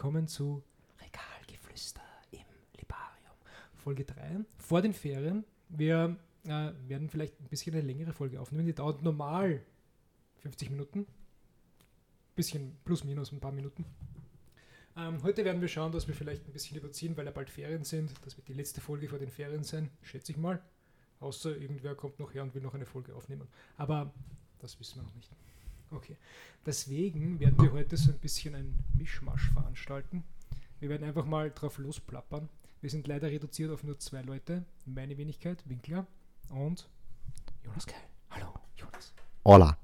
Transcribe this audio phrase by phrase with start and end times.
[0.00, 0.62] Willkommen zu
[0.98, 2.00] Regalgeflüster
[2.30, 2.46] im
[2.78, 3.34] Libarium.
[3.74, 5.44] Folge 3 vor den Ferien.
[5.68, 8.64] Wir äh, werden vielleicht ein bisschen eine längere Folge aufnehmen.
[8.64, 9.60] Die dauert normal
[10.36, 11.06] 50 Minuten.
[12.34, 13.84] Bisschen plus minus ein paar Minuten.
[14.96, 17.84] Ähm, heute werden wir schauen, dass wir vielleicht ein bisschen überziehen, weil ja bald Ferien
[17.84, 18.10] sind.
[18.24, 20.62] Das wird die letzte Folge vor den Ferien sein, schätze ich mal.
[21.18, 23.48] Außer irgendwer kommt noch her und will noch eine Folge aufnehmen.
[23.76, 24.14] Aber
[24.60, 25.30] das wissen wir noch nicht.
[25.90, 26.16] Okay.
[26.66, 30.24] Deswegen werden wir heute so ein bisschen ein Mischmasch veranstalten.
[30.78, 32.50] Wir werden einfach mal drauf losplappern.
[32.82, 34.66] Wir sind leider reduziert auf nur zwei Leute.
[34.84, 36.06] Meine Wenigkeit, Winkler
[36.50, 36.86] und
[37.64, 38.02] Jonas Keil.
[38.30, 39.14] Hallo, Jonas.
[39.44, 39.78] Hola.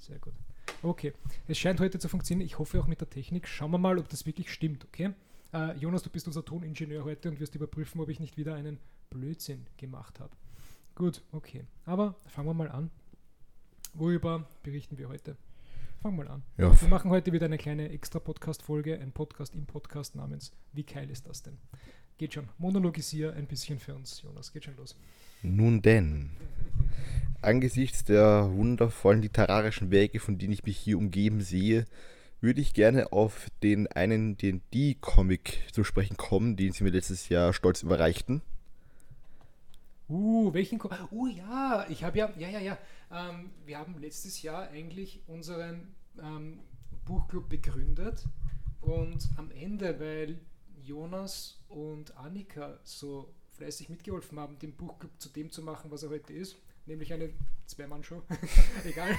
[0.00, 0.32] Sehr gut.
[0.82, 1.12] Okay,
[1.46, 2.46] es scheint heute zu funktionieren.
[2.46, 3.46] Ich hoffe auch mit der Technik.
[3.46, 5.12] Schauen wir mal, ob das wirklich stimmt, okay?
[5.52, 8.78] Äh, Jonas, du bist unser Toningenieur heute und wirst überprüfen, ob ich nicht wieder einen
[9.10, 10.34] Blödsinn gemacht habe.
[10.94, 11.64] Gut, okay.
[11.84, 12.90] Aber fangen wir mal an.
[13.92, 15.36] Worüber berichten wir heute?
[16.04, 16.42] Wir mal an.
[16.58, 16.78] Ja.
[16.78, 21.26] Wir machen heute wieder eine kleine Extra-Podcast-Folge, ein Podcast im Podcast namens Wie geil ist
[21.26, 21.56] das denn?
[22.18, 22.46] Geht schon.
[22.58, 24.52] Monologisier ein bisschen für uns, Jonas.
[24.52, 24.98] Geht schon los.
[25.40, 26.28] Nun denn,
[27.40, 31.86] angesichts der wundervollen literarischen Werke, von denen ich mich hier umgeben sehe,
[32.42, 37.54] würde ich gerne auf den einen D&D-Comic zu sprechen kommen, den sie mir letztes Jahr
[37.54, 38.42] stolz überreichten.
[40.10, 40.78] Uh, welchen?
[40.78, 42.78] Ko uh, ja, ich habe ja, ja, ja, ja.
[43.14, 46.60] Ähm, wir haben letztes Jahr eigentlich unseren ähm,
[47.04, 48.24] Buchclub begründet
[48.80, 50.40] und am Ende, weil
[50.82, 56.10] Jonas und Annika so fleißig mitgeholfen haben, den Buchclub zu dem zu machen, was er
[56.10, 57.30] heute ist, nämlich eine
[57.66, 58.22] Zwei-Mann-Show.
[58.84, 59.16] Egal.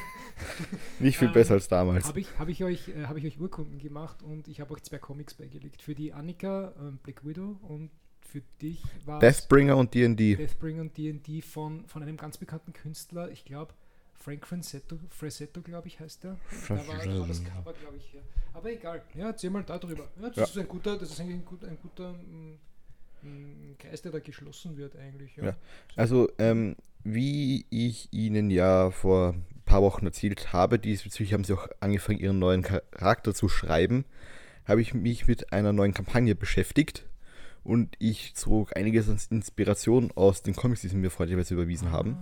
[1.00, 2.06] Nicht viel Ähm, besser als damals.
[2.06, 4.84] Habe ich, hab ich, euch, äh, hab ich euch Urkunden gemacht und ich habe euch
[4.84, 5.82] zwei Comics beigelegt.
[5.82, 10.36] Für die Annika ähm, Black Widow und für dich war Deathbringer und D&D.
[10.36, 13.74] Deathbringer und D&D von, von einem ganz bekannten Künstler, ich glaube
[14.18, 16.38] Frank Frasetto, Frasetto glaube ich heißt der.
[16.68, 18.22] Da war, da war das Cover, glaube ich, hier.
[18.54, 20.10] Aber egal, ja, erzähl mal darüber.
[20.20, 20.44] Ja, das Ja.
[20.44, 22.58] ist ein guter, das ist eigentlich ein, gut, ein guter mm,
[23.22, 25.36] mm, Kreis, der da geschlossen wird eigentlich.
[25.36, 25.46] Ja.
[25.46, 25.56] Ja.
[25.96, 31.54] Also, ähm, wie ich Ihnen ja vor ein paar Wochen erzählt habe, diesbezüglich haben Sie
[31.54, 34.06] auch angefangen, Ihren neuen Charakter zu schreiben,
[34.66, 37.06] habe ich mich mit einer neuen Kampagne beschäftigt
[37.64, 42.18] und ich zog einiges an Inspiration aus den Comics, die Sie mir freundlicherweise überwiesen haben.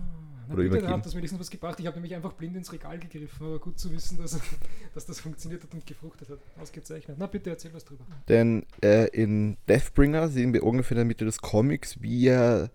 [0.47, 0.93] Na Oder bitte, übergeben.
[0.93, 1.79] hat das wenigstens was gebracht.
[1.79, 4.39] Ich habe nämlich einfach blind ins Regal gegriffen, aber gut zu wissen, dass,
[4.93, 6.39] dass das funktioniert hat und gefruchtet hat.
[6.61, 7.17] Ausgezeichnet.
[7.19, 8.03] Na bitte, erzähl was drüber.
[8.27, 12.69] Denn äh, in Deathbringer sehen wir ungefähr in der Mitte des Comics, wie er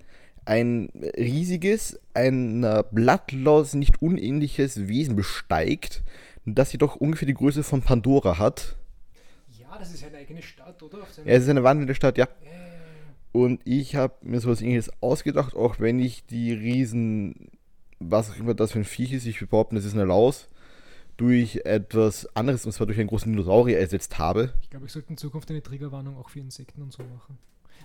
[0.44, 6.02] ein riesiges, einer Blattlaus nicht unähnliches Wesen besteigt,
[6.46, 8.76] das jedoch ungefähr die Größe von Pandora hat.
[9.58, 11.06] Ja, das ist eine eigene Stadt, oder?
[11.12, 12.26] Seinem Er ist eine wandelnde Stadt, ja.
[12.42, 12.62] Ja, ja, ja.
[13.32, 17.50] Und ich habe mir sowas ähnliches ausgedacht, auch wenn ich die Riesen,
[17.98, 20.48] was auch immer das für ein Viech ist, ich behaupte, es ist eine Laus,
[21.16, 24.54] durch etwas anderes, und zwar durch einen großen Dinosaurier ersetzt habe.
[24.62, 27.38] Ich glaube, ich sollte in Zukunft eine Triggerwarnung auch für Insekten und so machen.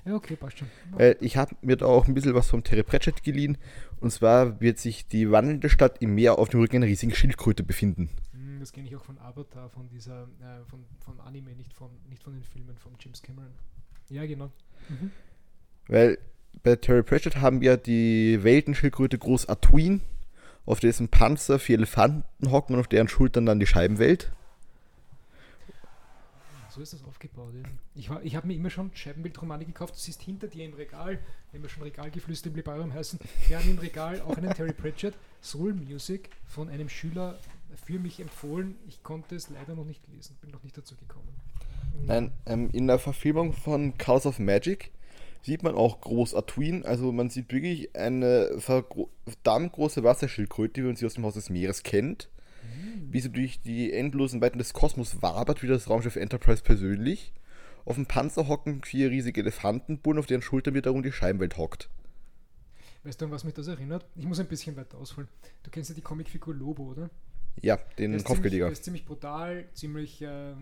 [0.05, 0.67] Ja, okay, passt schon.
[0.91, 3.57] Weil ich habe mir da auch ein bisschen was vom Terry Pratchett geliehen.
[4.01, 7.63] Und zwar wird sich die wandelnde Stadt im Meer auf dem Rücken einer riesigen Schildkröte
[7.63, 8.09] befinden.
[8.33, 11.89] Hm, Das kenne ich auch von Avatar, von dieser, äh, von, von Anime, nicht von,
[12.09, 13.53] nicht von den Filmen von James Cameron.
[14.09, 14.51] Ja, genau.
[14.89, 15.11] Mhm.
[15.87, 16.17] Weil
[16.61, 20.01] bei Terry Pratchett haben wir die Weltenschildkröte Groß Atuin,
[20.65, 24.31] auf dessen Panzer vier Elefanten hocken und auf deren Schultern dann die Scheibenwelt.
[26.69, 27.53] So ist das aufgebaut.
[27.53, 27.69] Ja.
[27.93, 29.93] Ich, war- ich habe mir immer schon Scheibenbildromane gekauft.
[29.93, 31.19] Du siehst hinter dir im Regal,
[31.51, 35.13] wenn wir schon Regalgeflüster im Libarium heißen, wir haben im Regal auch einen Terry Pratchett,
[35.41, 37.37] Soul Music, von einem Schüler
[37.85, 38.75] für mich empfohlen.
[38.87, 41.27] Ich konnte es leider noch nicht lesen, bin noch nicht dazu gekommen.
[42.07, 44.89] Nein, ähm, in der Verfilmung von Chaos of Magic
[45.43, 46.85] sieht man auch Groß Atuin.
[46.85, 51.49] Also man sieht wirklich eine verdammt große Wasserschildkröte, wie man sie aus dem Haus des
[51.49, 52.29] Meeres kennt.
[53.09, 57.33] Wie sie durch die endlosen Weiten des Kosmos wabert, wie das Raumschiff Enterprise persönlich.
[57.85, 61.89] Auf dem Panzer hocken vier riesige Elefantenbullen, auf deren Schultern wiederum die Scheibenwelt hockt.
[63.03, 64.05] Weißt du, an was mich das erinnert?
[64.15, 65.27] Ich muss ein bisschen weiter ausholen.
[65.63, 67.09] Du kennst ja die Comicfigur Lobo, oder?
[67.61, 68.65] Ja, den Kopfgeldiger.
[68.65, 70.53] der ist ziemlich brutal, ziemlich äh,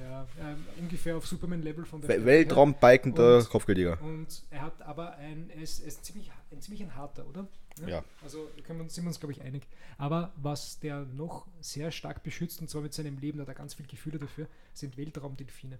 [0.00, 2.24] ja, ähm, ungefähr auf Superman-Level von der.
[2.24, 4.00] Weltraumbikender Und- Kopfgeldiger.
[4.02, 7.46] Und er hat aber ein, er ist, er ist ziemlich, ein ziemlich ein harter, oder?
[7.86, 8.02] Ja.
[8.22, 9.66] Also da können wir, uns- sind wir uns, glaube ich, einig.
[9.98, 13.54] Aber was der noch sehr stark beschützt, und zwar mit seinem Leben, da hat er
[13.54, 15.78] ganz viel Gefühle dafür, sind Weltraumdelfine.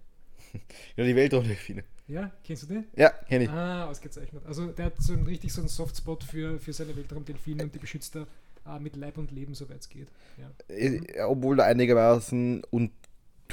[0.95, 1.83] Ja, die Weltraumdelfine.
[2.07, 2.85] Ja, kennst du den?
[2.95, 3.49] Ja, kenne ich.
[3.49, 4.43] Ah, ausgezeichnet.
[4.45, 7.79] Also der hat so einen, richtig so einen Softspot für, für seine Weltraumdelfine und die
[7.79, 8.27] beschützt er
[8.65, 10.07] äh, mit Leib und Leben, soweit es geht.
[10.37, 10.49] Ja.
[10.73, 12.63] Äh, Obwohl er einigermaßen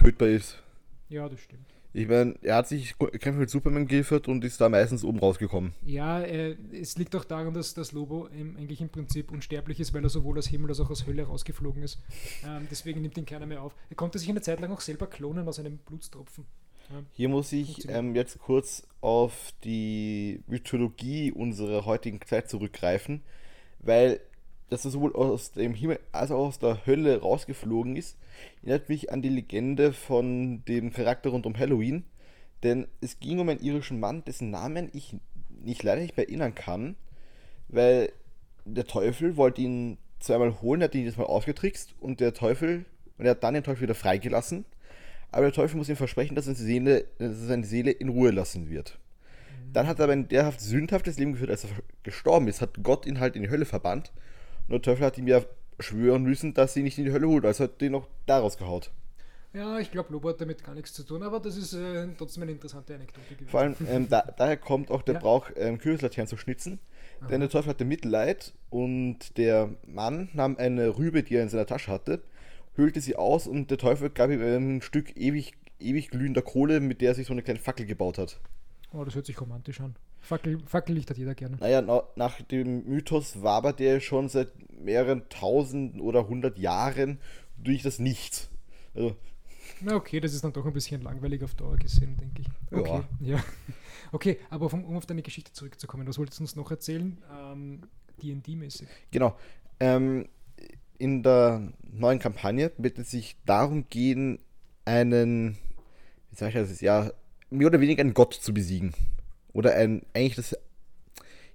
[0.04, 0.62] untötbar ist.
[1.08, 1.66] ja, das stimmt.
[1.96, 5.74] Ich meine, er hat sich Kämpfe mit Superman geliefert und ist da meistens oben rausgekommen.
[5.86, 9.94] Ja, äh, es liegt auch daran, dass das Lobo im, eigentlich im Prinzip unsterblich ist,
[9.94, 12.00] weil er sowohl aus Himmel als auch aus Hölle rausgeflogen ist.
[12.44, 13.76] Ähm, deswegen nimmt ihn keiner mehr auf.
[13.90, 16.46] Er konnte sich eine Zeit lang auch selber klonen aus einem Blutstropfen.
[16.90, 16.96] Ja.
[17.12, 23.22] Hier muss ich ähm, jetzt kurz auf die Mythologie unserer heutigen Zeit zurückgreifen,
[23.78, 24.20] weil
[24.74, 28.18] dass er sowohl aus dem Himmel als auch aus der Hölle rausgeflogen ist,
[28.62, 32.04] erinnert mich an die Legende von dem Charakter rund um Halloween.
[32.64, 35.16] Denn es ging um einen irischen Mann, dessen Namen ich
[35.48, 36.96] nicht leider nicht mehr erinnern kann,
[37.68, 38.10] weil
[38.64, 42.84] der Teufel wollte ihn zweimal holen, hat ihn jedes Mal ausgetrickst und der Teufel,
[43.16, 44.64] und er hat dann den Teufel wieder freigelassen.
[45.30, 48.08] Aber der Teufel muss ihm versprechen, dass er seine Seele, dass er seine Seele in
[48.08, 48.98] Ruhe lassen wird.
[49.72, 51.70] Dann hat er aber ein derhaft sündhaftes Leben geführt, als er
[52.02, 54.12] gestorben ist, hat Gott ihn halt in die Hölle verbannt.
[54.69, 55.43] Und der Teufel hat ihm ja
[55.81, 58.90] schwören müssen, dass sie nicht in die Hölle holt, also hat den noch daraus gehaut.
[59.52, 62.43] Ja, ich glaube, Lobo hat damit gar nichts zu tun, aber das ist äh, trotzdem
[62.43, 63.49] eine interessante Anekdote gewesen.
[63.49, 65.20] Vor allem, ähm, da, daher kommt auch der Ja.
[65.20, 66.81] Brauch, ähm, Kürbislaternen zu schnitzen.
[67.31, 71.64] Denn der Teufel hatte Mitleid und der Mann nahm eine Rübe, die er in seiner
[71.64, 72.22] Tasche hatte,
[72.75, 77.00] höhlte sie aus und der Teufel gab ihm ein Stück ewig, ewig glühender Kohle, mit
[77.00, 78.40] der er sich so eine kleine Fackel gebaut hat.
[78.93, 79.96] Oh, das hört sich romantisch an.
[80.24, 81.56] Fackel, Fackellicht hat jeder gerne.
[81.58, 87.18] Naja, na, nach dem Mythos wabert er schon seit mehreren tausend oder hundert Jahren
[87.56, 88.50] durch das Nichts.
[88.94, 89.16] Also,
[89.80, 92.48] Na okay, das ist dann doch ein bisschen langweilig auf Dauer gesehen, denke ich.
[92.70, 92.78] Ja.
[92.78, 93.44] Okay, ja.
[94.12, 97.18] Okay, aber vom, um auf deine Geschichte zurückzukommen, was wolltest du uns noch erzählen?
[97.32, 97.82] Ähm,
[98.22, 98.88] D&D-mäßig.
[99.10, 99.36] Genau.
[99.80, 100.28] Ähm,
[100.98, 104.38] in der neuen Kampagne wird es sich darum gehen,
[104.84, 105.58] einen,
[106.30, 107.10] wie sag ich das, ja,
[107.50, 108.94] mehr oder weniger einen Gott zu besiegen.
[109.54, 110.54] Oder ein, eigentlich das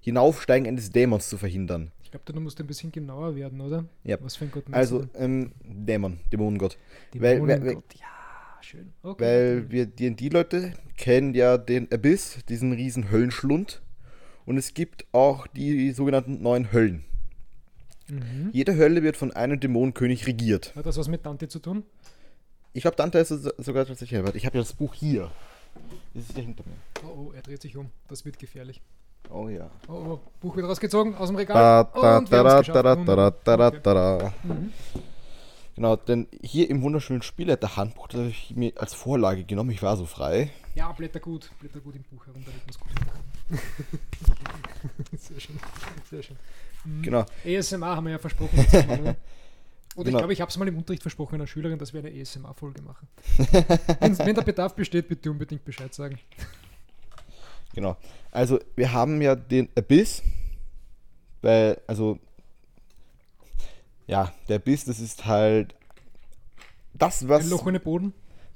[0.00, 1.92] Hinaufsteigen eines Dämons zu verhindern.
[2.02, 3.84] Ich glaube, du musst ein bisschen genauer werden, oder?
[4.02, 4.16] Ja.
[4.20, 6.76] Was für ein Gott Also, ähm, Dämon, Dämonengott.
[7.14, 7.22] denn?
[7.22, 7.84] weil- weil- Dämonengott.
[7.94, 8.06] Ja,
[8.62, 8.92] schön.
[9.02, 9.22] Okay.
[9.22, 13.80] Weil wir D&D-Leute kennen ja den Abyss, diesen riesen Höllenschlund.
[14.46, 17.04] Und es gibt auch die sogenannten neun Höllen.
[18.08, 18.50] mhm.
[18.52, 20.74] Jede Hölle wird von einem Dämonenkönig regiert.
[20.74, 21.84] Hat das was mit Dante zu tun?
[22.72, 24.18] Ich glaube, Dante ist sogar tatsächlich.
[24.34, 25.30] Ich habe ja das Buch hier.
[26.14, 26.76] Das ist ja hinter mir.
[27.04, 27.90] Oh, oh, er dreht sich um.
[28.08, 28.80] Das wird gefährlich.
[29.30, 29.70] Oh ja.
[29.88, 31.86] Oh, oh, Buch wird rausgezogen aus dem Regal.
[35.76, 39.70] Genau, denn hier im wunderschönen Spielleiterhandbuch, das habe ich mir als Vorlage genommen.
[39.70, 40.50] Ich war so frei.
[40.74, 41.50] Ja, blätter gut.
[41.60, 42.90] Blätter gut im Buch herum, da wird man es gut
[45.18, 45.58] sehr schön.
[46.08, 46.36] Sehr schön.
[46.84, 47.02] Mhm.
[47.02, 47.24] Genau.
[47.44, 48.66] ASMR haben wir ja versprochen.
[48.72, 49.16] Mal,
[49.96, 50.04] oder?
[50.04, 50.16] Genau.
[50.16, 52.82] ich glaube, ich habe es mal im Unterricht versprochen einer Schülerin, dass wir eine ASMR-Folge
[52.82, 53.08] machen.
[54.00, 56.18] wenn, wenn der Bedarf besteht, bitte unbedingt Bescheid sagen.
[57.74, 57.96] Genau.
[58.30, 60.22] Also, wir haben ja den Abyss.
[61.42, 62.18] Weil, also.
[64.06, 65.74] Ja, der Abyss, das ist halt.
[66.94, 67.44] Das, was.
[67.44, 68.12] Ein Loch ohne Boden.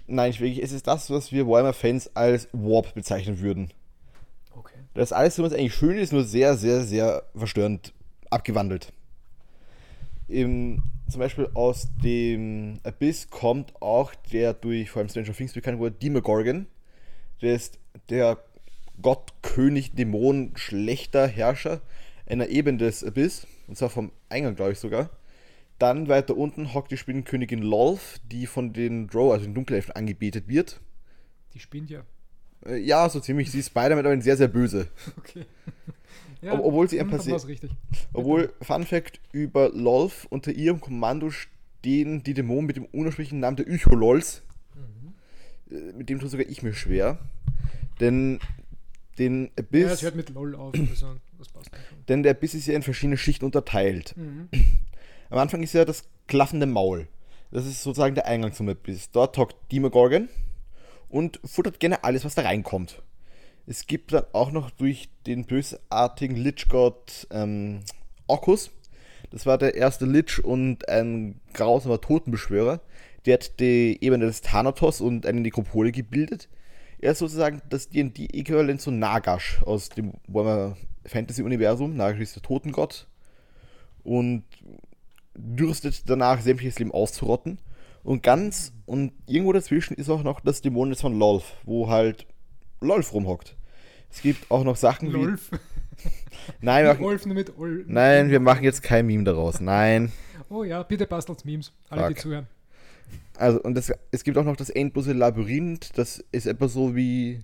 [0.07, 0.63] Nein, nicht wirklich.
[0.63, 3.73] Es ist das, was wir Warhammer-Fans als Warp bezeichnen würden.
[4.55, 4.75] Okay.
[4.93, 7.93] Das ist alles, was eigentlich schön ist, nur sehr, sehr, sehr verstörend
[8.31, 8.93] abgewandelt.
[10.29, 10.83] Im,
[11.15, 15.95] zum Beispiel aus dem Abyss kommt auch der durch vor allem Stranger Things bekannt wurde
[15.95, 16.67] Demogorgon.
[17.41, 17.79] Der ist
[18.11, 18.43] der
[19.01, 21.83] Gott, König, Dämon, schlechter Herrscher
[22.27, 23.47] einer Ebene des Abyss.
[23.69, 25.11] Und zwar vom Eingang, glaube ich sogar.
[25.79, 30.49] Dann weiter unten hockt die Spinnenkönigin Lolth, die von den Drow, also den Dunkelelfen, angebetet
[30.49, 30.81] wird.
[31.55, 32.03] Die spinnt ja.
[32.67, 33.53] Äh, Ja, so ziemlich.
[33.53, 34.89] Sie ist Spider-Man, aber sehr, sehr böse.
[35.17, 35.47] Okay.
[36.53, 37.71] Ob- obwohl sie ein dann Passi- war's richtig.
[38.13, 43.57] Obwohl, Fun Fact über Lolf, unter ihrem Kommando stehen die Dämonen mit dem ursprünglichen Namen
[43.57, 44.43] der Ycho-Lols.
[44.75, 45.75] Mhm.
[45.77, 47.19] Äh, Mit dem tue sogar ich mir schwer.
[48.01, 48.41] Denn
[49.19, 50.75] den Ja, Abyss, es hört mit LOL auf.
[50.75, 51.07] Also,
[52.09, 54.15] denn der Abyss ist ja in verschiedene Schichten unterteilt.
[54.17, 54.49] Mhm.
[55.31, 57.07] Am Anfang ist ja das klaffende Maul.
[57.51, 59.11] Das ist sozusagen der Eingang zum Abyss.
[59.13, 60.29] Dort hockt Demogorgon
[61.09, 63.01] und futtert gerne alles, was da reinkommt.
[63.67, 67.81] Es gibt dann auch noch durch den bösartigen Lichgott ähm,
[68.27, 68.71] Orcus.
[69.31, 72.81] Das war der erste Lich und ein grausamer Totenbeschwörer.
[73.27, 76.49] Der hat die Ebene des Thanatos und eine Nekropole gebildet.
[76.99, 81.97] Er ist sozusagen das D&D-Äquivalent zu Nagash aus dem Warhammer Fantasy-Universum.
[81.97, 83.07] Nagash ist der Totengott
[84.05, 84.45] und
[85.35, 87.59] dürstet danach, sämtliches Leben auszurotten.
[88.03, 92.27] Und ganz und irgendwo dazwischen ist auch noch das Dämonennetz von Lolf, wo halt
[92.85, 93.57] Lolf rumhockt.
[94.11, 95.13] Es gibt auch noch Sachen wie.
[95.13, 95.51] Lolf.
[96.61, 97.85] Nein, wir machen, mit Ol.
[97.87, 99.61] nein, wir machen jetzt kein Meme daraus.
[99.61, 100.13] Nein.
[100.51, 101.73] Oh ja, bitte passt als Memes.
[101.89, 102.23] Alle, die Fuck.
[102.23, 102.47] zuhören.
[103.37, 105.97] Also, und das, es gibt auch noch das endlose Labyrinth.
[105.97, 107.41] Das ist etwa so wie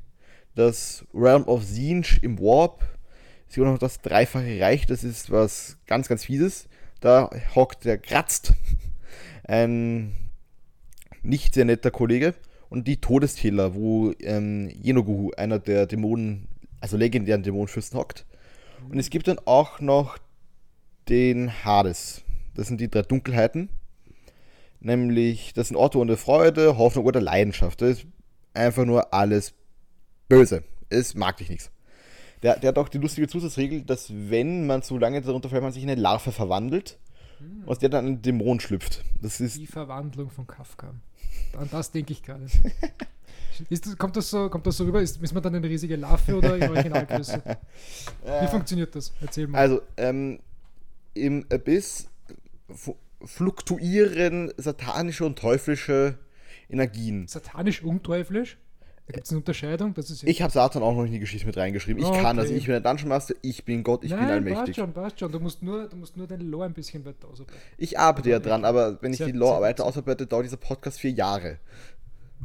[0.54, 2.82] das Realm of Zinj im Warp.
[3.49, 4.87] Es gibt auch noch das dreifache Reich.
[4.87, 6.68] Das ist was ganz, ganz Fieses.
[7.00, 8.52] Da hockt der Kratzt.
[9.44, 10.14] Ein
[11.23, 12.35] nicht sehr netter Kollege.
[12.70, 16.48] Und die Todesteller, wo ähm, Yenogu, einer der Dämonen,
[16.80, 18.24] also legendären Dämonenfürsten, hockt.
[18.88, 20.16] Und es gibt dann auch noch
[21.08, 22.22] den Hades.
[22.54, 23.68] Das sind die drei Dunkelheiten.
[24.80, 27.82] Nämlich, das sind Orte ohne Freude, Hoffnung oder Leidenschaft.
[27.82, 28.06] Das ist
[28.54, 29.52] einfach nur alles
[30.28, 30.62] böse.
[30.88, 31.70] Es mag dich nichts.
[32.42, 35.72] Der, der hat auch die lustige Zusatzregel, dass wenn man zu lange darunter fällt, man
[35.72, 36.98] sich in eine Larve verwandelt,
[37.66, 39.04] aus der dann ein Dämon schlüpft.
[39.20, 40.94] Das ist Die Verwandlung von Kafka.
[41.59, 42.47] An das denke ich gerade.
[43.68, 45.02] Das, kommt, das so, kommt das so rüber?
[45.02, 47.42] Ist, ist man dann eine riesige Larve oder in Originalgröße?
[48.40, 49.12] Wie funktioniert das?
[49.20, 49.59] Erzähl mal.
[49.59, 50.38] Also, ähm,
[51.12, 52.09] im Abyss
[53.23, 56.18] fluktuieren satanische und teuflische
[56.70, 57.26] Energien.
[57.26, 58.56] Satanisch und teuflisch?
[59.07, 59.92] Da gibt es eine Unterscheidung?
[59.95, 62.00] Das ist Ich habe Satan auch noch in die Geschichte mit reingeschrieben.
[62.02, 62.23] Ich Okay.
[62.23, 62.49] kann das.
[62.50, 64.76] Ich bin der Dungeon Master, ich bin Gott, ich bin Nein, passt allmächtig.
[64.76, 65.33] schon, passt schon.
[65.33, 67.61] Du musst nur, du musst nur deine Lore ein bisschen weiter ausarbeiten.
[67.76, 70.59] Ich arbeite ja dran, aber wenn ich Sehr- die Lore sehr- weiter ausarbeite, dauert dieser
[70.59, 71.59] Podcast vier Jahre.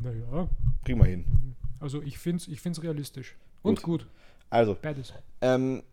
[0.01, 0.49] Naja,
[0.85, 1.25] wir hin.
[1.79, 3.35] also ich finde es ich find's realistisch.
[3.61, 4.07] Und gut.
[4.49, 5.13] Also, beides.
[5.41, 5.83] ähm,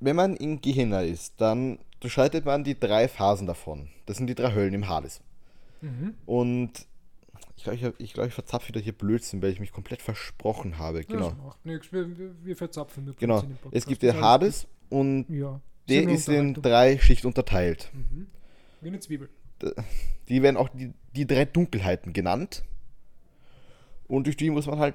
[0.00, 3.88] wenn man in Gehenna ist, dann durchschreitet man die drei Phasen davon.
[4.06, 5.20] Das sind die drei Höllen im Hades.
[5.80, 6.14] Mhm.
[6.26, 6.86] Und
[7.56, 10.02] ich glaube, ich, hab- ich, glaub, ich verzapfe wieder hier Blödsinn, weil ich mich komplett
[10.02, 11.04] versprochen habe.
[11.04, 11.30] Genau.
[11.30, 11.92] Das macht nichts.
[11.92, 13.42] Wir, wir, verzapfen nur Genau.
[13.70, 15.60] Es gibt den ist Hades und Ja.
[15.88, 17.90] der ist in drei Schichten unterteilt.
[18.80, 19.28] Wie eine Zwiebel.
[20.28, 22.62] Die werden auch die, die drei Dunkelheiten genannt.
[24.06, 24.94] Und durch die muss man halt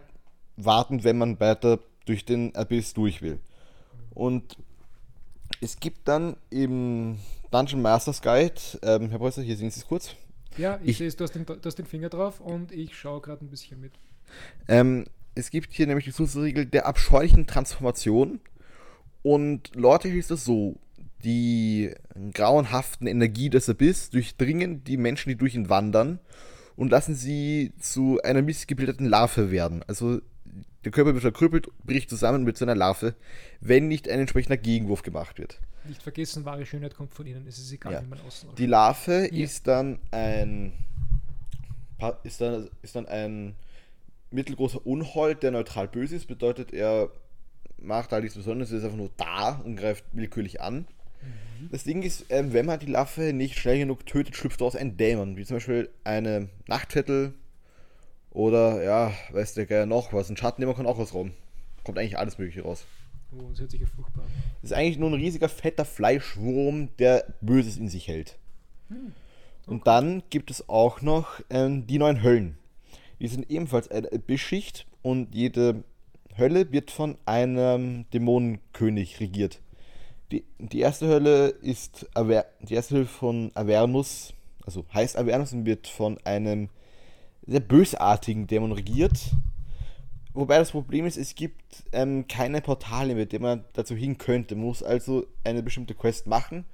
[0.56, 3.40] warten, wenn man weiter durch den Abyss durch will.
[4.12, 4.58] Und
[5.62, 7.18] es gibt dann im
[7.52, 10.16] Dungeon Masters Guide, ähm, Herr Preußer, hier sehen Sie es kurz,
[10.58, 12.96] Ja, ich, Ich- sehe es, du hast, den, du hast den Finger drauf und ich
[12.96, 13.94] schaue gerade ein bisschen mit.
[14.68, 15.06] Ähm,
[15.36, 18.40] es gibt hier nämlich die Zusatzregel der abscheulichen Transformation.
[19.22, 20.78] Und lortig ist das so:
[21.24, 21.92] Die
[22.34, 26.20] grauenhaften Energie des Abyss durchdringen die Menschen, die durch ihn wandern,
[26.76, 29.84] und lassen sie zu einer missgebildeten Larve werden.
[29.88, 30.22] Also
[30.84, 33.16] der Körper wird verkrüppelt, bricht zusammen mit so einer Larve,
[33.62, 35.60] wenn nicht ein entsprechender Gegenwurf gemacht wird.
[35.88, 37.46] Nicht vergessen, wahre Schönheit kommt von innen.
[37.48, 38.02] Es ist egal, Ja.
[38.04, 39.44] wie man außen Die Larve Ja.
[39.44, 40.74] ist dann ein
[42.24, 43.56] ist dann, ist dann ein
[44.30, 47.10] mittelgroßer Unhold, der neutral böse ist, bedeutet er
[47.78, 50.86] macht all nichts Besonderes, er ist einfach nur da und greift willkürlich an.
[51.72, 54.98] Das Ding ist, ähm, wenn man die Larve nicht schnell genug tötet, schlüpft daraus ein
[54.98, 57.34] Dämon, wie zum Beispiel eine Nachtvettel
[58.34, 61.32] oder ja, weiß der Geier noch was, ein Schattendämon kann auch was rum.
[61.84, 62.86] Kommt eigentlich alles mögliche raus.
[63.32, 64.32] Oh, das hört sich ja furchtbar an.
[64.62, 68.38] Das ist eigentlich nur ein riesiger, fetter Fleischwurm, der Böses in sich hält.
[69.66, 72.58] Und dann gibt es auch noch ähm, die neuen Höllen.
[73.20, 75.84] Die sind ebenfalls eine Beschicht und jede
[76.38, 79.62] Hölle wird von einem Dämonenkönig regiert.
[80.32, 84.34] Die, die erste Hölle ist Aver die erste Hölle von Avernus,
[84.66, 86.70] also heißt Avernus und wird von einem
[87.46, 89.32] sehr bösartigen Dämon regiert.
[90.34, 94.56] Wobei das Problem ist, es gibt ähm, keine Portale, mit denen man dazu hin könnte.
[94.56, 96.66] Man muss also eine bestimmte Quest machen,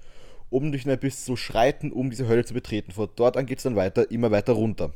[0.50, 2.92] um durch den Abyss zu schreiten, um diese Hölle zu betreten.
[2.92, 4.94] Von dort an geht es dann weiter, immer weiter runter.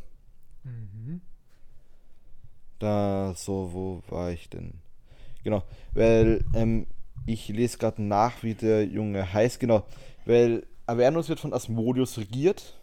[2.80, 4.74] Da, so, wo war ich denn?
[5.44, 5.64] Genau,
[5.94, 6.88] weil ähm,
[7.26, 9.60] ich lese gerade nach, wie der Junge heißt.
[9.60, 9.86] Genau,
[10.26, 12.80] weil Avernus wird von Asmodeus regiert.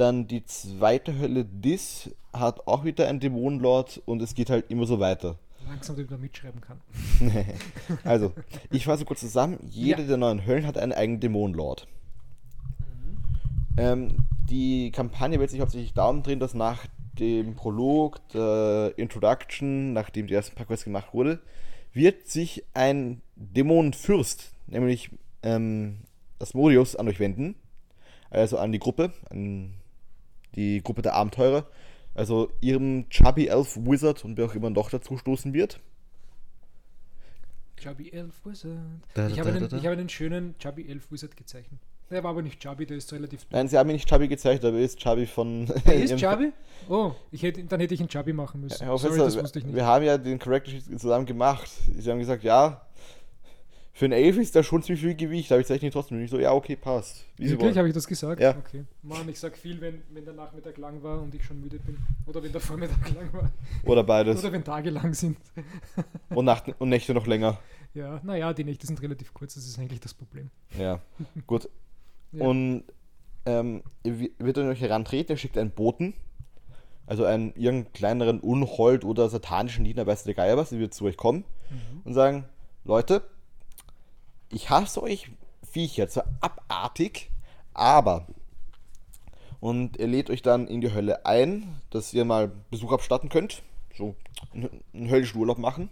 [0.00, 4.86] Dann die zweite Hölle Dis hat auch wieder einen Dämonenlord und es geht halt immer
[4.86, 5.36] so weiter.
[5.68, 6.80] Langsam, damit man mitschreiben kann.
[8.02, 8.32] Also,
[8.70, 9.58] ich fasse kurz zusammen.
[9.68, 10.08] Jede Ja.
[10.08, 11.86] der neuen Höllen hat einen eigenen Dämonenlord.
[13.76, 16.86] Ähm, die Kampagne wird sich hauptsächlich darum drehen, dass nach
[17.18, 21.40] dem Prolog, der Introduction, nachdem die ersten paar Quests gemacht wurde,
[21.92, 25.10] wird sich ein Dämonenfürst, nämlich
[25.42, 25.98] ähm,
[26.38, 27.54] Asmodeus, an euch wenden.
[28.30, 29.74] Also an die Gruppe, an
[30.54, 31.66] die Gruppe der Abenteurer.
[32.14, 35.80] Also ihrem Chubby Elf Wizard und wer auch immer noch dazu stoßen wird.
[37.76, 38.76] Chubby Elf Wizard.
[39.14, 39.76] Da, ich da, habe da, einen, da, da.
[39.76, 41.80] ich habe einen schönen Chubby Elf Wizard gezeichnet.
[42.10, 43.46] Der war aber nicht Chubby, der ist relativ.
[43.50, 45.66] Nein, sie haben ihn nicht Chubby gezeigt, aber er ist Chubby von.
[45.86, 46.52] Der ist Chubby?
[46.88, 48.84] Oh, ich hätte, dann hätte ich ihn Chubby machen müssen.
[48.84, 49.76] Herr Sorry, Professor, das wusste ich wir, nicht.
[49.76, 51.70] wir haben ja den Character Sheet zusammen gemacht.
[51.96, 52.84] Sie haben gesagt, ja,
[54.00, 55.50] für einen Elf ist da schon ziemlich viel Gewicht.
[55.50, 56.16] Da habe ich nicht trotzdem.
[56.16, 57.26] Und ich so, ja, okay, passt.
[57.36, 58.40] Wirklich, habe ich das gesagt?
[58.40, 58.56] Ja.
[58.56, 58.84] Okay.
[59.02, 61.98] Mann, ich sag viel, wenn, wenn der Nachmittag lang war und ich schon müde bin.
[62.24, 63.50] Oder wenn der Vormittag lang war.
[63.84, 64.42] Oder beides.
[64.42, 65.36] Oder wenn Tage lang sind.
[66.30, 67.58] Und, Nacht und Nächte noch länger.
[67.92, 70.48] Ja, naja, die Nächte sind relativ kurz, das ist eigentlich das Problem.
[70.78, 71.02] Ja,
[71.46, 71.68] gut.
[72.32, 72.46] Ja.
[72.46, 72.84] Und
[73.44, 76.14] ähm, wird an euch herantreten, er schickt einen Boten.
[77.04, 81.04] Also einen irgendeinen kleineren Unhold oder satanischen Diener, weiß der Geier was, die wird zu
[81.04, 82.00] euch kommen Mhm.
[82.04, 82.46] und sagen,
[82.84, 83.22] Leute,
[84.50, 85.30] ich hasse euch
[85.62, 87.30] Viecher, zwar abartig,
[87.74, 88.26] aber
[89.60, 93.62] Und er lädt euch dann in die Hölle ein, dass ihr mal Besuch abstatten könnt.
[93.96, 94.14] So
[94.54, 95.90] einen, einen höllischen Urlaub machen.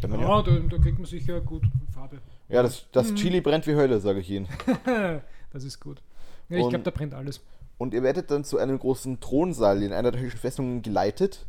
[0.00, 0.28] Kennt man ja.
[0.28, 2.18] Ja, da, da kriegt man sicher gut Farbe.
[2.48, 4.48] Ja, das, das Chili brennt wie Hölle, sage ich Ihnen.
[5.52, 6.02] das ist gut.
[6.48, 7.40] Ja, ich glaube, da brennt alles.
[7.78, 11.46] Und ihr werdet dann zu einem großen Thronsaal in einer der höchsten Festungen geleitet,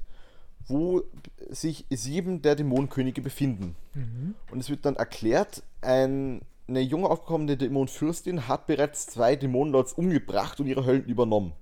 [0.67, 1.03] wo
[1.49, 3.75] sich sieben der Dämonenkönige befinden.
[3.93, 4.35] Mhm.
[4.51, 10.59] Und es wird dann erklärt, ein, eine junge aufgekommene Dämonenfürstin hat bereits zwei Dämonenlords umgebracht
[10.59, 11.53] und ihre Höllen übernommen.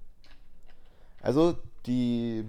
[1.22, 2.46] Also die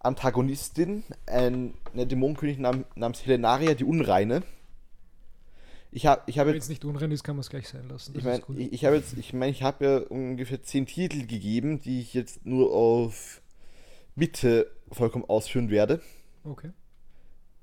[0.00, 4.42] Antagonistin, ein, eine Dämonenkönigin nam, namens Helenaria, die Unreine.
[5.90, 7.88] Ich habe ich hab Wenn jetzt es nicht unrein ist, kann man es gleich sein
[7.88, 8.14] lassen.
[8.14, 11.26] Das ich meine, ich, ich habe jetzt, ich meine, ich habe ja ungefähr zehn Titel
[11.26, 13.40] gegeben, die ich jetzt nur auf
[14.14, 16.00] Mitte vollkommen ausführen werde.
[16.44, 16.70] Okay.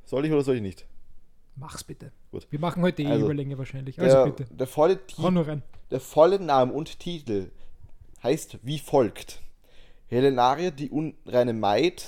[0.05, 0.85] Soll ich oder soll ich nicht?
[1.55, 2.11] Mach's bitte.
[2.31, 2.47] Gut.
[2.49, 3.99] Wir machen heute eh Also, Überlänge wahrscheinlich.
[3.99, 4.53] Also Der, bitte.
[4.53, 4.99] der, volle
[5.91, 7.51] der volle Name und Titel
[8.23, 9.41] heißt wie folgt:
[10.07, 12.07] Helenaria, die unreine Maid,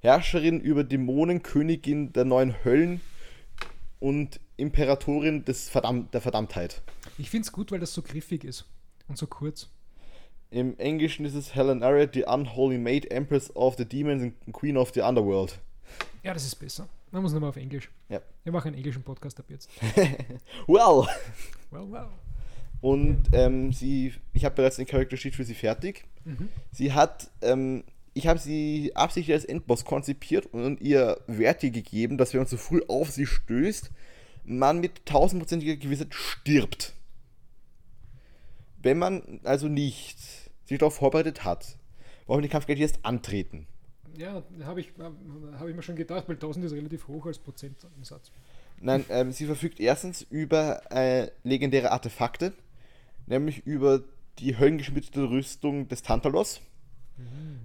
[0.00, 3.00] Herrscherin über Dämonen, Königin der neun Höllen
[4.00, 6.82] und Imperatorin des Verdamm der Verdammtheit.
[7.18, 8.64] Ich finde es gut, weil das so griffig ist.
[9.08, 9.68] Und so kurz.
[10.56, 14.90] Im Englischen ist es Helenaria, the Unholy Maid, Empress of the Demons and Queen of
[14.94, 15.58] the Underworld.
[16.22, 16.88] Ja, das ist besser.
[17.10, 17.90] Man muss nochmal auf Englisch.
[18.08, 18.22] Ja.
[18.42, 19.68] Wir machen einen englischen Podcast ab jetzt.
[20.66, 21.06] Well!
[21.70, 22.08] Wow, wow.
[22.80, 26.06] Und ähm, sie, ich habe bereits den Character Sheet für sie fertig.
[26.24, 26.48] Mhm.
[26.72, 27.84] Sie hat, ähm,
[28.14, 32.56] ich habe sie absichtlich als Endboss konzipiert und ihr Werte gegeben, dass wenn man zu
[32.56, 33.90] früh auf sie stößt,
[34.44, 36.94] man mit tausendprozentiger Gewissheit stirbt.
[38.80, 41.78] Wenn man also nicht sich darauf vorbereitet hat,
[42.26, 43.66] man den Kampf gleich erst antreten.
[44.16, 48.32] Ja, habe ich, hab ich mir schon gedacht, weil 1000 ist relativ hoch als Prozentsatz.
[48.80, 52.52] Nein, ähm, sie verfügt erstens über äh, legendäre Artefakte,
[53.26, 54.02] nämlich über
[54.38, 56.60] die höllengeschmiedete Rüstung des Tantalos.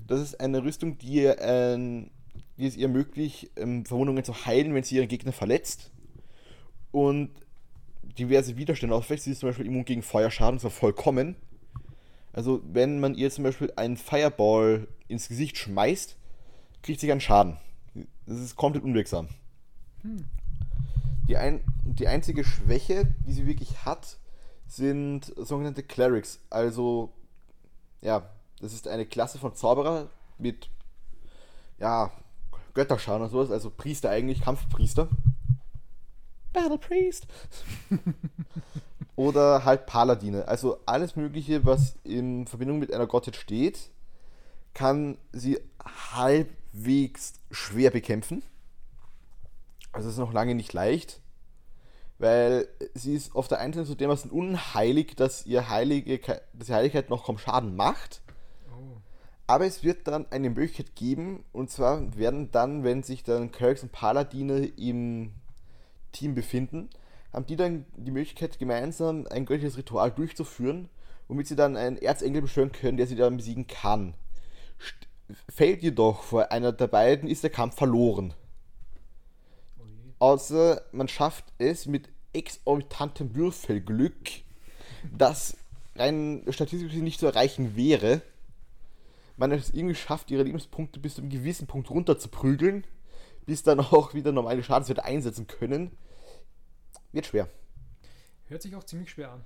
[0.07, 2.11] Das ist eine Rüstung, die, ähm,
[2.57, 5.91] die es ihr ermöglicht, ähm, Verwundungen zu heilen, wenn sie ihren Gegner verletzt.
[6.91, 7.31] Und
[8.17, 9.25] diverse Widerstände auswächst.
[9.25, 11.35] Sie ist zum Beispiel immun gegen Feuerschaden, zwar vollkommen.
[12.33, 16.15] Also, wenn man ihr zum Beispiel einen Fireball ins Gesicht schmeißt,
[16.81, 17.57] kriegt sie keinen Schaden.
[18.25, 19.27] Das ist komplett unwirksam.
[21.27, 24.17] Die, ein, die einzige Schwäche, die sie wirklich hat,
[24.67, 26.39] sind sogenannte Clerics.
[26.49, 27.11] Also,
[28.01, 28.29] ja,
[28.61, 30.69] das ist eine Klasse von Zauberer mit,
[31.79, 32.11] ja,
[32.73, 35.09] Götterschaden und sowas, also Priester eigentlich, Kampfpriester.
[36.53, 37.27] Battle Priest.
[39.21, 40.47] Oder halt Paladine.
[40.47, 43.91] Also alles Mögliche, was in Verbindung mit einer Gottheit steht,
[44.73, 45.59] kann sie
[46.15, 48.41] halbwegs schwer bekämpfen.
[49.91, 51.19] Also es ist noch lange nicht leicht,
[52.17, 56.17] weil sie ist auf der einen Seite so dermaßen unheilig, dass ihr Heilige,
[56.53, 58.23] dass ihre Heiligkeit noch kaum Schaden macht.
[58.71, 58.97] Oh.
[59.45, 63.83] Aber es wird dann eine Möglichkeit geben, und zwar werden dann, wenn sich dann Clerics
[63.83, 65.33] und Paladine im
[66.11, 66.89] Team befinden,
[67.33, 70.89] haben die dann die Möglichkeit, gemeinsam ein göttliches Ritual durchzuführen,
[71.27, 74.15] womit sie dann einen Erzengel beschwören können, der sie dann besiegen kann.
[74.79, 75.07] St
[75.49, 78.33] fällt jedoch vor einer der beiden, ist der Kampf verloren.
[80.19, 84.29] Außer man schafft es mit exorbitantem Würfelglück,
[85.17, 85.57] das
[85.95, 88.21] rein statistisch nicht zu erreichen wäre.
[89.37, 92.85] Man es irgendwie schafft, ihre Lebenspunkte bis zu einem gewissen Punkt runter zu prügeln,
[93.45, 95.91] bis dann auch wieder normale Schadenswerte einsetzen können.
[97.11, 97.47] Wird schwer.
[98.47, 99.41] Hört sich auch ziemlich schwer an.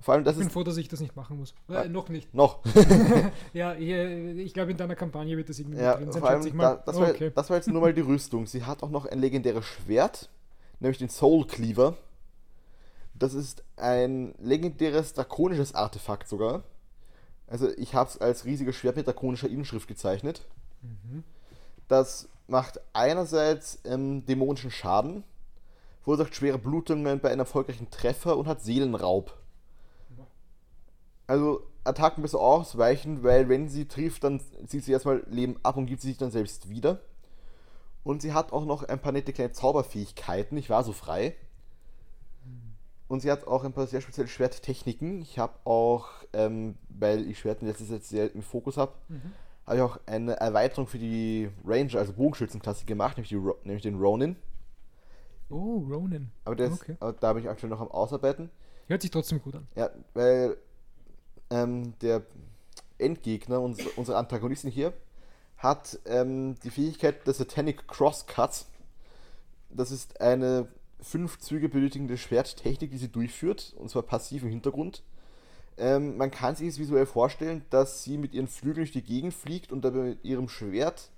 [0.00, 1.54] Vor allem, das Ich bin ist froh, dass ich das nicht machen muss.
[1.68, 1.82] Ah.
[1.82, 2.32] Äh, noch nicht.
[2.32, 2.60] noch.
[3.52, 6.76] Ja, ich, glaube, in deiner Kampagne wird das irgendwie Ja, drin sein, vor allem, da,
[6.76, 7.32] das, war, okay.
[7.34, 8.46] das war jetzt nur mal die Rüstung.
[8.46, 10.28] Sie hat auch noch ein legendäres Schwert,
[10.78, 11.96] nämlich den Soul Cleaver.
[13.14, 16.62] Das ist ein legendäres drakonisches Artefakt sogar.
[17.48, 20.42] Also ich habe es als riesiges Schwert mit drakonischer Inschrift gezeichnet.
[20.82, 21.24] Mhm.
[21.88, 25.24] Das macht einerseits ähm, dämonischen Schaden,
[26.08, 29.36] verursacht schwere Blutungen bei einem erfolgreichen Treffer und hat Seelenraub.
[31.26, 35.84] Also Attacken besser ausweichen, weil wenn sie trifft, dann zieht sie erstmal Leben ab und
[35.84, 37.00] gibt sie sich dann selbst wieder.
[38.04, 40.56] Und sie hat auch noch ein paar nette kleine Zauberfähigkeiten.
[40.56, 41.36] Ich war so frei.
[43.08, 45.20] Und sie hat auch ein paar sehr spezielle Schwerttechniken.
[45.20, 49.32] Ich habe auch, ähm, weil ich Schwert in letzter Zeit sehr im Fokus habe, Mhm.
[49.66, 53.98] habe ich auch eine Erweiterung für die Ranger, also Bogenschützenklasse gemacht, nämlich, die, nämlich den
[53.98, 54.36] Ronin.
[55.50, 56.30] Oh, Ronin.
[56.44, 56.96] Aber, der ist, Okay.
[57.00, 58.50] aber da bin ich aktuell noch am Ausarbeiten.
[58.86, 59.66] Hört sich trotzdem gut an.
[59.76, 60.56] Ja, weil
[61.50, 62.22] ähm, der
[62.98, 64.92] Endgegner, uns, unsere Antagonistin hier,
[65.56, 68.66] hat ähm, die Fähigkeit des Satanic Crosscuts.
[69.70, 70.68] Das ist eine
[71.00, 75.02] fünf Züge benötigende Schwerttechnik, die sie durchführt, und zwar passiv im Hintergrund.
[75.76, 79.32] Ähm, man kann sich es visuell vorstellen, dass sie mit ihren Flügeln durch die Gegend
[79.34, 81.10] fliegt und dabei mit ihrem Schwert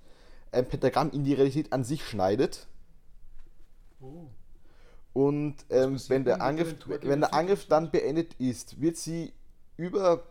[0.51, 2.67] ein Pentagramm in die Realität an sich schneidet.
[4.01, 4.27] Oh.
[5.13, 9.33] Und ähm, wenn, der Angriff, wenn der Angriff dann beendet ist, wird sie
[9.77, 10.23] über,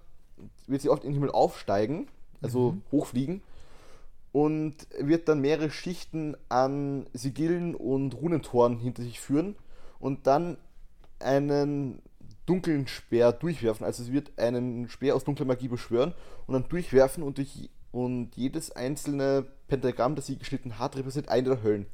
[0.66, 2.08] wird sie oft in den Himmel aufsteigen,
[2.40, 2.82] also Mhm.
[2.90, 3.42] hochfliegen
[4.32, 9.56] und wird dann mehrere Schichten an Sigillen und Runentoren hinter sich führen
[9.98, 10.56] und dann
[11.18, 12.00] einen
[12.46, 13.84] dunklen Speer durchwerfen.
[13.84, 16.14] Also sie wird einen Speer aus dunkler Magie beschwören
[16.46, 21.48] und dann durchwerfen und, durch, und jedes einzelne Pentagramm, das sie geschnitten hat, repräsentiert eine
[21.50, 21.86] der Höllen.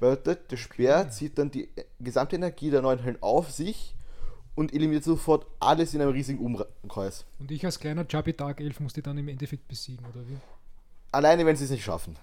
[0.00, 3.94] Weil der, Speer zieht dann die gesamte Energie der neuen Höllen auf sich
[4.54, 7.24] und eliminiert sofort alles in einem riesigen Umkreis.
[7.38, 10.36] Und ich als kleiner Chubby Dark Elf muss die dann im Endeffekt besiegen, oder wie?
[11.10, 12.16] Alleine, wenn sie es nicht schaffen.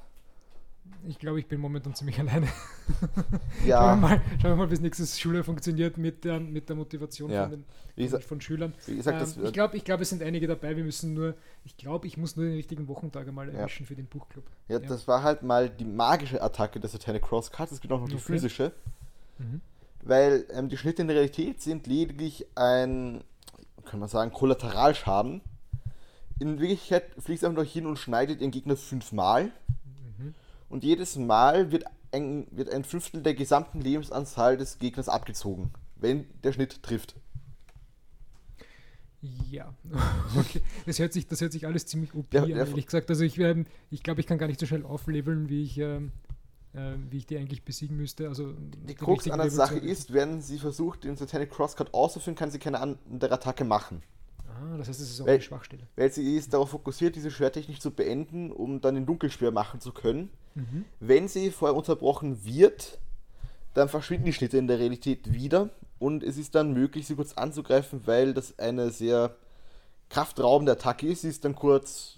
[1.08, 2.48] Ich glaube, ich bin momentan ziemlich alleine.
[2.48, 3.32] Schauen
[3.64, 7.30] wir Ja, mal, schauen wir mal bis nächstes Schuljahr funktioniert mit der, mit der Motivation
[7.32, 7.44] Ja.
[7.44, 8.74] von, den, gesagt, von Schülern.
[8.88, 10.76] gesagt ähm, ich glaube, ich glaub, es sind einige dabei.
[10.76, 13.60] Wir müssen nur, ich glaube, ich muss nur den richtigen Wochentag einmal Ja.
[13.60, 14.46] erwischen für den Buchclub.
[14.68, 14.88] ja, ja.
[14.88, 17.72] das war halt mal die magische Attacke der Satanic Cross Cards.
[17.72, 18.24] Es gibt auch noch die Okay.
[18.24, 18.72] physische.
[19.38, 19.62] Mhm.
[20.02, 23.24] Weil ähm, die Schnitte in der Realität sind lediglich ein,
[23.86, 25.42] kann man sagen, Kollateralschaden.
[26.40, 29.52] In Wirklichkeit fliegt es einfach nur hin und schneidet den Gegner fünfmal.
[30.76, 36.26] Und jedes Mal wird ein, wird ein Fünftel der gesamten Lebensanzahl des Gegners abgezogen, wenn
[36.44, 37.16] der Schnitt trifft.
[39.22, 39.74] Ja,
[40.38, 40.62] okay.
[40.86, 43.10] Das hört sich, das hört sich alles ziemlich OP an, ehrlich gesagt.
[43.10, 46.12] Also ich, ähm, ich glaube, ich kann gar nicht so schnell aufleveln, wie ich, ähm,
[46.74, 48.28] ähm, wie ich die eigentlich besiegen müsste.
[48.28, 52.52] Also Die Krux an der Sache ist, wenn sie versucht, den Satanic Crosscut auszuführen, kann
[52.52, 54.04] sie keine andere Attacke machen.
[54.56, 55.84] Ah, das heißt, es ist auch Weil- eine Schwachstelle.
[55.96, 59.92] Weil sie ist darauf fokussiert, diese Schwertechnik zu beenden, um dann den Dunkelspeer machen zu
[59.92, 60.30] können.
[60.56, 60.86] Mhm.
[61.00, 63.00] Wenn sie vorher unterbrochen wird,
[63.74, 67.34] dann verschwinden die Schnitte in der Realität wieder und es ist dann möglich, sie kurz
[67.34, 69.36] anzugreifen, weil das eine sehr
[70.10, 71.22] kraftraubende Attacke ist.
[71.22, 72.18] Sie ist dann kurz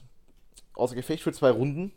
[0.73, 1.91] außer Gefecht für zwei Runden,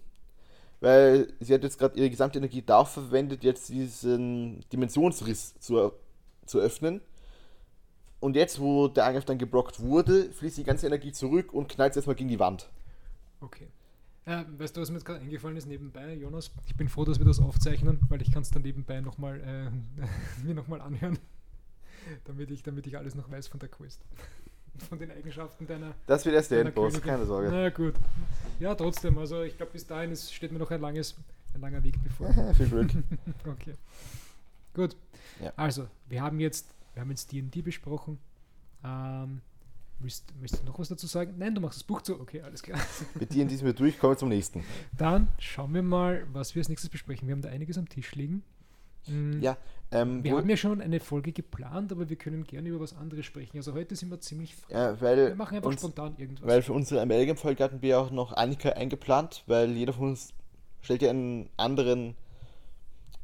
[0.81, 5.93] weil sie hat jetzt gerade ihre gesamte Energie darauf verwendet, jetzt diesen Dimensionsriss zu,
[6.47, 7.03] zu öffnen.
[8.21, 11.97] Und jetzt, wo der Angriff dann geblockt wurde, fließt die ganze Energie zurück und knallt
[11.97, 12.69] erstmal gegen die Wand.
[13.41, 13.69] Okay.
[14.27, 16.51] Äh, weißt du, was mir jetzt gerade eingefallen ist nebenbei, Jonas?
[16.67, 20.45] Ich bin froh, dass wir das aufzeichnen, weil ich kann es dann nebenbei nochmal äh,
[20.45, 21.19] mir nochmal anhören,
[22.27, 24.03] damit ich, damit ich alles noch weiß von der Quest.
[24.89, 27.51] Von den Eigenschaften deiner, Das wird erst der Endboss, keine Sorge.
[27.51, 27.93] Na gut.
[28.61, 31.17] Ja, trotzdem, also ich glaube, bis dahin ist, steht mir noch ein, langes,
[31.53, 32.33] ein langer Weg bevor.
[32.55, 32.91] Viel Glück.
[33.45, 33.75] Okay.
[34.73, 34.97] Gut.
[35.43, 35.53] Ja.
[35.57, 38.19] Also, wir haben jetzt, wir haben jetzt D&D besprochen.
[38.85, 39.41] Ähm,
[39.99, 41.35] willst, willst du noch was dazu sagen?
[41.39, 42.21] Nein, du machst das Buch zu.
[42.21, 42.81] Okay, alles klar.
[43.19, 44.65] Mit in diesem wir durch, kommen wir zum nächsten.
[44.97, 47.29] Dann schauen wir mal, was wir als nächstes besprechen.
[47.29, 48.43] Wir haben da einiges am Tisch liegen.
[49.07, 49.57] Mm, Ja,
[49.93, 53.25] ähm, Wir haben ja schon eine Folge geplant, aber wir können gerne über was anderes
[53.27, 53.57] sprechen.
[53.57, 54.73] Also heute sind wir ziemlich frei.
[54.75, 56.47] ja, wir machen einfach uns, spontan irgendwas.
[56.47, 60.33] weil für unsere Amalgam-Folge hatten wir auch noch einige eingeplant, weil jeder von uns
[60.83, 62.15] stellt ja einen anderen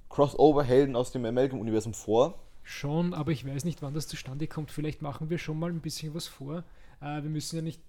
[0.09, 2.39] Crossover-Helden aus dem Amalgam-Universum vor.
[2.69, 4.73] Schon, aber ich weiß nicht, wann das zustande kommt.
[4.73, 6.65] Vielleicht machen wir schon mal ein bisschen was vor.
[7.01, 7.81] Äh, wir müssen ja nicht,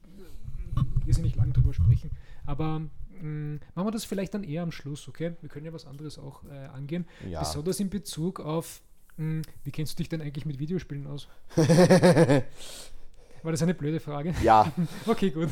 [1.04, 2.12] wir sind nicht lang drüber sprechen.
[2.46, 2.82] Aber
[3.20, 5.34] mh, machen wir das vielleicht dann eher am Schluss, okay?
[5.42, 7.08] Wir können ja was anderes auch äh, angehen.
[7.28, 7.40] Ja.
[7.40, 8.84] Besonders in Bezug auf,
[9.18, 11.28] mh, wie kennst du dich denn eigentlich mit Videospielen aus?
[11.56, 14.36] War das eine blöde Frage?
[14.44, 14.72] ja,
[15.08, 15.50] Okay, gut.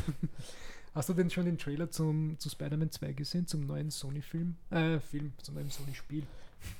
[0.94, 4.54] Hast du denn schon den Trailer zum, zu Spider-Man 2 gesehen, zum neuen Sony-Film?
[4.70, 6.22] Äh, Film, zum neuen Sony-Spiel.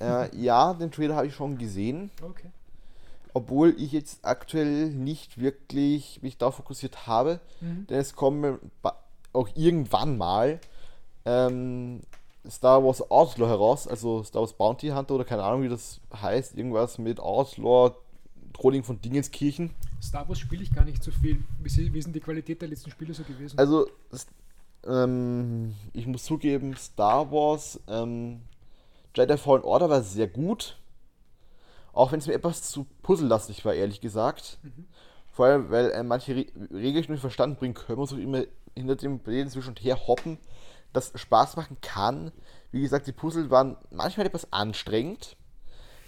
[0.01, 2.49] Äh, ja, den Trailer habe ich schon gesehen, Okay.
[3.33, 7.87] obwohl ich jetzt aktuell nicht wirklich mich darauf fokussiert habe, Mhm.
[7.87, 8.59] denn es kommen
[9.33, 10.59] auch irgendwann mal
[11.25, 12.01] ähm,
[12.49, 16.55] Star Wars Outlaw heraus, also Star Wars Bounty Hunter oder keine Ahnung, wie das heißt,
[16.57, 17.93] irgendwas mit Outlaw,
[18.53, 19.71] Trolling von Dingenskirchen.
[20.01, 21.43] Star Wars spiele ich gar nicht so viel.
[21.59, 21.67] Wie,
[21.99, 23.57] ist denn die Qualität der letzten Spiele so gewesen?
[23.59, 23.87] Also,
[24.87, 28.41] ähm, ich muss zugeben, Star Wars ähm,
[29.17, 30.77] Jedi Fallen Order war sehr gut.
[31.91, 34.59] Auch wenn es mir etwas zu puzzlelastig war, ehrlich gesagt.
[35.31, 38.43] Vor allem, weil äh, manche Re Regeln nicht verstanden bringen können und so immer
[38.75, 40.37] hinter dem Blöden zwischen und her hoppen,
[40.93, 42.31] das Spaß machen kann.
[42.71, 45.35] Wie gesagt, die Puzzle waren manchmal etwas anstrengend.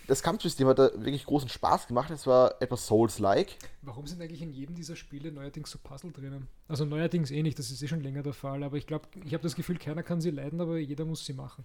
[0.08, 2.10] Das Kampfsystem hat da wirklich großen Spaß gemacht.
[2.12, 3.56] Es war etwas Souls-like.
[3.82, 6.48] Warum sind eigentlich in jedem dieser Spiele neuerdings so Puzzle drinnen?
[6.68, 9.34] Also neuerdings eh nicht, das ist eh schon länger der Fall, aber ich glaube, ich
[9.34, 11.64] habe das Gefühl, keiner kann sie leiden, aber jeder muss sie machen.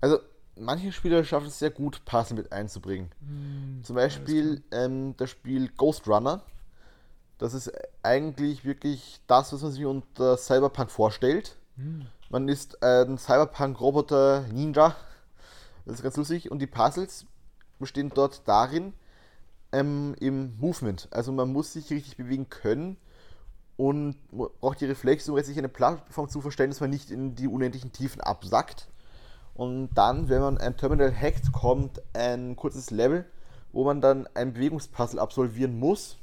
[0.00, 0.20] Also,
[0.60, 3.10] manche Spieler schaffen es sehr gut, Puzzle mit einzubringen.
[3.20, 6.42] Hm, Zum Beispiel ähm, das Spiel Ghost Runner.
[7.38, 11.56] Das ist eigentlich wirklich das, was man sich unter Cyberpunk vorstellt.
[11.76, 14.94] hm, Man ist ein Cyberpunk-Roboter Ninja.
[15.86, 16.50] Das ist ganz lustig.
[16.50, 17.26] Und die Puzzles
[17.78, 18.92] bestehen dort darin,
[19.72, 21.08] ähm, im Movement.
[21.10, 22.96] Also man muss sich richtig bewegen können
[23.76, 27.48] und braucht die Reflexe, um sich eine Plattform zu verstellen, dass man nicht in die
[27.48, 28.88] unendlichen Tiefen absackt.
[29.54, 33.26] Und dann, wenn man ein Terminal hackt, kommt ein kurzes Level,
[33.72, 36.16] wo man dann ein Bewegungspuzzle absolvieren muss.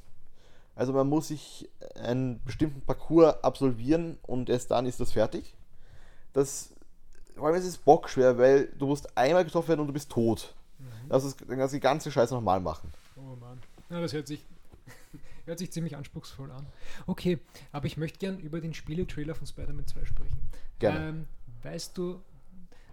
[0.75, 5.55] Also man muss sich einen bestimmten Parcours absolvieren und erst dann ist das fertig.
[6.33, 6.71] Das,
[7.35, 10.53] vor allem ist es bockschwer, weil du musst einmal getroffen werden und du bist tot.
[10.77, 11.11] Mhm.
[11.11, 12.91] Also dann kannst du die ganze Scheiße nochmal machen.
[13.15, 13.59] Oh Mann.
[13.89, 14.45] Ja, das hört sich,
[15.45, 16.65] hört sich ziemlich anspruchsvoll an.
[17.07, 17.39] Okay,
[17.71, 20.37] aber ich möchte gern über den Spieletrailer von Spider-Man 2 sprechen.
[20.77, 21.09] Gerne.
[21.09, 21.27] Ähm,
[21.63, 22.21] weißt du,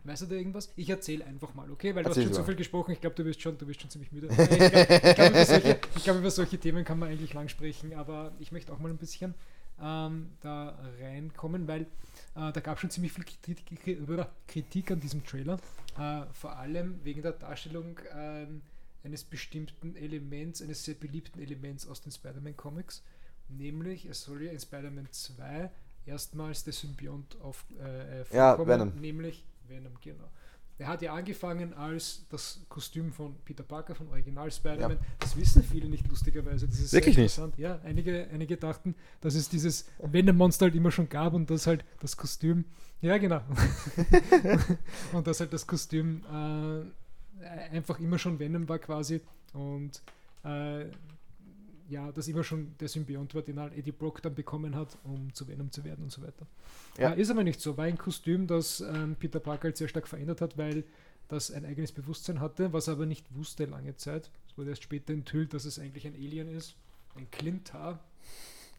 [0.04, 0.70] Weißt du da irgendwas?
[0.76, 1.94] Ich erzähle einfach mal, okay?
[1.94, 2.92] Weil du Erzähl hast schon so viel gesprochen.
[2.92, 4.28] Ich glaube, du bist schon, du bist schon ziemlich müde.
[4.30, 8.32] ich glaube, glaub, über, solche, glaub, über solche Themen kann man eigentlich lang sprechen, aber
[8.38, 9.34] ich möchte auch mal ein bisschen
[9.80, 15.24] ähm, da reinkommen, weil äh, da gab es schon ziemlich viel Kritik, Kritik an diesem
[15.24, 15.58] Trailer.
[15.98, 18.46] Äh, vor allem wegen der Darstellung äh,
[19.04, 23.02] eines bestimmten Elements, eines sehr beliebten Elements aus den Spider-Man-Comics.
[23.48, 25.70] Nämlich, es soll ja in Spider-Man 2
[26.06, 30.31] erstmals der Symbiont auf, äh, vorkommen, ja, nämlich Venom, genau.
[30.77, 34.98] Er hat ja angefangen als das Kostüm von Peter Parker von Original Spider-Man.
[34.98, 35.07] Ja.
[35.20, 36.66] Das wissen viele nicht lustigerweise.
[36.66, 37.40] Das ist Wirklich nicht?
[37.57, 41.85] Ja, einige, einige dachten, dass es dieses Venom-Monster halt immer schon gab und das halt
[42.00, 42.64] das Kostüm.
[43.00, 43.40] Ja, genau.
[45.12, 49.20] und das halt das Kostüm äh, einfach immer schon Venom war quasi.
[49.53, 50.03] Und
[50.42, 50.87] äh,
[51.94, 55.33] ja, das immer schon der Symbiont war, den halt Eddie Brock dann bekommen hat, um
[55.33, 56.44] zu Venom zu werden und so weiter.
[56.98, 57.12] Ja.
[57.12, 57.76] Äh, ist aber nicht so.
[57.76, 60.83] War ein Kostüm, das ähm, Peter Parker halt sehr stark verändert hat, weil
[61.28, 64.30] das ein eigenes Bewusstsein hatte, was er aber nicht wusste lange Zeit.
[64.48, 66.74] Es wurde erst später enthüllt, dass es eigentlich ein Alien ist.
[67.14, 68.00] Ein Klintar.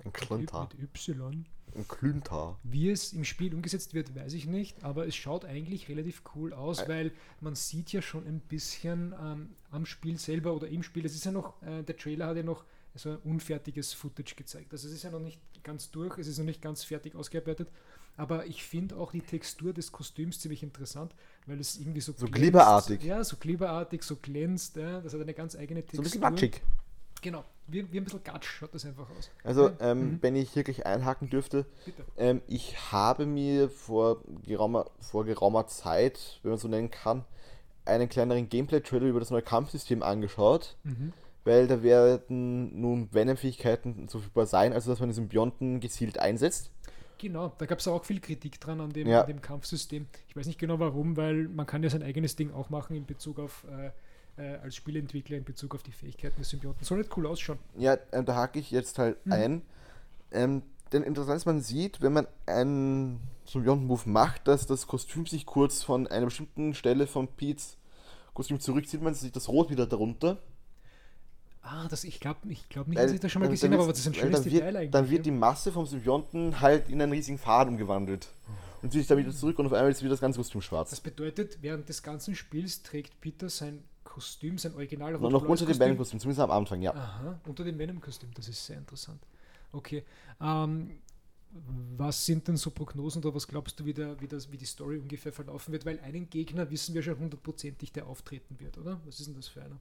[0.03, 0.69] Ein Klintar.
[0.73, 1.45] Mit Y.
[1.73, 2.59] Ein Klintar.
[2.63, 6.53] Wie es im Spiel umgesetzt wird, weiß ich nicht, aber es schaut eigentlich relativ cool
[6.53, 10.83] aus, Ä weil man sieht ja schon ein bisschen ähm, am Spiel selber oder im
[10.83, 14.35] Spiel, es ist ja noch, äh, der Trailer hat ja noch so ein unfertiges Footage
[14.35, 14.71] gezeigt.
[14.71, 17.67] Also es ist ja noch nicht ganz durch, es ist noch nicht ganz fertig ausgearbeitet,
[18.17, 21.13] aber ich finde auch die Textur des Kostüms ziemlich interessant,
[21.45, 23.03] weil es irgendwie so So kleberartig.
[23.03, 25.97] Ja, so kleberartig, so glänzt, ja, das hat eine ganz eigene Textur.
[25.97, 26.61] So ein bisschen matschig.
[27.21, 29.31] Genau, wie, wie ein bisschen Gatsch schaut das einfach aus.
[29.43, 30.17] Also, ähm, mhm.
[30.21, 31.65] wenn ich hier gleich einhaken dürfte,
[32.17, 37.25] ähm, ich habe mir vor geraumer, vor geraumer Zeit, wenn man so nennen kann,
[37.83, 40.77] einen kleineren Gameplay-Trailer über das neue Kampfsystem angeschaut.
[40.83, 41.13] Mhm
[41.45, 46.71] weil da werden nun Venom-Fähigkeiten verfügbar sein, also dass man den Symbionten gezielt einsetzt.
[47.17, 49.21] Genau, da gab es auch viel Kritik dran an dem, ja.
[49.21, 50.07] an dem, Kampfsystem.
[50.27, 53.05] Ich weiß nicht genau warum, weil man kann ja sein eigenes Ding auch machen in
[53.05, 53.91] Bezug auf äh,
[54.37, 56.83] äh, als Spieleentwickler in Bezug auf die Fähigkeiten des Symbionten.
[56.83, 57.59] Soll nicht cool ausschauen.
[57.77, 59.31] Ja, äh, da hake ich jetzt halt mhm.
[59.31, 59.61] ein.
[60.31, 65.45] Ähm, denn interessant ist, man sieht, wenn man einen Symbionten-Move macht, dass das Kostüm sich
[65.45, 67.77] kurz von einer bestimmten Stelle von Pete's
[68.33, 70.39] Kostüm zurückzieht, man sieht das Rot wieder darunter.
[71.67, 73.91] Ah, das, ich glaube ich glaub nicht, dass ich das schon mal gesehen habe, aber
[73.91, 74.91] das ist ein schönes Detail wird, eigentlich.
[74.91, 78.27] Dann wird die Masse vom Symbionten halt in einen riesigen Faden umgewandelt.
[78.83, 80.91] Und zieht sich dann wieder zurück und auf einmal ist wieder das ganze Kostüm schwarz.
[80.91, 85.65] Das bedeutet, während des ganzen Spiels trägt Peter sein Kostüm, sein original Noch, noch unter
[85.65, 86.93] dem Venom-Kostüm, zumindest am Anfang, ja.
[86.93, 89.19] Aha, unter dem Venom-Kostüm, das ist sehr interessant.
[89.71, 90.03] Okay.
[90.39, 90.91] Ähm,
[91.97, 94.65] was sind denn so Prognosen oder was glaubst du, wie, der, wie, das, wie die
[94.65, 95.85] Story ungefähr verlaufen wird?
[95.85, 99.01] Weil einen Gegner wissen wir schon hundertprozentig, der auftreten wird, oder?
[99.05, 99.79] Was ist denn das für einer?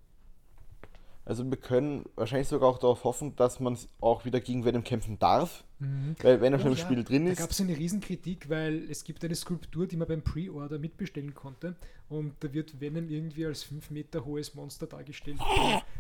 [1.27, 5.19] Also wir können wahrscheinlich sogar auch darauf hoffen, dass man auch wieder gegen Venom kämpfen
[5.19, 5.65] darf.
[5.79, 6.17] Mhm.
[6.21, 7.39] Weil wenn er schon oh, im ja, Spiel drin ist.
[7.39, 11.35] Da gab es eine Riesenkritik, weil es gibt eine Skulptur, die man beim Pre-Order mitbestellen
[11.35, 11.77] konnte.
[12.11, 15.39] Und da wird Venom irgendwie als 5 Meter hohes Monster dargestellt.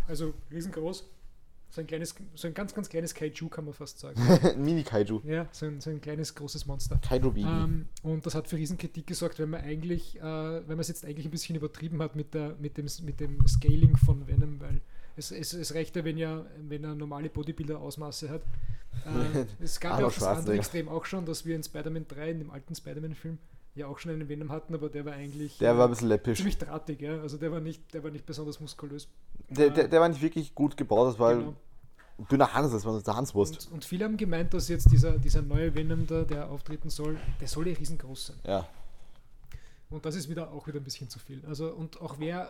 [0.06, 1.04] Also riesengroß.
[1.70, 4.20] So ein kleines, so ein ganz, ganz kleines Kaiju kann man fast sagen.
[4.62, 5.22] Mini-Kaiju.
[5.24, 7.00] Ja, so ein, so ein kleines, großes Monster.
[7.08, 7.48] Kaiju-Baby.
[7.48, 11.04] Ähm, und das hat für Riesenkritik gesorgt, wenn man eigentlich, äh, wenn man es jetzt
[11.04, 14.82] eigentlich ein bisschen übertrieben hat mit, der, mit, dem, mit dem Scaling von Venom, weil
[15.16, 18.42] es, es, es reicht ja, wenn, ja, wenn er normale Bodybuilder-Ausmaße hat.
[19.04, 22.30] Äh, es gab ja auch das andere Extrem auch schon, dass wir in Spider-Man 3,
[22.30, 23.38] in dem alten Spider-Man-Film,
[23.74, 25.58] ja auch schon einen Venom hatten, aber der war eigentlich.
[25.58, 26.38] Der war ein bisschen läppisch.
[26.38, 27.20] Ziemlich drahtig, ja.
[27.20, 29.08] Also der war nicht, der war nicht besonders muskulös.
[29.50, 31.54] Der, der, der war nicht wirklich gut gebaut, das war genau.
[32.30, 33.66] dünner Hans, das war der Hanswurst.
[33.66, 37.18] Und, und, viele haben gemeint, dass jetzt dieser, dieser neue Venom da, der auftreten soll,
[37.40, 38.36] der soll ja riesengroß sein.
[38.46, 38.68] Ja.
[39.90, 41.44] Und das ist wieder auch wieder ein bisschen zu viel.
[41.46, 42.48] Also, und auch wer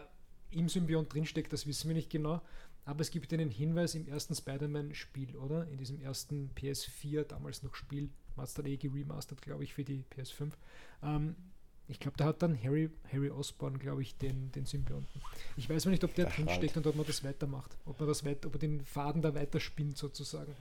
[0.54, 2.40] im Symbiont drinsteckt, das wissen wir nicht genau.
[2.86, 5.66] Aber es gibt einen Hinweis im ersten Spider-Man-Spiel, oder?
[5.68, 10.50] In diesem ersten PS4, damals noch Spiel, Master eh geremastert, glaube ich, für die PS5.
[11.02, 11.36] Ähm,
[11.86, 15.20] ich glaube, da hat dann Harry, Harry Osborn, glaube ich, den, den Symbionten.
[15.56, 17.76] Ich weiß nicht, ob der drinsteckt und ob man das weitermacht.
[17.84, 20.54] Ob man das weiter, ob man den Faden da weiter spinnt, sozusagen.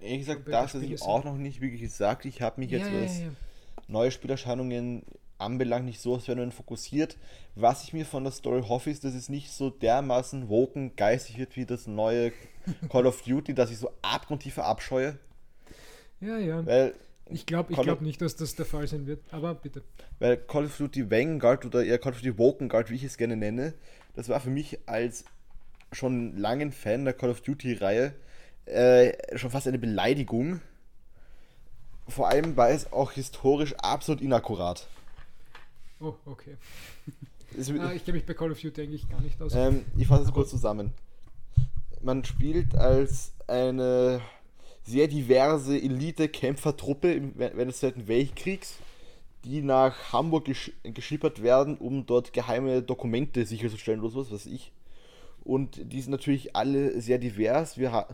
[0.00, 2.24] Ehrlich gesagt, das habe ich auch noch nicht wirklich gesagt.
[2.24, 3.32] Ich habe mich jetzt, ja, was ja, ja.
[3.88, 5.04] neue Spielerscheinungen
[5.38, 7.16] anbelangt, nicht so auf Phänomen fokussiert.
[7.54, 11.38] Was ich mir von der Story hoffe, ist, dass es nicht so dermaßen woken geistig
[11.38, 12.32] wird wie das neue
[12.88, 15.18] Call of Duty, dass ich so abgrundtief verabscheue.
[16.20, 16.64] Ja, ja.
[16.64, 16.94] Weil,
[17.30, 19.20] Ich glaube ich glaub nicht, dass das der Fall sein wird.
[19.30, 19.82] Aber bitte.
[20.18, 23.36] weil Call of Duty Vanguard oder eher Call of Duty Woken wie ich es gerne
[23.36, 23.74] nenne,
[24.14, 25.24] das war für mich als
[25.92, 28.14] schon langen Fan der Call of Duty-Reihe
[28.66, 30.60] äh, schon fast eine Beleidigung.
[32.08, 34.86] Vor allem war es auch historisch absolut inakkurat.
[36.04, 36.56] Oh, okay.
[37.56, 39.54] Ah, ich kenne mich bei Call of Duty eigentlich gar nicht aus.
[39.54, 40.92] Ähm, ich fasse es kurz zusammen.
[42.02, 44.20] Man spielt als eine
[44.82, 48.78] sehr diverse Elite-Kämpfertruppe während des Zweiten Weltkriegs,
[49.44, 54.52] die nach Hamburg gesch geschippert werden, um dort geheime Dokumente sicherzustellen oder sowas, was weiß
[54.52, 54.72] ich.
[55.44, 57.78] Und die sind natürlich alle sehr divers.
[57.78, 58.08] Wir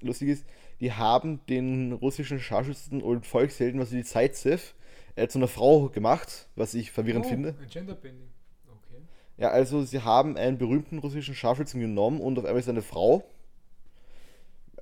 [0.00, 0.44] lustig ist,
[0.80, 4.74] die haben den russischen Scharfschützen und Volkshelden, was die Zaitsev,
[5.18, 7.54] äh, zu einer Frau gemacht, was ich verwirrend oh, finde.
[7.60, 8.28] Ein Genderbending.
[8.66, 9.02] Okay.
[9.36, 13.24] Ja, also sie haben einen berühmten russischen Scharfschützen genommen und auf einmal ist eine Frau.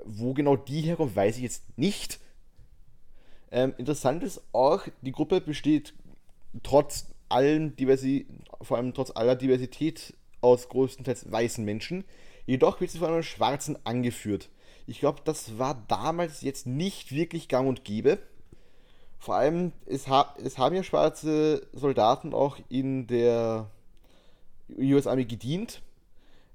[0.04, 2.20] Wo genau die herkommt, weiß ich jetzt nicht.
[3.50, 5.94] Ähm, interessant ist auch, die Gruppe besteht
[6.62, 8.26] trotz allem Diversi
[8.60, 12.04] vor allem trotz aller Diversität aus größtenteils weißen Menschen.
[12.46, 14.48] Jedoch wird sie von einem Schwarzen angeführt.
[14.86, 18.18] Ich glaube, das war damals jetzt nicht wirklich gang und gäbe.
[19.18, 23.70] Vor allem, es, ha es haben ja schwarze Soldaten auch in der
[24.78, 25.82] US Army gedient,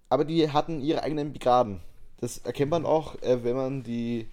[0.09, 1.81] aber die hatten ihre eigenen Brigaden.
[2.19, 4.27] Das erkennt man auch, äh, wenn man die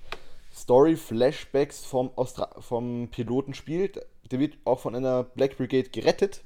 [0.54, 4.04] Story-Flashbacks vom, Austra vom Piloten spielt.
[4.30, 6.42] Der wird auch von einer Black Brigade gerettet.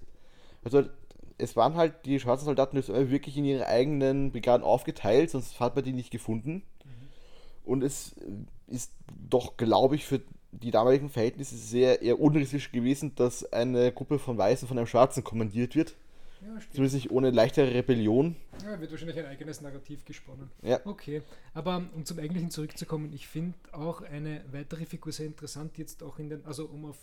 [0.65, 0.85] Also
[1.39, 2.77] es waren halt die schwarzen Soldaten
[3.11, 6.63] wirklich in ihre eigenen Brigaden aufgeteilt, sonst hat man die nicht gefunden.
[7.65, 8.15] Und es
[8.67, 8.93] ist
[9.29, 10.21] doch, glaube ich, für
[10.53, 15.25] die damaligen Verhältnisse sehr eher unrealistisch gewesen, dass eine Gruppe von Weißen von einem Schwarzen
[15.25, 15.95] kommandiert wird.
[16.43, 16.75] Ja, stimmt.
[16.75, 18.37] Zumindest nicht ohne leichtere Rebellion.
[18.65, 20.51] Ja, wird wahrscheinlich ein eigenes Narrativ gesponnen.
[20.63, 20.81] Ja.
[20.85, 21.23] Okay,
[21.55, 26.19] aber um zum Eigentlichen zurückzukommen, ich finde auch eine weitere Figur sehr interessant, jetzt auch
[26.19, 26.99] in den, also um auf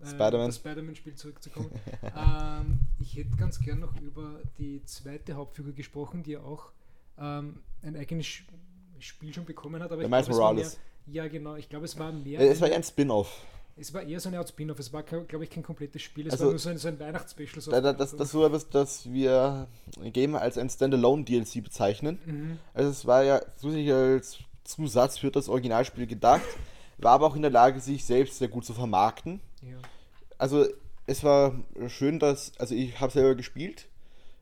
[0.00, 0.46] äh, Spider-Man.
[0.46, 1.70] das Spider-Man-Spiel zurückzukommen.
[2.02, 6.70] ähm, ich hätte ganz gern noch über die zweite Hauptfigur gesprochen, die ja auch
[7.18, 8.26] ähm, ein eigenes
[9.00, 10.78] Spiel schon bekommen hat, aber Der ich Miles Morales.
[11.10, 12.40] Ja, genau, ich glaube, es war mehr.
[12.40, 13.42] Äh, Es war eher ein Spin-off.
[13.76, 16.32] es war eher so eine Art Spin-off, es war, glaube ich, kein komplettes Spiel, es
[16.32, 17.60] Also- war nur so ein, so ein Weihnachtsspecial.
[17.62, 19.68] so Da- da- Das, das so etwas, das wir
[20.12, 22.18] Game als ein Standalone-DLC bezeichnen.
[22.26, 22.58] Mhm.
[22.74, 26.42] Also es war ja zusätzlich als Zusatz für das Originalspiel gedacht,
[26.98, 29.40] war aber auch in der Lage, sich selbst sehr gut zu vermarkten.
[29.62, 29.76] Ja.
[30.36, 30.66] Also
[31.06, 31.54] es war
[31.86, 33.86] schön, dass, also ich habe selber gespielt.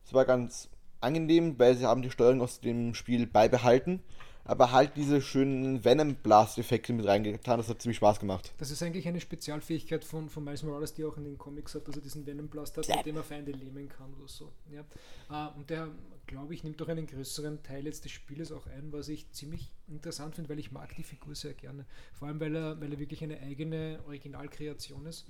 [0.04, 0.68] Es war ganz
[1.00, 4.02] angenehm, weil sie haben die Steuerung aus dem Spiel beibehalten,
[4.46, 7.58] aber halt diese schönen Venom Blast Effekte mit reingetan.
[7.58, 8.52] Das hat ziemlich Spaß gemacht.
[8.58, 11.88] Das ist eigentlich eine Spezialfähigkeit von, von Miles Morales, die auch in den Comics hat,
[11.88, 14.52] dass er diesen Venom Blast hat, mit dem er Feinde lähmen kann oder so.
[14.72, 14.84] Ja.
[15.28, 15.88] Ah, und der,
[16.26, 19.72] glaube ich, nimmt auch einen größeren Teil jetzt des Spieles auch ein, was ich ziemlich
[19.88, 21.84] interessant finde, weil ich mag die Figur sehr gerne.
[22.14, 25.26] Vor allem, weil er, weil er wirklich eine eigene Originalkreation ist.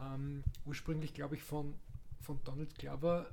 [0.00, 1.74] Ähm, ursprünglich, glaube ich, von,
[2.20, 3.26] von Donald Glover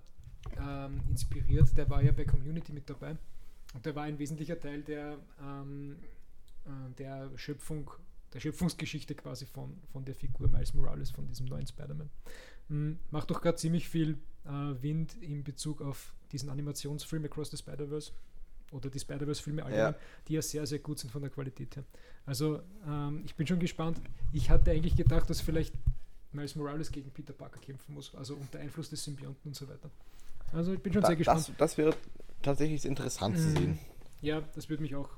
[0.60, 1.78] ähm, inspiriert.
[1.78, 3.18] Der war ja bei Community mit dabei.
[3.74, 5.98] Und der war ein wesentlicher Teil der, ähm,
[6.66, 7.92] äh, der Schöpfung,
[8.34, 12.10] der Schöpfungsgeschichte quasi von, von der Figur Miles Morales, von diesem neuen Spider-Man.
[12.70, 14.50] Mhm, macht doch gerade ziemlich viel äh,
[14.82, 18.12] Wind in Bezug auf diesen Animationsfilm Across the Spider-Verse
[18.72, 19.96] oder die Spider-Verse-Filme allgemein,
[20.28, 21.84] die ja sehr, sehr gut sind von der Qualität her.
[22.26, 24.02] Also ähm, ich bin schon gespannt.
[24.34, 25.74] Ich hatte eigentlich gedacht, dass vielleicht
[26.34, 29.90] Miles Morales gegen Peter Parker kämpfen muss, also unter Einfluss des Symbionten und so weiter.
[30.52, 31.48] Also ich bin schon Da, sehr gespannt.
[31.48, 31.96] das, das wäre
[32.42, 33.56] tatsächlich interessant zu Mhm.
[33.56, 33.80] sehen.
[34.22, 35.10] Ja, das würde mich auch.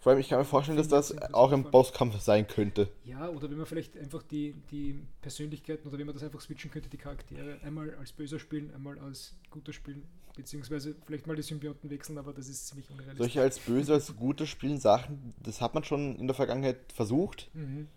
[0.00, 1.72] Vor allem, ich kann mir vorstellen, dass das auch interessant.
[1.72, 2.88] Bosskampf sein könnte.
[3.04, 6.70] Ja, oder wenn man vielleicht einfach die, die Persönlichkeiten oder wenn man das einfach switchen
[6.70, 10.04] könnte, die Charaktere einmal als böser spielen, einmal als guter spielen,
[10.36, 13.18] beziehungsweise vielleicht mal die Symbionten wechseln, aber das ist ziemlich unrealistisch.
[13.18, 17.50] Solche als böse, als gute spielen Sachen, das hat man schon in der Vergangenheit versucht.
[17.54, 17.88] Mhm.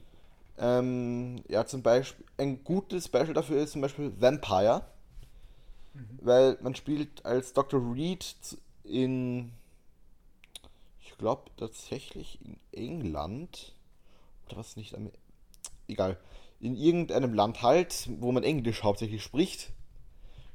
[0.57, 4.85] Ähm, ja, zum Beispiel, ein gutes Beispiel dafür ist zum Beispiel Vampire,
[5.93, 6.19] Mhm.
[6.21, 7.81] weil man spielt als Dr.
[7.93, 8.35] Reed
[8.83, 9.51] in,
[11.03, 13.73] ich glaube tatsächlich in England,
[14.47, 15.11] oder was nicht, Amer-
[15.87, 16.17] egal,
[16.59, 19.71] in irgendeinem Land halt, wo man Englisch hauptsächlich spricht,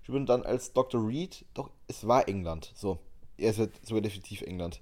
[0.03, 1.07] spielt man dann als Dr.
[1.07, 2.99] Reed, doch, es war England, so,
[3.39, 4.80] er ist halt sogar definitiv England.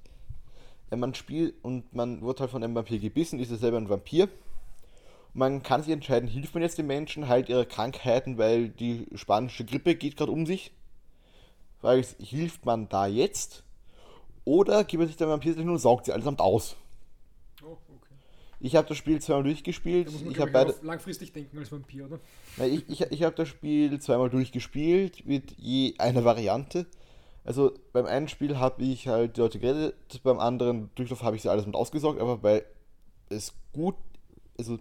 [0.90, 3.88] Äh, Man spielt und man wird halt von einem Vampir gebissen, ist ja selber ein
[3.88, 4.28] Vampir.
[5.34, 9.64] Man kann sich entscheiden, hilft man jetzt den Menschen halt ihre Krankheiten, weil die spanische
[9.64, 10.72] Grippe geht gerade um sich.
[11.80, 13.64] Frage ist, hilft man da jetzt?
[14.44, 16.76] Oder gibt man sich der Vampir hin und saugt sie allesamt aus?
[17.62, 18.14] Oh, okay.
[18.60, 20.06] Ich habe das Spiel zweimal durchgespielt.
[20.06, 22.20] Da muss man Ich habe beide, langfristig denken als Vampir, oder?
[22.56, 26.86] Na, ich, ich, ich habe das Spiel zweimal durchgespielt mit je einer Variante.
[27.42, 31.42] Also beim einen Spiel habe ich halt die Leute gerettet, beim anderen Durchlauf habe ich
[31.42, 32.64] sie alles mit ausgesaugt, aber weil
[33.28, 33.96] es gut
[34.58, 34.78] also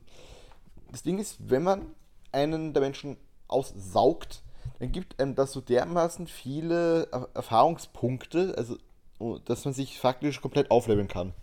[0.94, 1.86] das Ding ist, wenn man
[2.32, 3.18] einen der Menschen
[3.48, 4.42] aussaugt,
[4.80, 8.78] dann gibt einem das so dermaßen viele Er- Erfahrungspunkte, also
[9.20, 11.34] oh, dass man sich faktisch komplett aufleveln kann.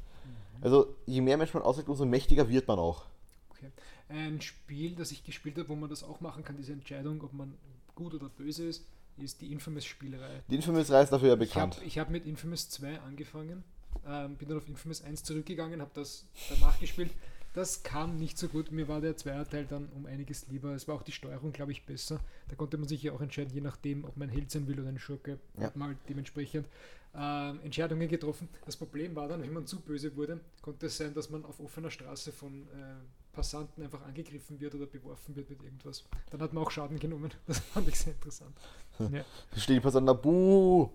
[0.63, 3.05] Also je mehr Menschen man aussaugt, umso mächtiger wird man auch.
[3.51, 3.71] Okay.
[4.09, 7.33] Ein Spiel, das ich gespielt habe, wo man das auch machen kann, diese Entscheidung, ob
[7.33, 7.55] man
[7.95, 8.85] gut oder böse ist,
[9.17, 10.43] ist die Infamous-Spielerei.
[10.51, 11.87] Die Infamous-Reihe ist dafür ja Ich habe bekannt.
[11.87, 13.65] ich hab mit Infamous 2 angefangen,
[14.07, 17.11] ähm, bin dann auf Infamous 1 zurückgegangen, habe das danach gespielt.
[17.53, 18.71] Das kam nicht so gut.
[18.71, 20.73] Mir war der Zweierteil dann um einiges lieber.
[20.75, 22.21] Es war auch die Steuerung, glaube ich, besser.
[22.49, 24.89] Da konnte man sich ja auch entscheiden, je nachdem, ob man Held sein will oder
[24.89, 25.39] ein Schurke.
[25.59, 25.65] Ja.
[25.67, 26.69] Hat man halt dementsprechend
[27.15, 28.49] ähm, Entscheidungen getroffen.
[28.65, 31.59] Das Problem war dann, wenn man zu böse wurde, konnte es sein, dass man auf
[31.59, 32.95] offener Straße von äh,
[33.33, 36.05] Passanten einfach angegriffen wird oder beworfen wird mit irgendwas.
[36.31, 37.33] Dann hat man auch Schaden genommen.
[37.47, 38.57] Das fand ich sehr interessant.
[38.99, 39.25] Ja.
[39.55, 40.91] Da steht die Person da, buh,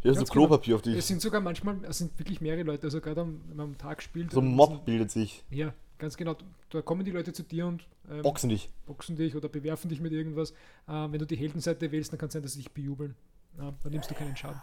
[0.00, 0.32] hier ist so genau.
[0.32, 0.96] Klopapier auf die.
[0.96, 3.78] Es sind sogar manchmal, es sind wirklich mehrere Leute, also gerade am, wenn man am
[3.78, 4.30] Tag spielt.
[4.30, 5.44] So ein Mob bildet sich.
[5.50, 6.36] Ja, ganz genau.
[6.70, 8.70] Da kommen die Leute zu dir und ähm, Boxen dich.
[8.86, 10.52] boxen dich oder bewerfen dich mit irgendwas.
[10.88, 13.14] Ähm, wenn du die Heldenseite wählst, dann kann es sein, dass sie dich bejubeln.
[13.58, 14.60] Ja, dann nimmst du keinen Schaden.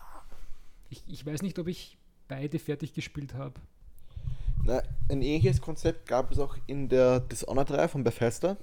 [0.89, 3.53] Ich, ich weiß nicht, ob ich beide fertig gespielt habe.
[4.63, 8.57] Na, ein ähnliches Konzept gab es auch in der Dishonored-Reihe von Bethesda.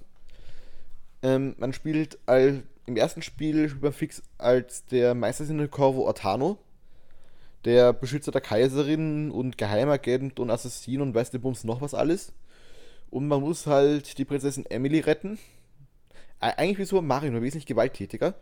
[1.23, 6.59] Ähm, man spielt all, im ersten Spiel spielt man fix als der Meistersinne Corvo Ortano,
[7.65, 12.33] der Beschützer der Kaiserin und Geheimagent und Assassin und weiß der Bums noch was alles.
[13.13, 15.39] Und man muss halt die Prinzessin Emily retten.
[16.41, 18.35] Eigentlich wie Super Mario, nur wesentlich gewalttätiger.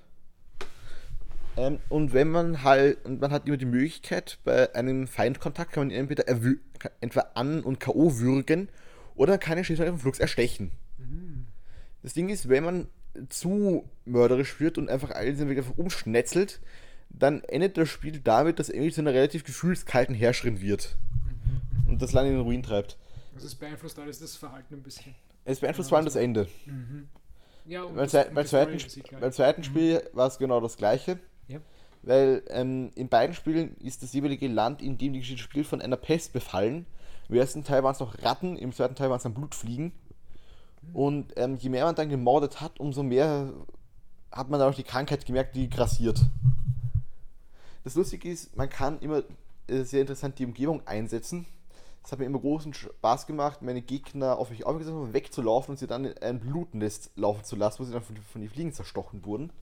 [1.56, 5.82] Ähm, und wenn man halt, und man hat immer die Möglichkeit, bei einem Feindkontakt kann
[5.82, 8.20] man ihn entweder, entweder an- und K.O.
[8.20, 8.68] würgen
[9.16, 10.70] oder kann ihn schließlich vom Flux erstechen.
[12.04, 12.86] Das Ding ist, wenn man
[13.28, 16.60] zu mörderisch wird und einfach alles den Weg einfach umschnetzelt,
[17.08, 20.96] dann endet das Spiel damit, dass Emily zu einer relativ gefühlskalten Herrscherin wird.
[21.88, 22.96] Und das lange in den Ruin treibt.
[23.40, 25.14] Also es beeinflusst alles das Verhalten ein bisschen.
[25.46, 26.46] Es beeinflusst vor allem das Ende.
[27.64, 29.20] Ja, und Beim, das- beim, zweiten, halt.
[29.20, 31.18] beim zweiten Spiel war es genau das gleiche.
[31.48, 31.58] Ja.
[32.02, 35.80] Weil ähm, in beiden Spielen ist das jeweilige Land, in dem die Geschichte spielt, von
[35.80, 36.84] einer Pest befallen.
[37.30, 39.92] Im ersten Teil waren es noch Ratten, im zweiten Teil waren es dann Blutfliegen.
[40.92, 43.52] Und ähm, je mehr man dann gemordet hat, umso mehr
[44.32, 46.20] hat man dann auch die Krankheit gemerkt, die grassiert.
[47.84, 49.22] Das Lustige ist, man kann immer
[49.66, 51.46] äh, sehr interessant die Umgebung einsetzen.
[52.02, 55.72] Das hat mir immer großen Spaß gemacht, meine Gegner auf mich aufmerksam zu machen, wegzulaufen
[55.72, 58.50] und sie dann in ein Blutnest laufen zu lassen, wo sie dann von, von den
[58.50, 59.52] Fliegen zerstochen wurden.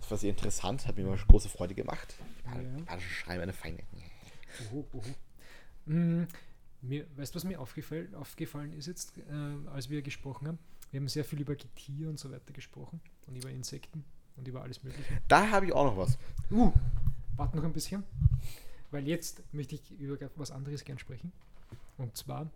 [0.00, 2.14] Das war sehr interessant, hat mir immer große Freude gemacht.
[2.46, 2.60] Ja.
[2.78, 3.82] japanische Schreie meine Feinde.
[4.70, 5.92] Uhu, uhu.
[5.92, 6.28] Mm,
[6.80, 10.58] mir, weißt du, was mir aufgefallen, aufgefallen ist jetzt, äh, als wir gesprochen haben?
[10.90, 14.04] Wir haben sehr viel über Getier und so weiter gesprochen und über Insekten
[14.36, 15.20] und über alles Mögliche.
[15.28, 16.16] Da habe ich auch noch was.
[16.50, 16.72] Uh,
[17.36, 18.04] warte noch ein bisschen,
[18.90, 21.32] weil jetzt möchte ich über was anderes gern sprechen.
[21.98, 22.50] Und zwar,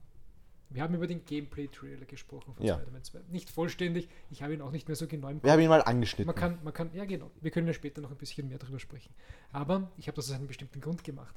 [0.71, 2.77] wir haben über den Gameplay-Trailer gesprochen von Ja.
[2.77, 3.21] Spider-Man 2.
[3.31, 5.83] Nicht vollständig, ich habe ihn auch nicht mehr so genau im Wir haben ihn mal
[5.83, 6.27] angeschnitten.
[6.27, 8.79] man kann, man kann, ja genau, wir können ja später noch ein bisschen mehr darüber
[8.79, 9.13] sprechen.
[9.53, 11.35] Aber ich habe das aus einem bestimmten Grund gemacht.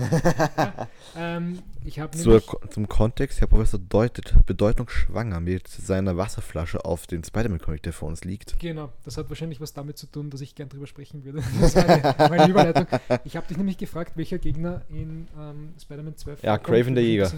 [0.00, 7.06] Ja, ähm, ich habe Zur, zum Kontext, Herr Professor deutet bedeutungsschwanger mit seiner Wasserflasche auf
[7.06, 8.58] den Spider-Man-Comic, der vor uns liegt.
[8.58, 11.42] genau, das hat wahrscheinlich was damit zu tun, dass ich gern drüber sprechen würde.
[11.60, 12.86] Das war meine, meine Überleitung.
[13.24, 16.58] Ich habe dich nämlich gefragt, welcher Gegner in ähm, Spider-Man 2 Ja.
[16.58, 17.30] Craven der Jäger.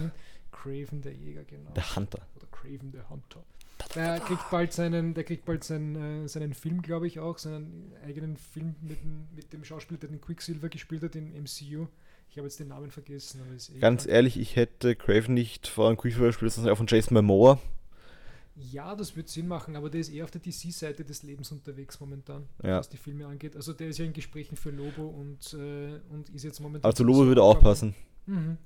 [0.51, 1.71] Craven der Jäger, genau.
[1.71, 2.19] Der Hunter.
[2.35, 3.43] Oder Craven der Hunter.
[3.95, 7.91] Der kriegt bald seinen, der kriegt bald seinen, äh, seinen Film, glaube ich, auch, seinen
[8.05, 11.87] eigenen Film mit dem, mit dem Schauspieler, der den Quicksilver gespielt hat im MCU.
[12.33, 14.15] Ich habe jetzt den Namen vergessen, aber ist eh Ganz egal.
[14.15, 17.59] ehrlich, ich hätte Craven nicht von Quicksilver gespielt, sondern auch von Jason Momoa.
[18.55, 21.99] Ja, das wird Sinn machen, aber der ist eher auf der DC-Seite des Lebens unterwegs
[21.99, 22.79] momentan, Ja.
[22.79, 23.55] was die Filme angeht.
[23.55, 26.95] Also der ist ja in Gesprächen für Lobo und, äh, und ist jetzt momentan.
[26.95, 27.93] Zu Lobo würde auch passen.
[28.25, 28.57] Mhm.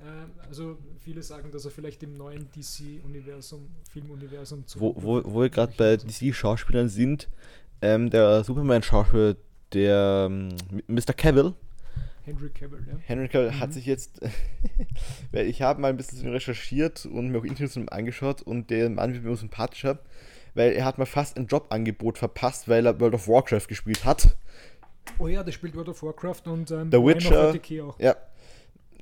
[0.00, 4.78] Äh, also viele sagen, dass er vielleicht im neuen DC-Universum, Filmuniversum zu.
[4.78, 7.28] Wo, wo, wo wir gerade bei DC-Schauspielern sind,
[7.82, 9.34] ähm, der Superman-Schauspieler,
[9.72, 10.54] der ähm,
[10.86, 11.14] Mr.
[11.16, 11.54] Cavill,
[12.28, 12.98] Henry Cavill, ja.
[13.06, 13.60] Henry Cavill Mhm.
[13.60, 14.20] hat sich jetzt,
[15.32, 18.90] weil ich habe mal ein bisschen recherchiert und mir auch Interviews ihm angeschaut und der
[18.90, 19.98] Mann wird mir sympathischer,
[20.54, 24.36] weil er hat mal fast ein Jobangebot verpasst, weil er World of Warcraft gespielt hat.
[25.18, 27.54] Oh ja, der spielt World of Warcraft und ähm, The Witcher.
[27.86, 27.98] Auch.
[27.98, 28.16] Ja,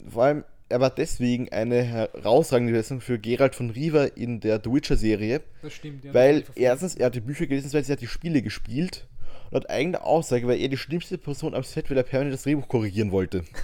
[0.09, 4.70] vor allem, er war deswegen eine herausragende Besetzung für Geralt von Riva in der The
[4.72, 6.14] Witcher-Serie, Das stimmt, ja.
[6.14, 9.07] weil erstens, er hat die Bücher gelesen, weil er hat die Spiele gespielt
[9.51, 12.68] laut eigener Aussage war er die schlimmste Person am Set, weil er permanent das Drehbuch
[12.68, 13.44] korrigieren wollte.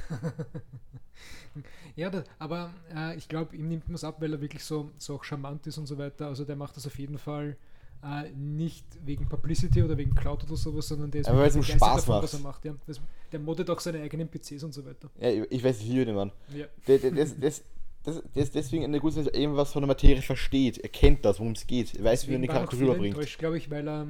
[1.94, 4.90] Ja, da, aber äh, ich glaube, ihm nimmt man es ab, weil er wirklich so,
[4.96, 6.26] so auch charmant ist und so weiter.
[6.26, 7.56] Also der macht das auf jeden Fall
[8.02, 11.56] äh, nicht wegen Publicity oder wegen Cloud oder sowas, sondern der ist Aber weil es
[11.56, 12.22] ihm Spaß davon, macht.
[12.24, 12.64] was er macht.
[12.64, 12.74] Ja.
[12.86, 15.10] Das, der moddet auch seine eigenen PCs und so weiter.
[15.20, 16.32] Ja, ich ich weiß, ich liebe den Mann.
[16.56, 16.66] Ja.
[16.88, 17.64] Der, der, der, ist,
[18.04, 20.78] das, der ist deswegen eine gute, er eben was von der Materie versteht.
[20.78, 21.94] Er kennt das, worum es geht.
[21.94, 23.14] Er weiß, wie er Deswegen war Charakter rüberbringt.
[23.14, 24.06] enttäuscht, glaube ich, weil er,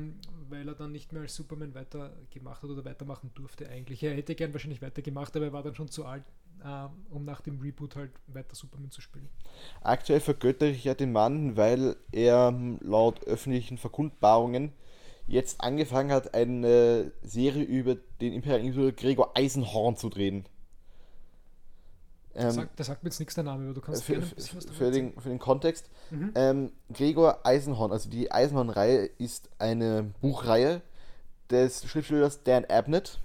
[0.52, 4.02] weil er dann nicht mehr als Superman weitergemacht hat oder weitermachen durfte eigentlich.
[4.02, 6.24] Er hätte gern wahrscheinlich weitergemacht, aber er war dann schon zu alt,
[6.62, 9.28] äh, um nach dem Reboot halt weiter Superman zu spielen.
[9.80, 14.72] Aktuell vergöttere ich ja den Mann, weil er ähm, laut öffentlichen Verkundbarungen
[15.26, 20.44] jetzt angefangen hat, eine Serie über den Imperial Gregor Eisenhorn zu drehen.
[22.34, 24.26] Das, Ähm, sagt, das sagt mir jetzt nichts der Name, aber du kannst für, gerne
[24.26, 25.90] ein bisschen was für, den, für den Kontext.
[26.10, 26.32] Mhm.
[26.34, 30.80] Ähm, Gregor Eisenhorn, also die Eisenhorn-Reihe ist eine Buchreihe
[31.50, 33.20] des Schriftstellers Dan Abnett,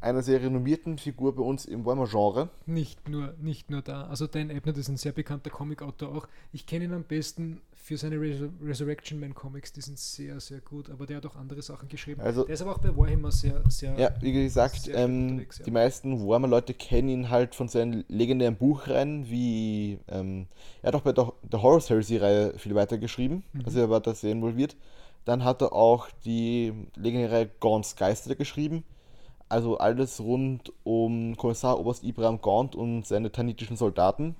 [0.00, 2.48] einer sehr renommierten Figur bei uns im Warhammer-Genre.
[2.66, 4.08] Nicht nur, nicht nur da.
[4.08, 6.26] Also Dan Abnett ist ein sehr bekannter Comic-Autor auch.
[6.52, 10.60] Ich kenne ihn am besten für seine Resur Resurrection Man Comics, die sind sehr, sehr
[10.60, 12.20] gut, aber der hat auch andere Sachen geschrieben.
[12.20, 15.64] Also- der ist aber auch bei Warhammer sehr, sehr Ja, wie gesagt, ähm, ja.
[15.64, 20.46] die meisten Warhammer-Leute kennen ihn halt von seinen legendären Buchreihen, wie ähm,
[20.80, 23.62] er hat auch bei der, der Horror Heresy-Reihe viel weitergeschrieben, Mhm.
[23.64, 24.76] also er war da sehr involviert.
[25.24, 28.84] Dann hat er auch die legendäre Gaunts Geister geschrieben,
[29.48, 34.36] also alles rund um Kommissar Oberst Ibrahim Gaunt und seine tanitischen Soldaten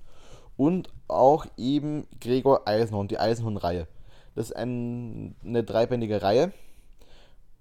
[0.57, 3.87] und auch eben Gregor Eisenhorn, die Eisenhorn-Reihe.
[4.35, 6.53] Das ist ein, eine dreibändige Reihe.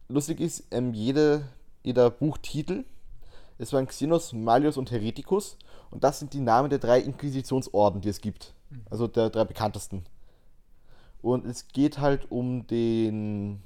[0.07, 1.47] Lustig ist, ähm, jede,
[1.83, 2.85] jeder Buchtitel,
[3.57, 5.57] es waren Xenos, Malius und Hereticus
[5.89, 8.53] und das sind die Namen der drei Inquisitionsorden, die es gibt.
[8.89, 10.03] Also der drei bekanntesten.
[11.21, 13.61] Und es geht halt um den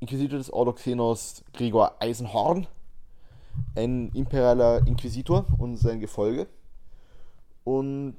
[0.00, 2.66] Inquisitor des Ordo Xenos Gregor Eisenhorn,
[3.74, 6.48] ein imperialer Inquisitor und sein Gefolge.
[7.64, 8.16] Und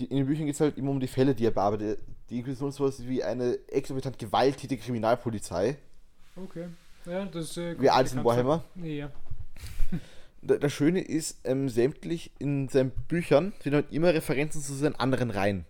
[0.00, 2.00] die, in den Büchern geht es halt immer um die Fälle, die er bearbeitet.
[2.30, 5.76] Die Inquisition ist sowas wie eine exorbitant gewalttätige Kriminalpolizei.
[6.36, 6.66] Okay.
[7.06, 8.64] Ja, das äh, Wie ist bekannt ein Warhammer?
[8.82, 9.10] ja.
[10.42, 14.94] Da- Das Schöne ist, ähm, sämtlich in seinen Büchern sind halt immer Referenzen zu seinen
[14.96, 15.66] anderen Reihen.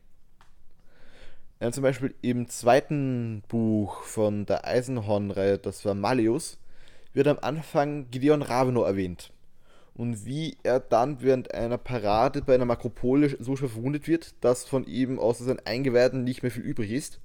[1.61, 6.59] Ähm, zum Beispiel im zweiten Buch von der Eisenhorn-Reihe, das war Malleus,
[7.13, 9.33] wird am Anfang Gideon Ravenor erwähnt.
[10.01, 14.65] Und wie er dann während einer Parade bei einer Makropole so schwer verwundet wird, dass
[14.65, 17.21] von ihm außer seinen Eingeweiden nicht mehr viel übrig ist.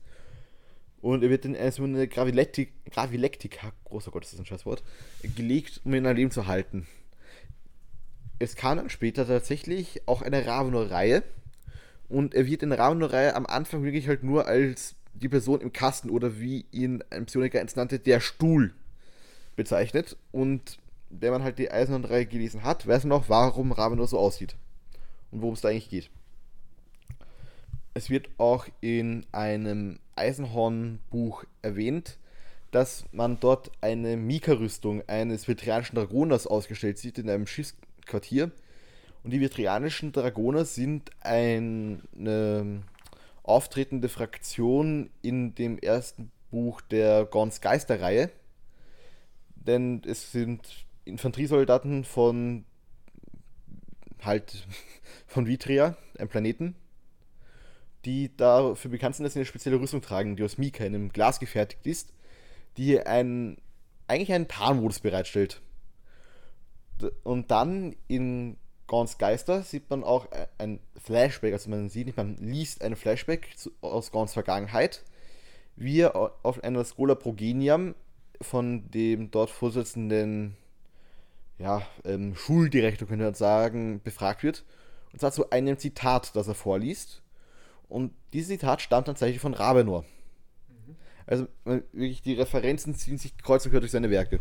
[0.99, 4.83] Und er wird in eine Gravilektik, Gravilektika, großer Gott, ist das ein Scheißwort,
[5.37, 6.85] gelegt, um ihn am Leben zu halten.
[8.39, 11.23] Es kam dann später tatsächlich auch eine Ravenor-Reihe.
[12.09, 15.71] Und er wird in der Ravenor-Reihe am Anfang wirklich halt nur als die Person im
[15.71, 18.73] Kasten oder wie ihn ein Psioniker eins nannte, der Stuhl
[19.55, 20.17] bezeichnet.
[20.33, 20.77] Und
[21.19, 24.55] wenn man halt die Eisenhorn-Reihe gelesen hat, weiß man auch, warum Ravenor so aussieht.
[25.31, 26.09] Und worum es da eigentlich geht.
[27.93, 32.17] Es wird auch in einem Eisenhorn-Buch erwähnt,
[32.71, 38.51] dass man dort eine Mika-Rüstung eines veteranischen Dragoners ausgestellt sieht in einem Schiffsquartier.
[39.23, 42.83] Und die veteranischen Dragoner sind eine
[43.43, 48.29] auftretende Fraktion in dem ersten Buch der Gons Geister-Reihe.
[49.55, 52.65] Denn es sind Infanteriesoldaten von
[54.21, 54.67] halt
[55.27, 56.75] von Vitria, einem Planeten,
[58.05, 61.09] die dafür bekannt sind, dass sie eine spezielle Rüstung tragen, die aus Mika in einem
[61.09, 62.13] Glas gefertigt ist,
[62.77, 63.57] die einen,
[64.07, 65.61] eigentlich einen Tarnmodus bereitstellt.
[67.23, 70.27] Und dann in Gaunt's Geister sieht man auch
[70.59, 75.03] ein Flashback, also man sieht nicht, man liest ein Flashback aus Gaunt's Vergangenheit,
[75.75, 77.95] wie er au- auf einer Schola Progeniam
[78.41, 80.55] von dem dort vorsitzenden
[81.57, 84.63] ja, ähm, Schuldirektor, könnte man sagen, befragt wird.
[85.13, 87.21] Und zwar zu einem Zitat, das er vorliest.
[87.87, 90.03] Und dieses Zitat stammt tatsächlich von Ravenor.
[91.27, 94.39] Also man- wirklich, die Referenzen ziehen sich kreuz und quer durch seine Werke.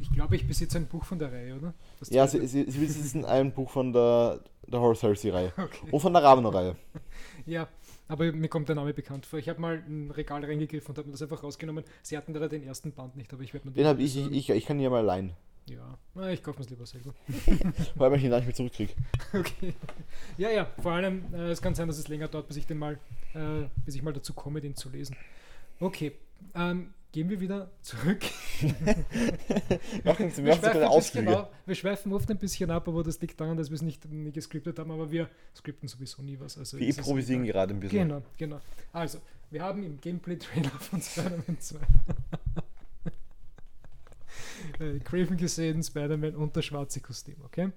[0.00, 1.74] Ich glaube, ich besitze ein Buch von der Reihe, oder?
[1.98, 5.52] Das Ja, sie, sie, sie besitzen ein Buch von der, der Horror Heresy-Reihe.
[5.58, 5.88] Okay.
[5.90, 6.76] Und von der Ravenor-Reihe.
[7.46, 7.68] Ja,
[8.08, 9.38] aber mir kommt der Name bekannt vor.
[9.38, 11.84] Ich habe mal ein Regal reingegriffen und habe mir das einfach rausgenommen.
[12.02, 14.30] Sie hatten da den ersten Band nicht, aber ich werde mir Den habe ich, ich,
[14.30, 15.32] ich, ich kann ja mal leihen.
[15.66, 17.14] Ja, na, ich kaufe mir es lieber selber.
[17.94, 18.92] Weil ich ihn gar nicht mehr zurückkriege.
[19.32, 19.74] Okay.
[20.36, 22.78] Ja, ja, vor allem, äh, es kann sein, dass es länger dauert, bis ich den
[22.78, 22.98] mal,
[23.34, 25.16] äh, bis ich mal dazu komme, den zu lesen.
[25.80, 26.12] Okay,
[26.54, 28.22] ähm, gehen wir wieder zurück.
[30.04, 31.38] Machen Sie Wir Sie schweifen, Ausflüge.
[31.38, 34.04] ab, wir schweifen oft ein bisschen ab, aber das liegt daran, dass wir es nicht
[34.10, 36.58] nie gescriptet haben, aber wir skripten sowieso nie was.
[36.58, 38.08] Also Wir improvisieren gerade ein bisschen.
[38.08, 38.60] Genau, genau.
[38.92, 39.18] Also,
[39.50, 41.76] wir haben im Gameplay-Trailer von Spider-Man 2
[44.80, 47.70] äh, Craven gesehen, Spider-Man und das schwarze Kostüm, okay?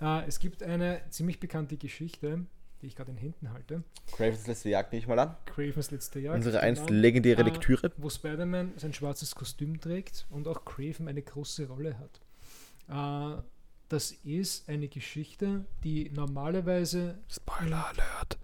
[0.00, 2.46] Äh, es gibt eine ziemlich bekannte Geschichte,
[2.80, 3.84] die ich gerade in Händen halte.
[4.12, 5.36] Cravens letzte Jagd nehme ich mal an.
[5.46, 6.36] Cravens letzte Jagd.
[6.36, 7.92] Unsere einst genau, legendäre äh, Lektüre.
[7.96, 13.38] Wo Spider-Man sein schwarzes Kostüm trägt und auch Craven eine große Rolle hat.
[13.38, 13.42] Äh,
[13.88, 18.38] das ist eine Geschichte, die normalerweise Spoiler Alert.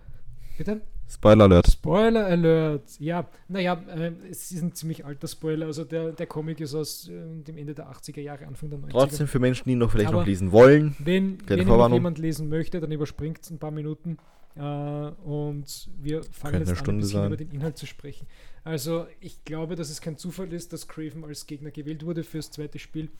[0.56, 0.82] Bitte?
[1.10, 1.66] Spoiler Alert.
[1.68, 3.00] Spoiler Alert.
[3.00, 5.66] Ja, naja, äh, es ist ein ziemlich alter Spoiler.
[5.66, 8.90] Also der, der Comic ist aus äh, dem Ende der 80er Jahre, Anfang der 90er.
[8.90, 10.94] Trotzdem für Menschen, die noch vielleicht Aber noch lesen wollen.
[10.98, 14.18] Wenn, wenn jemand lesen möchte, dann überspringt es ein paar Minuten.
[14.54, 17.26] Äh, und wir fangen jetzt eine an, ein Stunde bisschen sein.
[17.28, 18.26] über den Inhalt zu sprechen.
[18.64, 22.50] Also ich glaube, dass es kein Zufall ist, dass Craven als Gegner gewählt wurde fürs
[22.50, 23.10] zweite Spiel.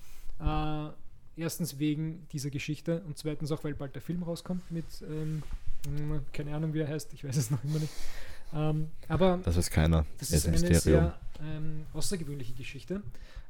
[1.39, 5.43] Erstens wegen dieser Geschichte und zweitens auch, weil bald der Film rauskommt mit, ähm,
[5.89, 7.93] mh, keine Ahnung wie er heißt, ich weiß es noch immer nicht.
[8.55, 10.05] Ähm, aber Das weiß keiner.
[10.18, 11.05] das ist ein eine Mysterium.
[11.05, 13.03] sehr ähm, außergewöhnliche Geschichte.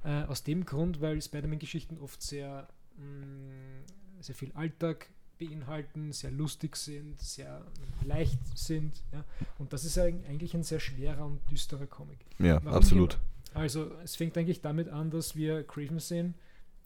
[0.05, 2.69] Äh, aus dem Grund, weil Spider-Man-Geschichten oft sehr,
[2.99, 5.07] mh, sehr viel Alltag
[5.39, 7.63] beinhalten, sehr lustig sind, sehr
[8.05, 9.03] leicht sind.
[9.13, 9.25] Ja?
[9.59, 12.19] Und das ist eig- eigentlich ein sehr schwerer und düsterer Comic.
[12.41, 13.11] Ja, Warum absolut.
[13.13, 13.61] genau?
[13.61, 16.35] Also es fängt eigentlich damit an, dass wir Craven sehen,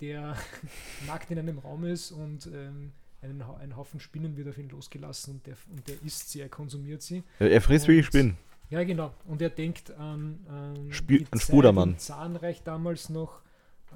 [0.03, 0.37] der
[1.07, 2.93] nackt in einem Raum ist und ähm,
[3.23, 6.41] einen, Hau- ein Haufen Spinnen wird auf ihn losgelassen und der, und der isst sie,
[6.43, 7.23] er konsumiert sie.
[7.39, 8.37] Er, er frisst wirklich Spinnen.
[8.69, 9.13] Ja, genau.
[9.27, 11.99] Und er denkt an, an die an Spudermann.
[11.99, 13.41] Zahnreich damals noch.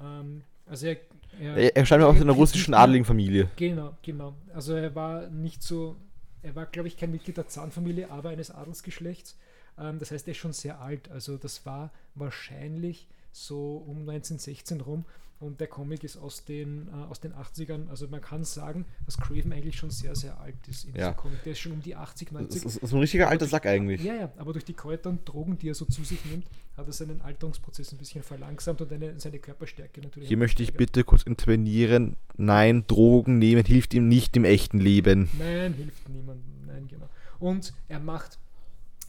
[0.03, 0.97] Ähm, also er,
[1.39, 3.49] er, Er, stammt ja aus einer russischen adligen Familie.
[3.55, 4.33] Genau, genau.
[4.53, 5.95] Also er war nicht so,
[6.43, 9.35] er war, glaube ich, kein Mitglied der Zahnfamilie, aber eines Adelsgeschlechts.
[9.79, 11.09] Ähm, das heißt, er ist schon sehr alt.
[11.09, 15.05] Also das war wahrscheinlich so um 1916 rum.
[15.39, 17.89] Und der Comic ist aus den, äh, aus den 80ern.
[17.89, 21.09] Also man kann sagen, dass Craven eigentlich schon sehr, sehr alt ist in Ja.
[21.09, 21.43] diesem Comic.
[21.43, 22.63] Der ist schon um die 80, 90.
[22.63, 24.03] Das ist, das ist ein richtiger alter Sack eigentlich.
[24.03, 26.87] Ja, ja, aber durch die Kräuter und Drogen, die er so zu sich nimmt, hat
[26.87, 30.27] er seinen Alterungsprozess ein bisschen verlangsamt und eine, seine Körperstärke natürlich.
[30.27, 32.15] Hier möchte ich bitte kurz intervenieren.
[32.35, 35.29] Nein, Drogen nehmen hilft ihm nicht im echten Leben.
[35.37, 36.65] Nein, hilft niemandem.
[36.65, 37.09] Nein, genau.
[37.39, 38.39] Und er macht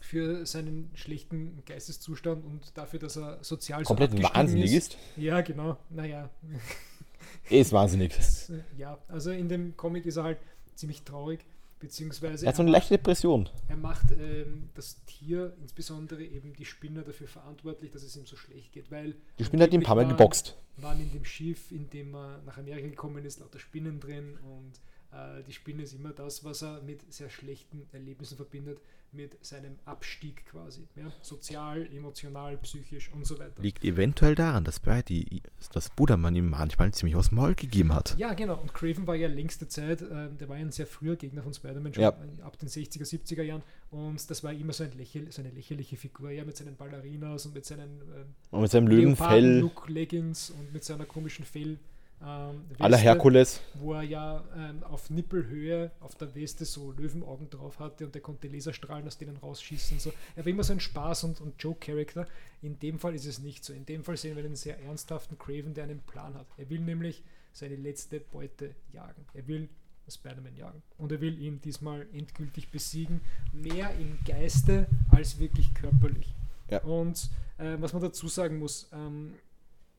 [0.00, 4.94] für seinen schlechten Geisteszustand und dafür, dass er sozial so Komplett abgestiegen wahnsinnig ist.
[4.94, 4.98] ist.
[5.16, 5.76] Ja, genau.
[5.90, 6.30] Naja,
[7.50, 8.14] Er ist wahnsinnig.
[8.14, 8.98] das, ja.
[9.08, 10.38] Also in dem Comic ist er halt
[10.74, 11.40] ziemlich traurig,
[11.80, 13.48] beziehungsweise Er hat so eine leichte Depression.
[13.68, 18.36] Er macht ähm, das Tier, insbesondere eben die Spinne, dafür verantwortlich, dass es ihm so
[18.36, 20.56] schlecht geht, weil Die Spinne hat ihn ein paar Mal angeblich geboxt.
[20.78, 24.72] waren in dem Schiff, in dem er nach Amerika gekommen ist, lauter Spinnen drin und
[25.16, 28.78] äh, die Spinne ist immer das, was er mit sehr schlechten Erlebnissen verbindet,
[29.12, 30.86] mit seinem Abstieg quasi.
[30.96, 31.12] Ja?
[31.22, 33.60] Sozial, emotional, psychisch und so weiter.
[33.62, 35.42] Liegt eventuell daran, dass Spidey,
[35.72, 38.16] dass Budermann ihm manchmal ziemlich aus dem Maul gegeben hat.
[38.18, 38.58] Ja, genau.
[38.58, 41.54] Und Craven war ja längste Zeit, äh, der war ja ein sehr früher Gegner von
[41.54, 42.10] Spider-Man, schon Ja.
[42.42, 43.62] ab den 60er, 70er Jahren.
[43.90, 47.46] Und das war immer so, ein lächel so eine lächerliche Figur, ja, mit seinen Ballerinas
[47.46, 51.78] und mit seinen äh, Und mit seinem Löwenfell, Look Leggings und mit seiner komischen Fell.
[52.20, 53.60] Ähm, aller Herkules.
[53.74, 58.22] Wo er ja ähm, auf Nippelhöhe auf der Weste so Löwenaugen drauf hatte und der
[58.22, 60.00] konnte Laserstrahlen aus denen rausschießen.
[60.00, 60.12] So.
[60.34, 62.26] Er war immer so ein Spaß- und, und Joke-Character.
[62.62, 63.72] In dem Fall ist es nicht so.
[63.72, 66.46] In dem Fall sehen wir einen sehr ernsthaften Craven, der einen Plan hat.
[66.56, 69.24] Er will nämlich seine letzte Beute jagen.
[69.34, 69.68] Er will
[70.10, 70.82] Spider-Man jagen.
[70.96, 73.20] Und er will ihn diesmal endgültig besiegen.
[73.52, 76.34] Mehr im Geiste als wirklich körperlich.
[76.70, 76.82] Ja.
[76.82, 79.34] Und äh, was man dazu sagen muss, ähm,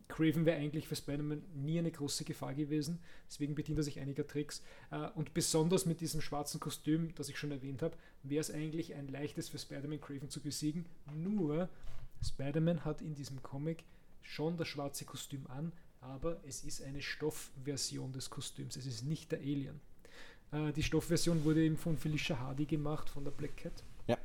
[0.09, 2.99] Craven wäre eigentlich für Spider-Man nie eine große Gefahr gewesen.
[3.27, 4.61] Deswegen bedient er sich einiger Tricks.
[4.91, 8.95] Äh, und besonders mit diesem schwarzen Kostüm, das ich schon erwähnt habe, wäre es eigentlich
[8.95, 10.85] ein leichtes für Spider-Man Craven zu besiegen.
[11.15, 11.69] Nur
[12.21, 13.85] Spider-Man hat in diesem Comic
[14.21, 18.75] schon das schwarze Kostüm an, aber es ist eine Stoffversion des Kostüms.
[18.75, 19.79] Es ist nicht der Alien.
[20.51, 23.83] Äh, die Stoffversion wurde eben von Felicia Hardy gemacht, von der Black Cat.
[24.07, 24.17] Ja.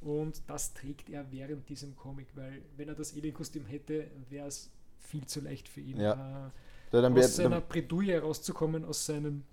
[0.00, 4.70] Und das trägt er während diesem Comic, weil wenn er das Alien-Kostüm hätte, wäre es
[5.00, 6.00] viel zu leicht für ihn.
[6.00, 6.48] Ja.
[6.48, 6.50] Äh,
[6.90, 9.44] dann aus seiner Bredouille herauszukommen, aus, seinen,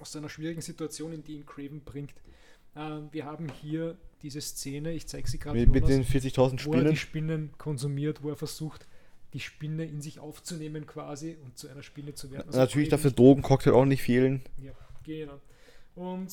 [0.00, 2.14] aus seiner schwierigen Situation, in die ihn Craven bringt.
[2.76, 6.50] Ähm, wir haben hier diese Szene, ich zeige sie gerade, mit, mit den 40.000 wo
[6.50, 6.90] er Spinnen.
[6.90, 8.86] die Spinnen konsumiert, wo er versucht,
[9.32, 12.46] die Spinne in sich aufzunehmen quasi und zu einer Spinne zu werden.
[12.46, 14.42] Also Natürlich darf der Drogencocktail auch nicht fehlen.
[14.62, 14.72] ja,
[15.02, 15.40] genau.
[15.94, 16.28] Und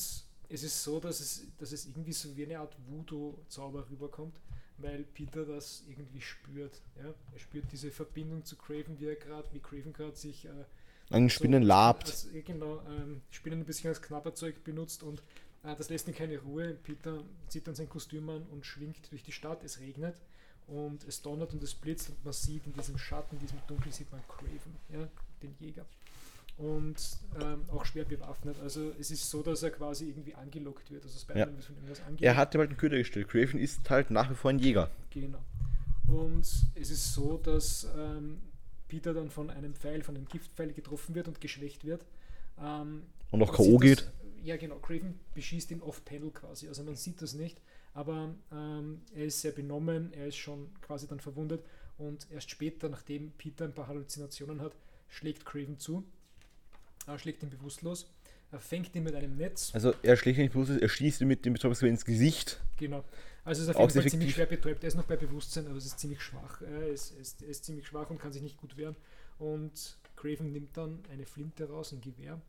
[0.49, 4.39] es ist so, dass es, dass es irgendwie so wie eine Art Voodoo-Zauber rüberkommt,
[4.81, 6.81] weil Peter das irgendwie spürt.
[6.97, 7.13] Ja?
[7.33, 10.49] Er spürt diese Verbindung zu Craven, wie er gerade, wie Craven gerade sich äh,
[11.09, 12.05] An Spinnen labt.
[12.05, 15.21] Als, genau, ähm, Spinnen ein bisschen als Knabberzeug benutzt und
[15.63, 16.75] äh, das lässt ihn keine Ruhe.
[16.83, 19.63] Peter zieht dann sein Kostüm an und schwingt durch die Stadt.
[19.63, 20.15] Es regnet
[20.67, 23.91] und es donnert und es blitzt und man sieht in diesem Schatten, in diesem Dunkel
[23.91, 25.07] sieht man Craven, ja,
[25.41, 25.85] den Jäger.
[26.57, 28.59] Und ähm, auch schwer bewaffnet.
[28.61, 31.03] Also es ist so, dass er quasi irgendwie angelockt wird.
[31.03, 32.21] Also Spider-Man wird von irgendwas angelockt.
[32.21, 33.29] Er hat halt einen Köder gestellt.
[33.29, 34.91] Craven ist halt nach wie vor ein Jäger.
[35.09, 35.39] Genau.
[36.07, 36.45] Und
[36.75, 38.41] es ist so, dass ähm,
[38.87, 42.05] Peter dann von einem Pfeil, von einem Giftpfeil getroffen wird und geschwächt wird.
[42.59, 43.77] Ähm, Und noch man K.O.
[43.77, 44.01] geht.
[44.01, 44.11] Das,
[44.43, 44.75] ja, genau.
[44.75, 46.67] Craven beschießt ihn off-panel quasi.
[46.67, 47.57] Also man sieht das nicht,
[47.93, 51.63] aber ähm, er ist sehr benommen, er ist schon quasi dann verwundet
[51.97, 54.75] und erst später, nachdem Peter ein paar Halluzinationen hat,
[55.07, 56.03] schlägt Craven zu,
[57.17, 58.09] schlägt ihn bewusstlos.
[58.51, 59.71] er fängt ihn mit einem Netz.
[59.73, 62.61] Also er schlägt nicht bloß, er schießt ihn mit dem Betäubungsgewehr ins Gesicht.
[62.77, 63.03] Genau.
[63.43, 64.83] Also es ist auf Auch jeden Fall ziemlich schwer betäubt.
[64.83, 66.61] Er ist noch bei Bewusstsein, aber es ist ziemlich schwach.
[66.61, 68.95] Er ist, er ist, er ist ziemlich schwach und kann sich nicht gut wehren.
[69.39, 72.39] Und Craven nimmt dann eine Flinte raus, ein Gewehr.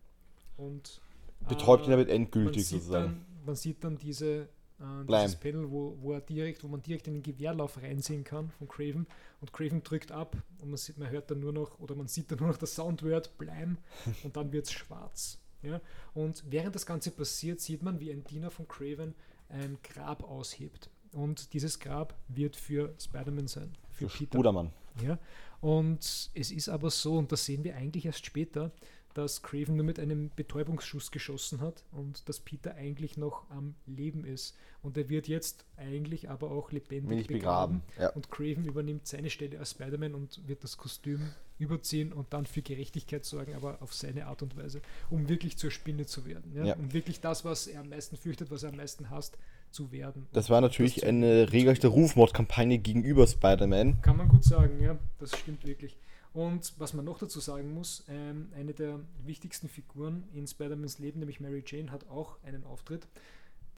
[0.57, 1.01] Und
[1.49, 3.05] Betäubt äh, ihn damit man endgültig sieht sozusagen.
[3.05, 4.49] Dann, man sieht dann diese,
[4.83, 8.51] äh, dieses Panel, wo, wo, er direkt, wo man direkt in den Gewehrlauf reinsehen kann
[8.51, 9.07] von Craven.
[9.41, 12.31] Und Craven drückt ab und man, sieht, man hört dann nur noch, oder man sieht
[12.31, 13.79] dann nur noch das Soundword Blam
[14.25, 15.39] und dann wird es schwarz.
[15.63, 15.81] Ja?
[16.15, 19.15] Und während das Ganze passiert, sieht man, wie ein Diener von Craven
[19.49, 20.91] ein Grab aushebt.
[21.13, 23.73] Und dieses Grab wird für Spider-Man sein.
[23.91, 24.39] Für Für Peter.
[24.39, 24.71] Spudermann.
[25.03, 25.19] Ja,
[25.61, 28.73] und es ist aber so, und das sehen wir eigentlich erst später,
[29.15, 34.25] dass Craven nur mit einem Betäubungsschuss geschossen hat und dass Peter eigentlich noch am Leben
[34.25, 34.57] ist.
[34.83, 37.83] Und er wird jetzt eigentlich aber auch lebendig begraben.
[37.83, 38.01] begraben.
[38.01, 38.11] Ja.
[38.11, 41.21] Und Craven übernimmt seine Stelle als Spider-Man und wird das Kostüm
[41.59, 45.71] überziehen und dann für Gerechtigkeit sorgen, aber auf seine Art und Weise, um wirklich zur
[45.71, 46.53] Spinne zu werden.
[46.57, 46.65] Ja?
[46.65, 46.75] Ja.
[46.75, 49.39] Um wirklich das, was er am meisten fürchtet, was er am meisten hasst,
[49.71, 50.27] zu werden.
[50.33, 54.03] Das war natürlich zu- eine regelrechte Rufmordkampagne gegenüber Spider-Man.
[54.03, 55.97] Kann man gut sagen, ja, das stimmt wirklich.
[56.35, 61.19] Und was man noch dazu sagen muss, ähm, eine der wichtigsten Figuren in Spider-Mans Leben,
[61.21, 63.07] nämlich Mary Jane, hat auch einen Auftritt.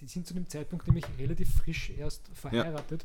[0.00, 3.04] Die sind zu dem Zeitpunkt nämlich relativ frisch erst verheiratet.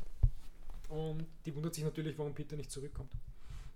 [0.88, 3.12] Und die wundert sich natürlich, warum Peter nicht zurückkommt.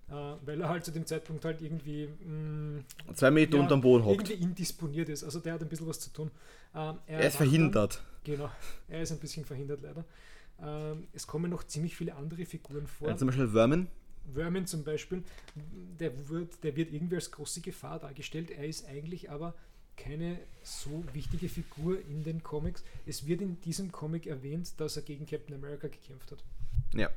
[0.07, 0.13] Äh,
[0.45, 2.83] weil er halt zu dem Zeitpunkt halt irgendwie mh,
[3.15, 4.29] Zwei Meter ja, unterm Boden hockt.
[4.29, 5.23] irgendwie indisponiert ist.
[5.23, 6.29] Also der hat ein bisschen was zu tun.
[6.75, 8.03] Ähm, Er ist wacht dann- verhindert.
[8.23, 8.49] Genau,
[8.87, 10.05] er ist ein bisschen verhindert leider.
[10.61, 13.07] Ähm, es kommen noch ziemlich viele andere Figuren vor.
[13.09, 13.87] Ja, zum Beispiel Vermin.
[14.33, 15.23] Vermin zum Beispiel,
[15.99, 18.51] der wird, der wird irgendwie als große Gefahr dargestellt.
[18.51, 19.53] Er ist eigentlich aber
[19.97, 22.83] keine so wichtige Figur in den Comics.
[23.05, 26.43] Es wird in diesem Comic erwähnt, dass er gegen Captain America gekämpft hat.
[26.93, 27.09] Ja.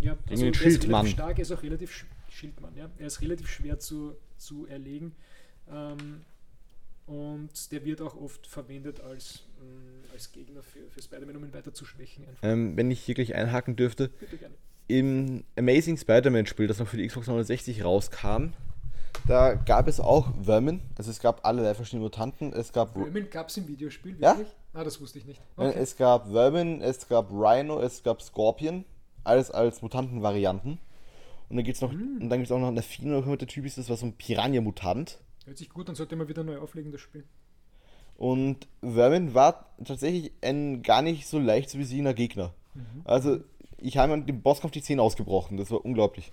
[0.00, 2.88] Ja, den der ist relativ stark, er ist auch relativ sch Schildmann, ja.
[2.98, 5.12] Er ist relativ schwer zu, zu erlegen.
[5.68, 6.20] Ähm,
[7.06, 11.54] und der wird auch oft verwendet als, mh, als Gegner für, für Spider-Man, um ihn
[11.54, 12.24] weiter zu schwächen.
[12.42, 14.54] Ähm, wenn ich hier gleich einhaken dürfte, Bitte gerne.
[14.88, 18.52] Im Amazing Spider-Man-Spiel, das noch für die Xbox 360 rauskam,
[19.26, 20.80] da gab es auch Vermin.
[20.96, 22.52] Also es gab alle drei verschiedene Mutanten.
[22.52, 24.36] Es gab, Vermin gab es im Videospiel, Ja?
[24.36, 24.54] wirklich?
[24.74, 25.40] Ah, das wusste ich nicht.
[25.58, 28.84] äh, es gab Vermin, es gab Rhino, es gab Scorpion.
[29.24, 30.78] Alles als Mutantenvarianten.
[31.50, 32.18] Und dann gibt's noch, Hm.
[32.22, 34.12] und dann gibt es auch noch eine Fino, der Typ ist das, was so ein
[34.14, 35.18] Piranha-Mutant.
[35.44, 37.24] Hört sich gut, dann sollte man wieder neu auflegen, das Spiel.
[38.16, 42.52] Und Vermin war tatsächlich ein gar nicht so leicht zu besiegener Gegner.
[42.74, 43.02] Mhm.
[43.04, 43.38] Also,
[43.78, 45.56] ich habe mir dem Bosskampf die Zähne ausgebrochen.
[45.56, 46.32] Das war unglaublich.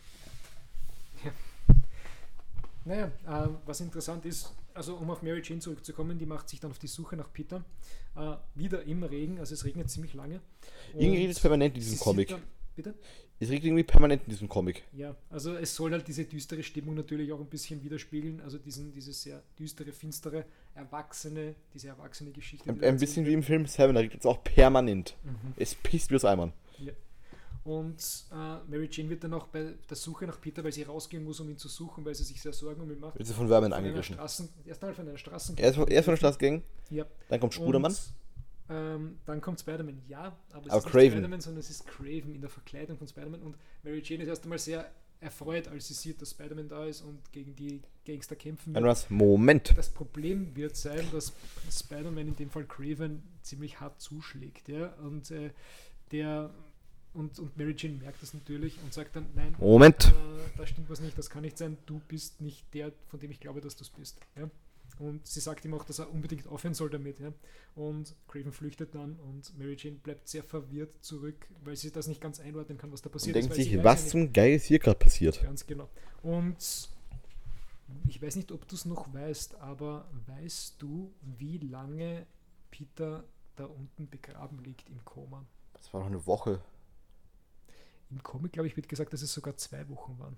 [2.86, 6.70] Naja, äh, was interessant ist, also um auf Mary Jane zurückzukommen, die macht sich dann
[6.70, 7.66] auf die Suche nach Peter.
[8.16, 10.40] Äh, wieder im Regen, also es regnet ziemlich lange.
[10.94, 12.28] Irgendwie regnet es permanent in diesem Comic.
[12.30, 12.44] Dann,
[12.76, 12.94] bitte?
[13.40, 14.84] Es regnet irgendwie permanent in diesem Comic.
[14.94, 18.94] Ja, also es soll halt diese düstere Stimmung natürlich auch ein bisschen widerspiegeln, also diesen,
[18.94, 22.70] diese sehr düstere, finstere, erwachsene, diese erwachsene Geschichte.
[22.70, 25.18] Ein, ein bisschen wie im Film Seven, da regnet es auch permanent.
[25.24, 25.54] Mhm.
[25.58, 26.54] Es pisst wie aus Eimern.
[26.78, 26.94] Ja.
[27.66, 31.24] Und äh, Mary Jane wird dann auch bei der Suche nach Peter, weil sie rausgehen
[31.24, 33.18] muss, um ihn zu suchen, weil sie sich sehr Sorgen um ihn macht.
[33.18, 34.14] Wird sie von einer angegriffen.
[34.14, 35.58] Straßen, erst einmal von einer Straßen.
[35.58, 36.62] Erst, von- erst von der Straße gegangen,
[36.92, 37.06] Ja.
[37.28, 37.92] dann kommt Spudermann.
[37.92, 38.00] Und,
[38.70, 41.02] ähm, dann kommt Spider-Man, ja, aber es Aber ist Craven.
[41.06, 44.30] nicht Spider-Man, sondern es ist Craven in der Verkleidung von Spider-Man und Mary Jane ist
[44.30, 48.36] erst einmal sehr erfreut, als sie sieht, dass Spider-Man da ist und gegen die Gangster
[48.36, 48.84] kämpfen wird.
[48.84, 49.76] was, Moment.
[49.76, 51.34] Das Problem wird sein, dass
[51.72, 55.50] Spider-Man, in dem Fall Craven, ziemlich hart zuschlägt, ja, und äh,
[56.12, 56.52] der
[57.16, 60.06] und, und Mary Jane merkt das natürlich und sagt dann, nein, Moment.
[60.08, 63.32] äh, da stimmt was nicht, das kann nicht sein, du bist nicht der, von dem
[63.32, 64.20] ich glaube, dass du es bist.
[64.36, 64.50] Ja?
[65.00, 67.20] Und sie sagt ihm auch, dass er unbedingt aufhören soll damit.
[67.20, 67.34] Ja?
[67.76, 72.22] Und Craven flüchtet dann und Mary Jane bleibt sehr verwirrt zurück, weil sie das nicht
[72.22, 74.66] ganz einordnen kann, was da Und passiert denkt weil sie sich, was zum Geil ist
[74.66, 75.42] hier gerade passiert?
[75.44, 75.90] ganz genau.
[76.24, 76.90] Und
[78.08, 82.26] ich weiß nicht, ob du es noch weißt, aber weißt du, wie lange
[82.72, 83.24] Peter
[83.56, 85.46] da unten begraben liegt im Koma?
[85.74, 86.62] Das war noch eine Woche.
[88.12, 90.38] Im Comic, glaube ich, wird gesagt, dass es sogar zwei Wochen waren.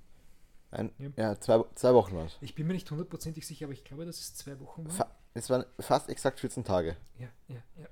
[0.72, 1.10] Ein, Ja.
[1.16, 2.38] ja, zwei, zwei Wochen war es.
[2.42, 4.92] Ich bin mir nicht hundertprozentig sicher, aber ich glaube, dass es zwei Wochen waren.
[4.96, 6.96] Fa es waren fast exakt 14 Tage.
[7.20, 7.86] Ja, ja, ja.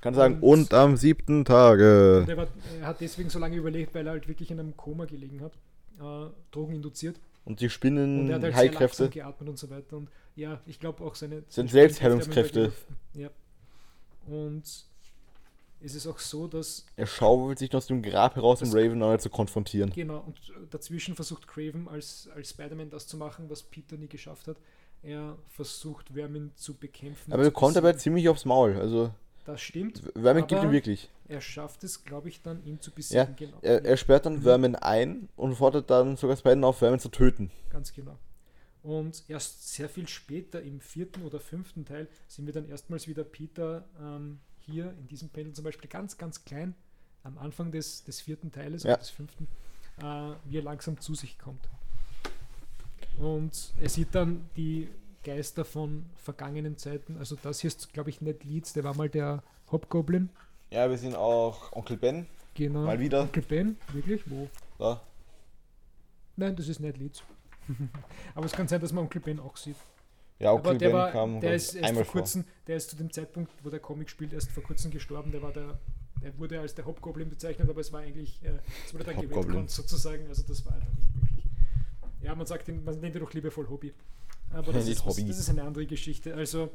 [0.00, 2.20] Kann sagen, Und- und am siebten Tage.
[2.22, 2.48] Und er, war,
[2.80, 5.54] er hat deswegen so lange überlebt, weil er halt wirklich in einem Koma gelegen hat,
[6.00, 7.20] äh, Drogen induziert.
[7.44, 9.08] Und die Und Spinnen, er hat halt Heilkräfte.
[9.08, 9.96] geatmet und so weiter.
[9.96, 12.72] Und ja, ich glaube auch seine, Sind Selbstheilungskräfte.
[13.14, 13.30] Ja.
[14.26, 14.84] Und
[15.80, 19.22] es ist auch so, dass, Er schaufelt sich aus dem Grab heraus, um Raven erneut
[19.22, 19.90] zu konfrontieren.
[19.90, 20.38] genau, und
[20.70, 24.56] dazwischen versucht Craven als, als Spider-Man das zu machen, was Peter nie geschafft hat.
[25.02, 27.32] Er versucht, Vermin zu bekämpfen.
[27.32, 28.76] Aber er kommt dabei ziemlich aufs Maul.
[28.76, 29.12] Also,
[29.44, 30.02] Das stimmt.
[30.14, 31.08] Vermin gibt ihm wirklich.
[31.28, 33.36] Er schafft es, glaube ich, dann, ihn zu Ja, besiegen.
[33.36, 33.58] genau.
[33.62, 34.42] er, er sperrt dann Mhm.
[34.42, 37.50] Vermin ein und fordert dann sogar Spider auf, Vermin zu töten.
[37.70, 38.18] Ganz genau.
[38.82, 43.22] Und erst sehr viel später, im vierten oder fünften Teil, sind wir dann erstmals wieder
[43.24, 46.74] Peter ähm, hier in diesem Panel zum Beispiel ganz, ganz klein
[47.24, 48.90] am Anfang des, des vierten Teiles Ja.
[48.90, 49.48] oder des fünften,
[50.00, 51.68] äh, wie er langsam zu sich kommt.
[53.18, 54.88] Und er sieht dann die
[55.24, 57.16] Geister von vergangenen Zeiten.
[57.18, 59.42] Also das hier ist, glaube ich, Ned Leeds, der war mal der
[59.72, 60.30] Hobgoblin.
[60.70, 62.26] Ja, wir sehen auch Onkel Ben.
[62.54, 62.84] Genau.
[62.84, 63.22] Mal wieder.
[63.22, 64.22] Onkel Ben, wirklich?
[64.30, 64.48] Wo?
[64.78, 65.00] Da.
[66.36, 67.22] Nein, das ist Ned Leeds.
[68.34, 69.76] Aber es kann sein, dass man Onkel Ben auch sieht.
[70.38, 72.20] Ja, Aber Onkel der, war, kam der ist einmal vor vor.
[72.20, 75.32] kurzem, der ist zu dem Zeitpunkt, wo der Comic spielt, erst vor kurzem gestorben.
[75.32, 75.78] Der war der,
[76.22, 79.70] der wurde als der Hobgoblin bezeichnet, aber es war eigentlich, äh, es wurde dann gewettet
[79.70, 80.28] sozusagen.
[80.28, 81.44] Also das war er nicht wirklich.
[82.22, 83.92] Ja, man sagt, ihn, man nennt ihn doch liebevoll Hobby.
[84.50, 85.26] Aber das, ist, Hobby.
[85.26, 86.34] das ist eine andere Geschichte.
[86.34, 86.70] Also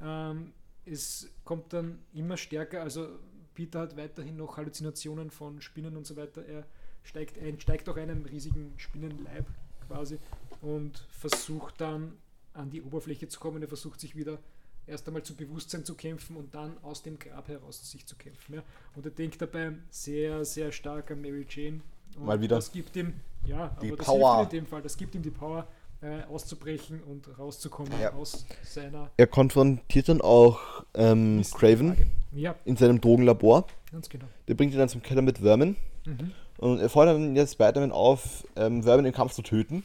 [0.00, 0.52] ähm,
[0.84, 2.82] es kommt dann immer stärker.
[2.82, 3.08] Also
[3.54, 6.44] Peter hat weiterhin noch Halluzinationen von Spinnen und so weiter.
[6.46, 6.64] Er
[7.02, 9.46] steigt ein, steigt auch einem riesigen Spinnenleib
[9.88, 10.18] quasi
[10.60, 12.12] und versucht dann
[12.58, 13.62] an die Oberfläche zu kommen.
[13.62, 14.38] Er versucht sich wieder
[14.86, 18.54] erst einmal zu Bewusstsein zu kämpfen und dann aus dem Grab heraus sich zu kämpfen.
[18.56, 18.62] Ja.
[18.96, 21.80] Und er denkt dabei sehr, sehr stark an Mary Jane.
[22.16, 22.56] Und Mal wieder.
[22.56, 23.12] Das gibt ihm,
[23.46, 24.42] ja, Die aber das Power.
[24.44, 25.66] in dem Fall, das gibt ihm die Power,
[26.00, 28.12] äh, auszubrechen und rauszukommen Ja.
[28.14, 31.96] aus seiner Er konfrontiert dann auch ähm, Craven.
[32.32, 33.66] Ja, in seinem Drogenlabor.
[33.90, 34.26] ganz genau.
[34.46, 35.76] Der bringt ihn dann zum Keller mit Vermin.
[36.06, 36.32] Mhm.
[36.58, 39.84] Und er fordert dann jetzt Spider-Man auf, ähm, Vermin im Kampf zu töten.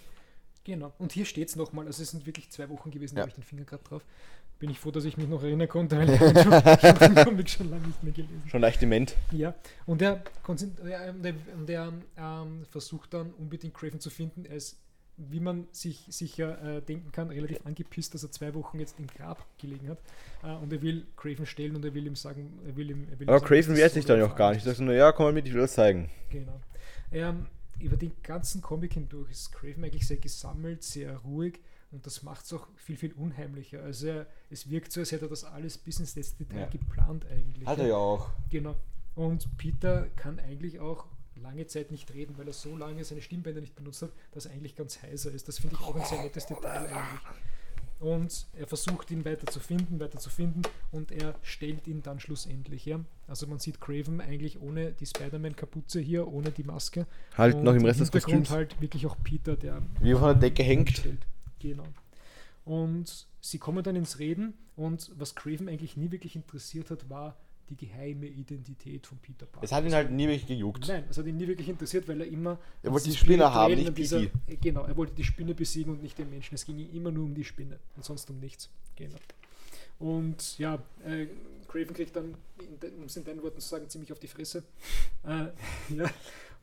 [0.65, 0.93] Genau.
[0.97, 3.23] Und hier steht es nochmal, also es sind wirklich zwei Wochen gewesen, da Ja.
[3.23, 4.03] habe ich den Finger gerade drauf.
[4.59, 7.25] Bin ich froh, dass ich mich noch erinnern konnte, weil ich hab schon, schon den
[7.25, 8.43] Comic schon lange nicht mehr gelesen.
[8.47, 9.15] Schon leicht dement.
[9.31, 9.53] Ja,
[9.85, 14.45] und er, konzent- ja, und er, und er ähm, versucht dann unbedingt Craven zu finden.
[14.45, 14.79] Er ist,
[15.17, 19.07] wie man sich sicher äh, denken kann, relativ angepisst, dass er zwei Wochen jetzt im
[19.07, 19.97] Grab gelegen hat.
[20.43, 23.07] Äh, und er will Craven stellen und er will ihm sagen, er will ihm.
[23.11, 24.65] Er will ihm Aber sagen, Craven wehrt sich dann auch gar nicht.
[24.65, 26.09] Er sagt nur, ja, komm mal mit, ich will das zeigen.
[26.29, 26.57] Genau.
[27.11, 27.47] Ähm,
[27.79, 31.59] über den ganzen Comic hindurch ist Craven eigentlich sehr gesammelt, sehr ruhig
[31.91, 33.83] und das macht es auch viel, viel unheimlicher.
[33.83, 36.65] Also er, es wirkt so, als hätte er das alles bis ins letzte Detail Ja.
[36.67, 37.67] geplant eigentlich.
[37.67, 38.29] Hat er ja auch.
[38.49, 38.75] Genau.
[39.15, 41.05] Und Peter kann eigentlich auch
[41.35, 44.53] lange Zeit nicht reden, weil er so lange seine Stimmbänder nicht benutzt hat, dass er
[44.53, 45.47] eigentlich ganz heiser ist.
[45.47, 47.21] Das finde ich auch ein sehr nettes Detail eigentlich.
[48.03, 52.19] Und er versucht ihn weiter zu finden, weiter zu finden und er stellt ihn dann
[52.19, 52.85] schlussendlich.
[52.85, 52.99] Ja?
[53.29, 57.07] Also man sieht Craven eigentlich ohne die Spider-Man-Kapuze hier, ohne die Maske.
[57.37, 58.49] Halt Und noch im Rest des Hintergrund Kostüms.
[58.49, 60.89] halt wirklich auch Peter, der Wie von der Decke hängt.
[60.89, 61.25] stellt.
[61.59, 61.85] Genau.
[62.65, 67.37] Und sie kommen dann ins Reden und was Craven eigentlich nie wirklich interessiert hat, war
[67.69, 69.63] die geheime Identität von Peter Parker.
[69.63, 70.87] Es hat ihn halt nie wirklich gejuckt.
[70.87, 72.59] Nein, es hat ihn nie wirklich interessiert, weil er immer.
[72.81, 74.57] Er wollte die Spinne haben, nicht dieser- Piti.
[74.61, 76.55] Genau, er wollte die Spinne besiegen und nicht den Menschen.
[76.55, 78.69] Es ging ihm immer nur um die Spinne und sonst um nichts.
[78.95, 79.17] Genau.
[79.99, 81.27] Und ja, äh,
[81.67, 82.35] Craven kriegt dann,
[82.97, 84.63] um es in deinen Worten zu sagen, ziemlich auf die Fresse.
[85.25, 85.47] Äh,
[85.95, 86.09] ja.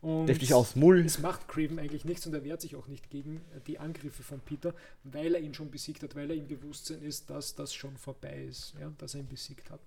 [0.03, 1.01] Und Deftig aus Mull.
[1.05, 4.23] es macht Craven eigentlich nichts und er wehrt sich auch nicht gegen äh, die Angriffe
[4.23, 4.75] von Peter,
[5.05, 8.45] weil er ihn schon besiegt hat, weil er im Bewusstsein ist, dass das schon vorbei
[8.49, 9.81] ist, ja, dass er ihn besiegt hat.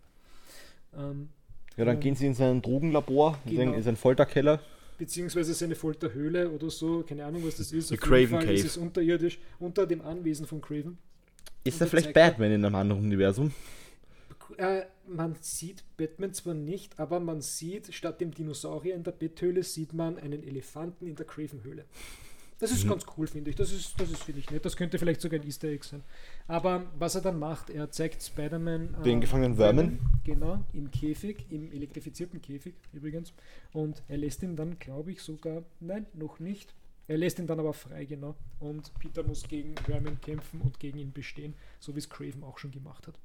[0.97, 1.29] Ähm,
[1.77, 3.77] Ja, dann gehen sie in sein Drogenlabor, in sein- Genau.
[3.77, 4.59] in seinen Folterkeller.
[4.97, 7.89] beziehungsweise seine Folterhöhle oder so, keine Ahnung, was das ist.
[7.89, 8.67] Die Auf jeden Craven Fall ist Cave.
[8.67, 10.97] es unterirdisch, unter dem Anwesen von Craven.
[11.63, 13.51] Ist er vielleicht Batman in einem anderen Universum?
[14.57, 19.63] Äh, man sieht Batman zwar nicht, aber man sieht, statt dem Dinosaurier in der Betthöhle,
[19.63, 21.85] sieht man einen Elefanten in der Craven-Höhle.
[22.63, 22.89] Das ist Mhm.
[22.91, 23.57] ganz cool, finde ich.
[23.57, 24.63] Das ist, das ist finde ich nett.
[24.63, 26.01] Das könnte vielleicht sogar ein Easter Egg sein.
[26.47, 28.95] Aber was er dann macht, er zeigt Spider-Man.
[29.01, 29.99] äh, Den gefangenen Vermin.
[30.23, 33.33] Genau, im Käfig, im elektrifizierten Käfig übrigens.
[33.73, 36.73] Und er lässt ihn dann, glaube ich, sogar, nein, noch nicht.
[37.09, 38.33] Er lässt ihn dann aber frei, genau.
[38.61, 42.59] Und Peter muss gegen Vermin kämpfen und gegen ihn bestehen, so wie es Craven auch
[42.59, 43.19] schon gemacht hat.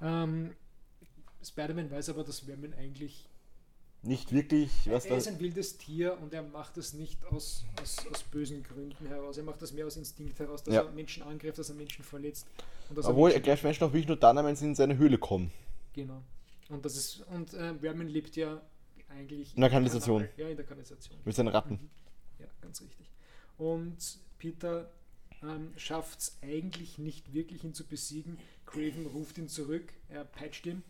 [0.00, 0.52] Ähm,
[1.44, 3.28] Spider-Man weiß aber, dass Vermin eigentlich.
[4.02, 5.34] Nicht wirklich, was er ist das.
[5.34, 9.36] ein wildes Tier und er macht es nicht aus, aus, aus bösen Gründen heraus.
[9.38, 10.82] Er macht das mehr aus Instinkt heraus, dass Ja.
[10.82, 12.46] er Menschen angreift, dass er Menschen verletzt.
[12.94, 15.18] Er Obwohl, er greift Menschen auch wirklich nur dann, an, wenn sie in seine Höhle
[15.18, 15.50] kommen.
[15.94, 16.22] Genau.
[16.68, 18.62] Und das ist und äh, Vermin lebt ja
[19.08, 20.20] eigentlich In der Kanalisation.
[20.20, 20.34] Kanal.
[20.36, 21.18] Ja, in der Kanalisation.
[21.24, 21.74] Mit seinen Ratten.
[21.74, 21.90] Mhm.
[22.38, 23.10] Ja, ganz richtig.
[23.56, 23.96] Und
[24.38, 24.90] Peter
[25.42, 28.38] ähm, schafft es eigentlich nicht wirklich, ihn zu besiegen.
[28.64, 30.82] Craven ruft ihn zurück, er peitscht ihn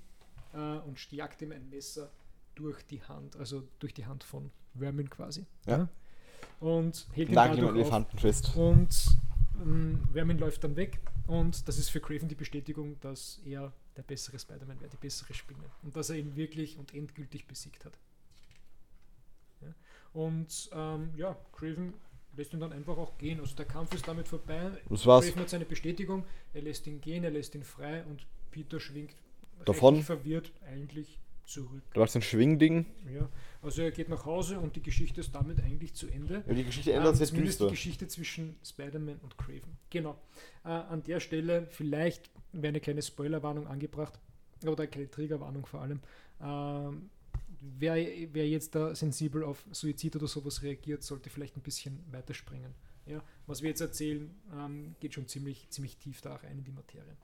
[0.53, 2.11] äh, und jagt ihm ein Messer
[2.59, 5.47] durch die Hand, also durch die Hand von Vermin quasi.
[5.67, 5.89] Ja.
[6.61, 7.71] Und hält ihn dadurch auf.
[7.71, 8.57] Elefanten fest.
[8.57, 8.89] Und
[9.63, 14.03] ähm, Vermin läuft dann weg und das ist für Craven die Bestätigung, dass er der
[14.03, 15.65] bessere Spider-Man wäre, die bessere Spinne.
[15.83, 17.99] Und dass er ihn wirklich und endgültig besiegt hat.
[19.61, 19.69] Ja.
[20.13, 21.95] Und ähm, ja, Craven
[22.37, 23.41] lässt ihn dann einfach auch gehen.
[23.41, 24.71] Also der Kampf ist damit vorbei.
[24.89, 25.27] Das war's.
[25.27, 29.15] Craven hat seine Bestätigung, er lässt ihn gehen, er lässt ihn frei und Peter schwingt
[29.65, 30.03] Davon.
[30.03, 31.19] verwirrt eigentlich
[31.49, 31.83] zurück.
[31.95, 32.87] Du hast ein Schwingding.
[33.13, 33.29] Ja,
[33.63, 36.45] also er geht nach Hause und die Geschichte ist damit eigentlich zu Ende.
[36.47, 37.71] Ja, die Geschichte Ähm, ändert sich zumindest die düster.
[37.71, 39.77] Geschichte zwischen Spider-Man und Craven.
[39.91, 40.21] Genau.
[40.65, 44.21] Äh, an der Stelle vielleicht wäre eine kleine Spoilerwarnung angebracht,
[44.65, 46.01] oder eine kleine Triggerwarnung vor allem.
[46.41, 47.11] Ähm,
[47.61, 52.75] wer, wer jetzt da sensibel auf Suizid oder sowas reagiert, sollte vielleicht ein bisschen weiterspringen.
[53.07, 56.73] Ja, was wir jetzt erzählen, ähm, geht schon ziemlich, ziemlich tief da rein in die
[56.73, 57.17] Materie.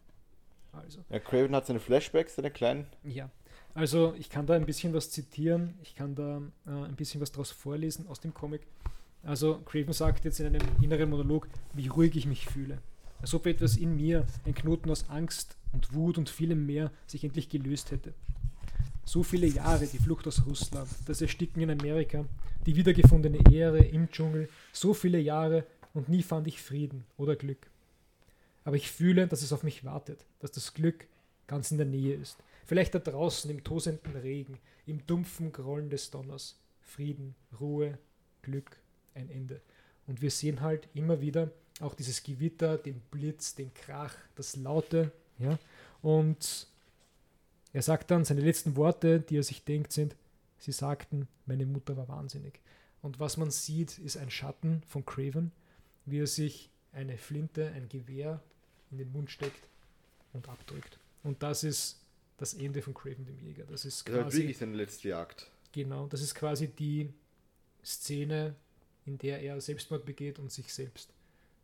[0.83, 1.05] Also.
[1.11, 2.87] Ja, Craven hat seine Flashbacks, seine kleinen.
[3.03, 3.31] Ja,
[3.75, 7.33] also ich kann da ein bisschen was zitieren, ich kann da äh, ein bisschen was
[7.33, 8.62] daraus vorlesen aus dem Comic.
[9.25, 12.79] Also Craven sagt jetzt in einem inneren Monolog, wie ruhig ich mich fühle.
[13.20, 17.25] Als ob etwas in mir, ein Knoten aus Angst und Wut und vielem mehr, sich
[17.25, 18.12] endlich gelöst hätte.
[19.05, 22.25] So viele Jahre die Flucht aus Russland, das Ersticken in Amerika,
[22.66, 25.64] die wiedergefundene Ehre im Dschungel, so viele Jahre
[25.95, 27.70] und nie fand ich Frieden oder Glück.
[28.64, 31.07] Aber ich fühle, dass es auf mich wartet, dass das Glück
[31.47, 32.36] ganz in der Nähe ist.
[32.66, 36.61] Vielleicht da draußen im tosenden Regen, im dumpfen Grollen des Donners.
[36.82, 37.99] Frieden, Ruhe,
[38.42, 38.78] Glück,
[39.14, 39.62] ein Ende.
[40.07, 45.12] Und wir sehen halt immer wieder auch dieses Gewitter, den Blitz, den Krach, das Laute.
[45.38, 45.59] Ja?
[46.03, 46.68] Und
[47.72, 50.14] er sagt dann, seine letzten Worte, die er sich denkt, sind,
[50.59, 52.61] sie sagten, meine Mutter war wahnsinnig.
[53.01, 55.53] Und was man sieht, ist ein Schatten von Craven,
[56.05, 58.42] wie er sich eine Flinte, ein Gewehr
[58.90, 59.68] in den Mund steckt
[60.35, 60.99] und abdrückt.
[61.22, 62.01] Und das ist
[62.37, 63.64] das Ende von Craven dem Jäger.
[63.64, 65.51] Das ist Das ist quasi, wirklich seine letzte Jagd.
[65.72, 67.11] genau, das ist quasi die
[67.85, 68.55] Szene,
[69.07, 71.11] in der er Selbstmord begeht und sich selbst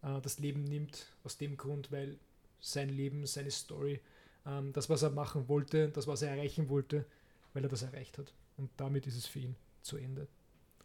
[0.03, 2.19] äh, das Leben nimmt, aus dem Grund, weil
[2.61, 4.01] sein Leben, seine Story,
[4.47, 7.05] ähm, das, was er machen wollte, das, was er erreichen wollte,
[7.53, 8.33] weil er das erreicht hat.
[8.57, 10.27] Und damit ist es für ihn zu Ende.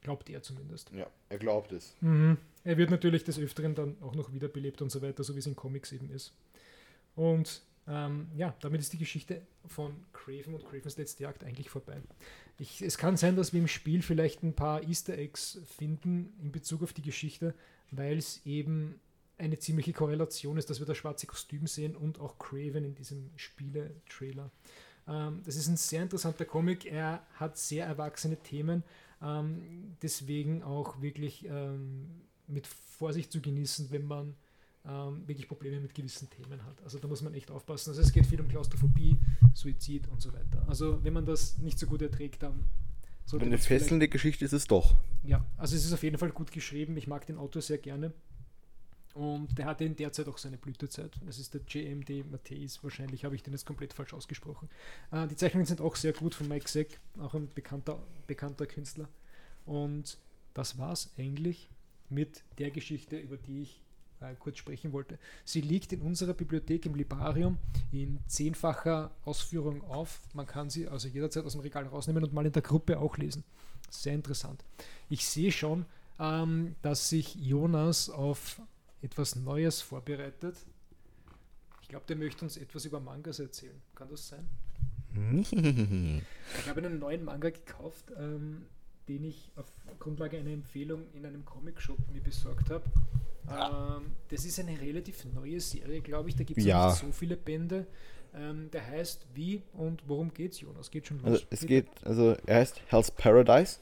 [0.02, 0.92] Glaubt er zumindest.
[0.92, 1.94] Ja, er glaubt es.
[2.02, 2.38] Mhm.
[2.64, 5.48] Er wird natürlich des Öfteren dann auch noch wiederbelebt und so weiter, so wie es
[5.48, 6.32] in Comics eben ist.
[7.16, 12.02] Und ähm, ja, damit ist die Geschichte von Craven und Cravens letzte Jagd eigentlich vorbei.
[12.58, 16.52] Ich, es kann sein, dass wir im Spiel vielleicht ein paar Easter Eggs finden in
[16.52, 17.54] Bezug auf die Geschichte,
[17.92, 19.00] weil es eben
[19.38, 23.30] eine ziemliche Korrelation ist, dass wir das schwarze Kostüm sehen und auch Craven in diesem
[23.36, 24.50] Spiele-Trailer.
[25.08, 26.86] Ähm, das ist ein sehr interessanter Comic.
[26.86, 28.84] Er hat sehr erwachsene Themen,
[29.22, 32.10] ähm, deswegen auch wirklich ähm,
[32.48, 34.36] mit Vorsicht zu genießen, wenn man
[34.88, 36.82] ähm, wirklich Probleme mit gewissen Themen hat.
[36.84, 37.90] Also da muss man echt aufpassen.
[37.90, 39.18] Also es geht viel um Klaustrophobie,
[39.54, 40.64] Suizid und so weiter.
[40.68, 42.66] Also wenn man das nicht so gut erträgt, dann
[43.26, 44.96] sollte Eine fesselnde Geschichte ist es doch.
[45.24, 46.96] ja, also es ist auf jeden Fall gut geschrieben.
[46.98, 48.14] Ich mag den Autor sehr gerne.
[49.16, 51.12] Und der hatte in der Zeit auch seine Blütezeit.
[51.26, 52.84] Das ist der JMD Matthäus.
[52.84, 54.70] Wahrscheinlich habe ich den jetzt komplett falsch ausgesprochen.
[55.12, 59.08] Äh, die Zeichnungen sind auch sehr gut von Mike Zeck, auch ein bekannter, bekannter Künstler.
[59.66, 60.18] Und
[60.54, 61.70] das war es eigentlich
[62.10, 63.85] mit der Geschichte, über die ich
[64.32, 65.18] äh, kurz sprechen wollte.
[65.44, 67.58] Sie liegt in unserer Bibliothek im Libarium
[67.92, 70.22] in zehnfacher Ausführung auf.
[70.34, 73.18] Man kann sie also jederzeit aus dem Regal rausnehmen und mal in der Gruppe auch
[73.18, 73.44] lesen.
[73.90, 74.64] Sehr interessant.
[75.10, 75.86] Ich sehe schon,
[76.20, 78.62] ähm, dass sich Jonas auf
[79.02, 80.56] etwas Neues vorbereitet.
[81.82, 83.80] Ich glaube, der möchte uns etwas über Mangas erzählen.
[83.94, 84.48] Kann das sein?
[86.60, 88.66] Ich habe einen neuen Manga gekauft, ähm,
[89.08, 89.66] den ich auf
[90.00, 92.84] Grundlage einer Empfehlung in einem Comic-Shop mir besorgt habe.
[93.50, 96.36] Ähm, das ist eine relativ neue Serie, glaube ich.
[96.36, 96.88] Da gibt es Ja.
[96.90, 97.86] nicht so viele Bände.
[98.34, 100.92] Ähm, der heißt Wie und worum geht's, Jonas?
[100.92, 101.26] Geht schon los.
[101.26, 103.80] Also es geht, also er heißt Hell's Paradise.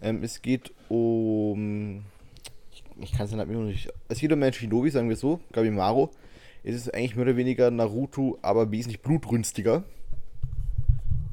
[0.00, 2.04] Ähm, es geht um.
[2.70, 3.92] Ich, ich kann es immer noch nicht.
[4.08, 6.10] Es geht um einen Shinobi, sagen wir so, Gabimaro.
[6.62, 9.84] Es ist eigentlich mehr oder weniger Naruto, aber wesentlich blutrünstiger.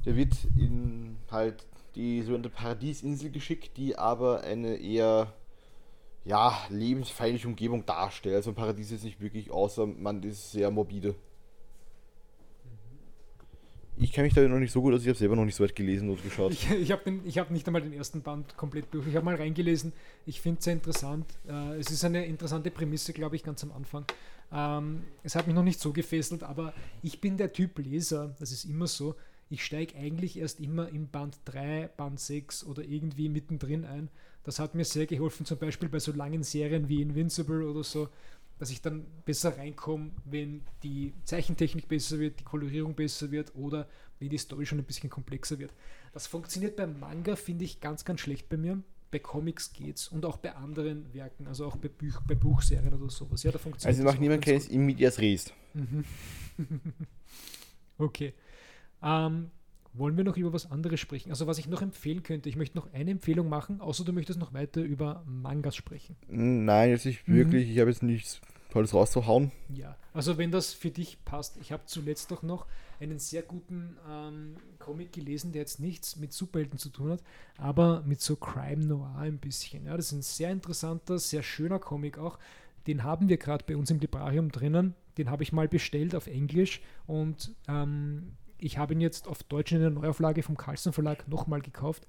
[0.06, 5.34] Der wird in halt die sogenannte Paradiesinsel geschickt, die aber eine eher
[6.24, 8.36] ja, lebensfeindliche Umgebung darstellt.
[8.36, 11.16] Also ein Paradies ist nicht wirklich, außer man ist sehr morbide.
[13.98, 15.64] Ich kenne mich da noch nicht so gut aus, ich habe selber noch nicht so
[15.64, 16.54] weit gelesen und geschaut.
[16.54, 19.06] Ich, ich habe hab nicht einmal den ersten Band komplett durch.
[19.08, 19.94] Ich habe mal reingelesen.
[20.26, 21.26] Ich finde es sehr interessant.
[21.48, 24.06] Äh, es ist eine interessante Prämisse, glaube ich, ganz am Anfang.
[24.52, 28.36] Ähm, es hat mich noch nicht so gefesselt, aber ich bin der Typ Leser.
[28.40, 29.16] Das ist immer so.
[29.50, 34.10] Ich steige eigentlich erst immer im Band 3, Band 6 oder irgendwie mittendrin ein.
[34.44, 38.10] Das hat mir sehr geholfen, zum Beispiel bei so langen Serien wie Invincible oder so,
[38.58, 43.88] dass ich dann besser reinkomme, wenn die Zeichentechnik besser wird, die Kolorierung besser wird oder
[44.20, 45.74] wenn die Story schon ein bisschen komplexer wird.
[46.14, 48.82] Das funktioniert beim Manga, finde ich, ganz, ganz schlecht bei mir.
[49.10, 53.10] Bei Comics geht's und auch bei anderen Werken, also auch bei, Büch bei Buchserien oder
[53.10, 53.44] sowas.
[53.44, 55.52] Ja, da funktioniert Also auch niemand kennt in Medias Res.
[55.74, 56.06] Mhm.
[57.98, 58.34] okay.
[59.04, 59.52] Ähm,
[59.94, 61.30] wollen wir noch über was anderes sprechen?
[61.32, 64.40] Also was ich noch empfehlen könnte, ich möchte noch eine Empfehlung machen, außer du möchtest
[64.40, 66.16] noch weiter über Mangas sprechen.
[66.28, 67.36] Nein, jetzt nicht Mhm.
[67.36, 67.70] wirklich.
[67.70, 68.42] Ich habe jetzt nichts
[68.74, 69.52] alles rauszuhauen.
[69.68, 71.58] Ja, also wenn das für dich passt.
[71.58, 72.68] Ich habe zuletzt auch noch
[73.02, 77.24] einen sehr guten ähm, Comic gelesen, der jetzt nichts mit Superhelden zu tun hat,
[77.58, 79.86] aber mit so Crime Noir ein bisschen.
[79.88, 82.40] Ja, das ist ein sehr interessanter, sehr schöner Comic auch.
[82.88, 84.96] Den haben wir gerade bei uns im Librarium drinnen.
[85.18, 88.32] Den habe ich mal bestellt auf Englisch und ähm,
[88.62, 92.08] ich habe ihn jetzt auf Deutsch in der Neuauflage vom Carlsen Verlag nochmal gekauft.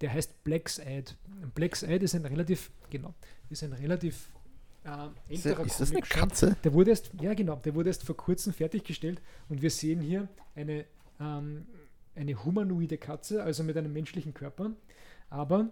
[0.00, 1.14] Der heißt Black's Ad.
[1.54, 3.14] Black's Ad ist ein relativ, genau,
[3.50, 4.30] ist ein relativ
[4.84, 6.56] äh, ist, ist das eine Katze?
[6.64, 10.28] Der wurde erst, ja genau, der wurde erst vor kurzem fertiggestellt und wir sehen hier
[10.56, 10.86] eine,
[11.20, 11.66] ähm,
[12.16, 14.72] eine humanoide Katze, also mit einem menschlichen Körper,
[15.30, 15.68] aber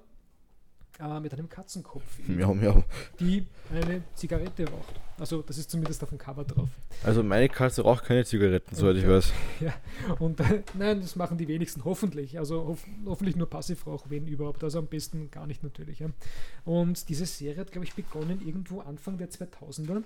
[1.00, 2.84] äh, mit einem Katzenkopf, miau, miau.
[3.18, 5.00] die eine Zigarette raucht.
[5.20, 6.70] Also das ist zumindest auf dem Cover drauf.
[7.04, 9.32] Also meine Katze raucht keine Zigaretten, soweit ich weiß.
[9.60, 9.74] Ja,
[10.18, 12.38] und äh, nein, das machen die wenigsten hoffentlich.
[12.38, 14.64] Also hof hoffentlich nur Passivrauch, wenn überhaupt.
[14.64, 15.98] Also am besten gar nicht natürlich.
[15.98, 16.08] Ja.
[16.64, 20.02] Und diese Serie hat, glaube ich, begonnen irgendwo Anfang der 2000er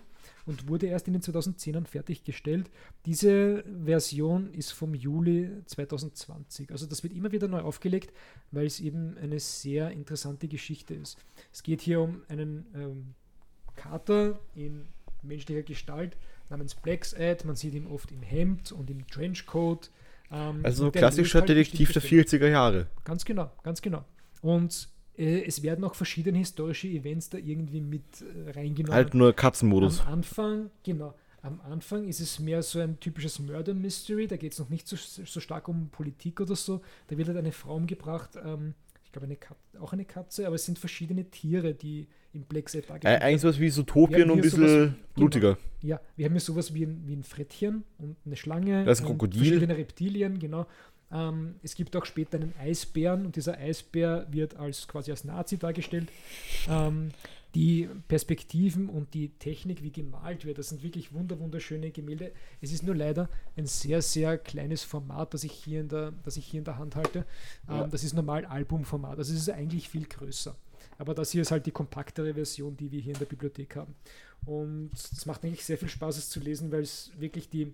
[0.46, 2.68] und wurde erst in den 2010ern fertiggestellt.
[3.06, 6.72] Diese Version ist vom Juli 2020.
[6.72, 8.12] Also das wird immer wieder neu aufgelegt,
[8.50, 11.18] weil es eben eine sehr interessante Geschichte ist.
[11.52, 13.14] Es geht hier um einen ähm,
[13.76, 14.86] Kater in
[15.24, 16.16] menschlicher Gestalt
[16.50, 17.46] namens Black's Ad.
[17.46, 19.90] Man sieht ihn oft im Hemd und im Trenchcoat.
[20.30, 22.86] Ähm, also klassischer halt Detektiv der 40er Jahre.
[23.04, 24.04] Ganz genau, ganz genau.
[24.42, 28.94] Und äh, es werden auch verschiedene historische Events da irgendwie mit äh, reingenommen.
[28.94, 30.00] Halt nur Katzenmodus.
[30.00, 31.14] Am Anfang, genau.
[31.42, 34.88] Am Anfang ist es mehr so ein typisches Murder Mystery, da geht es noch nicht
[34.88, 36.80] so, so, stark um Politik oder so.
[37.08, 38.74] Da wird halt eine Frau umgebracht, ähm,
[39.14, 43.16] glaube eine auch eine Katze, aber es sind verschiedene Tiere, die im Black Set äh,
[43.16, 45.54] Eigentlich sowas wie Zootopien und ein bisschen sowas, blutiger.
[45.80, 48.84] Genau, ja, wir haben hier sowas wie ein, wie ein Frettchen und eine Schlange.
[48.84, 49.40] Das ist ein Krokodil.
[49.40, 50.66] Verschiedene Reptilien, genau.
[51.12, 55.58] Ähm, es gibt auch später einen Eisbären und dieser Eisbär wird als quasi als Nazi
[55.58, 56.08] dargestellt.
[56.68, 57.10] Ähm,
[57.54, 62.32] die Perspektiven und die Technik, wie gemalt wird, das sind wirklich wunder wunderschöne Gemälde.
[62.60, 66.36] Es ist nur leider ein sehr, sehr kleines Format, das ich hier in der, das
[66.36, 67.20] ich hier in der Hand halte.
[67.68, 67.86] Ähm, ja.
[67.86, 70.56] Das ist normal Albumformat, also es ist eigentlich viel größer.
[70.98, 73.94] Aber das hier ist halt die kompaktere Version, die wir hier in der Bibliothek haben.
[74.46, 77.72] Und es macht eigentlich sehr viel Spaß, es zu lesen, weil es wirklich die,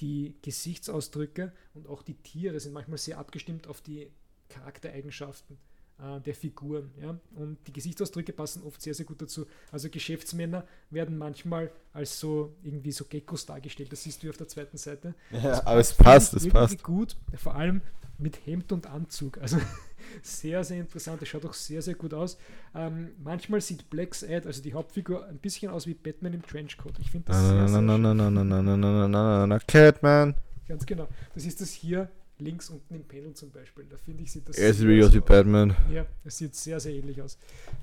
[0.00, 4.08] die Gesichtsausdrücke und auch die Tiere sind manchmal sehr abgestimmt auf die
[4.48, 5.58] Charaktereigenschaften
[5.98, 6.90] äh, der Figuren.
[7.00, 7.18] Ja?
[7.34, 9.46] Und die Gesichtsausdrücke passen oft sehr, sehr gut dazu.
[9.70, 13.92] Also Geschäftsmänner werden manchmal als so irgendwie so Geckos dargestellt.
[13.92, 15.14] Das siehst du auf der zweiten Seite.
[15.30, 16.82] Ja, aber es passt, es passt.
[16.82, 17.82] gut, vor allem
[18.18, 19.38] mit Hemd und Anzug.
[19.38, 19.58] Also
[20.22, 21.22] sehr, sehr interessant.
[21.22, 22.36] Es schaut auch sehr, sehr gut aus.
[22.74, 26.98] Ähm, manchmal sieht Black's Ad, also die Hauptfigur, ein bisschen aus wie Batman im Trenchcoat.
[26.98, 30.34] Ich finde das sehr, sehr na, na, na, na, na, na, na, na, na, Catman.
[30.66, 31.08] Ganz genau.
[31.34, 32.10] Das ist das hier
[32.40, 33.84] links unten im Panel zum Beispiel.
[33.88, 35.74] Da finde ich, sieht das Er sieht wirklich aus wie Batman.
[35.92, 37.38] Ja, es sieht sehr, sehr ähnlich aus.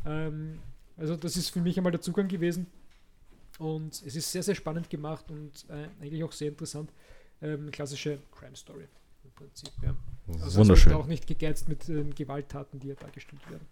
[0.06, 0.60] Ähm,
[0.98, 2.68] also das ist für mich einmal der Zugang gewesen.
[3.58, 6.92] Und es ist sehr, sehr spannend gemacht und äh, eigentlich auch sehr interessant.
[7.42, 8.86] Ähm, klassische Crime Story
[9.24, 9.70] im Prinzip.
[9.82, 9.96] Ja.
[10.42, 10.94] Also Wunderschön.
[10.94, 13.66] auch nicht gegeizt mit äh, Gewalttaten, die hier dargestellt werden.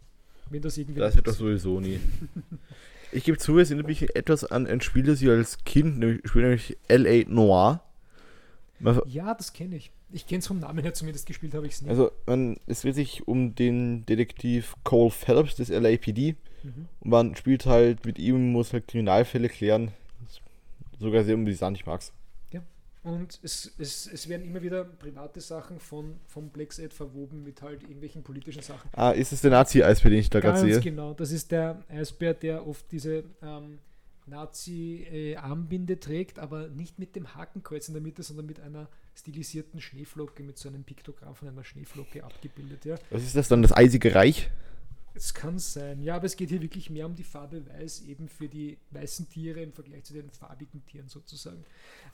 [0.49, 0.99] Wenn das irgendwie.
[0.99, 1.99] Das wird doch sowieso nie.
[3.11, 6.21] ich gebe zu, es erinnert mich etwas an ein Spiel, das ich als Kind, nämlich,
[6.25, 7.29] spiele nämlich L.A.
[7.29, 7.83] Noir.
[9.05, 9.91] Ja, das kenne ich.
[10.13, 11.89] Ich kenne es vom Namen her, zumindest gespielt habe ich es nicht.
[11.89, 16.35] Also, man, es dreht sich um den Detektiv Cole Phelps des LAPD.
[16.63, 16.87] Mhm.
[17.01, 19.91] Und man spielt halt mit ihm, muss halt Kriminalfälle klären.
[20.99, 22.13] Sogar sehr amüsant, ich mag's.
[22.51, 22.61] Ja.
[23.01, 27.61] Und es, es, es werden immer wieder private Sachen von, von Black's Ad verwoben mit
[27.61, 28.89] halt irgendwelchen politischen Sachen.
[28.93, 30.79] Ah, ist es der Nazi-Eisbär, den ich da gerade sehe?
[30.79, 31.13] Genau.
[31.13, 33.23] Das ist der Eisbär, der oft diese.
[33.41, 33.79] Ähm,
[34.25, 40.43] Nazi-Armbinde trägt, aber nicht mit dem Hakenkreuz in der Mitte, sondern mit einer stilisierten Schneeflocke,
[40.43, 42.85] mit so einem Piktogramm von einer Schneeflocke abgebildet.
[42.85, 42.95] Ja.
[43.09, 44.49] Was ist das dann, das Eisige Reich?
[45.15, 48.27] Es kann sein, ja, aber es geht hier wirklich mehr um die Farbe Weiß, eben
[48.27, 51.63] für die weißen Tiere im Vergleich zu den farbigen Tieren sozusagen.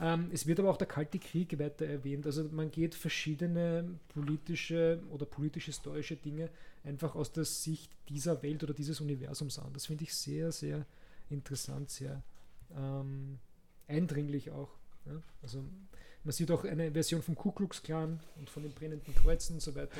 [0.01, 2.25] Ähm, es wird aber auch der Kalte Krieg weiter erwähnt.
[2.25, 6.49] Also man geht verschiedene politische oder politisch-historische Dinge
[6.83, 9.71] einfach aus der Sicht dieser Welt oder dieses Universums an.
[9.71, 10.85] Das finde ich sehr, sehr
[11.29, 12.21] interessant, sehr
[12.75, 13.39] ähm,
[13.87, 14.78] eindringlich auch.
[15.09, 15.21] Ja?
[15.41, 15.63] Also
[16.23, 19.61] man sieht auch eine Version vom Ku Klux Klan und von den brennenden Kreuzen und
[19.61, 19.95] so weiter.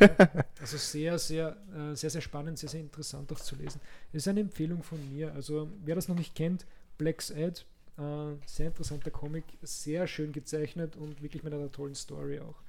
[0.00, 3.80] ja, also sehr, sehr, äh, sehr, sehr spannend, sehr, sehr interessant auch zu lesen.
[4.12, 5.32] Es ist eine Empfehlung von mir.
[5.34, 6.66] Also wer das noch nicht kennt,
[6.98, 7.62] Black's Ad,
[7.96, 12.62] äh, sehr interessanter Comic, sehr schön gezeichnet und wirklich mit einer tollen Story auch.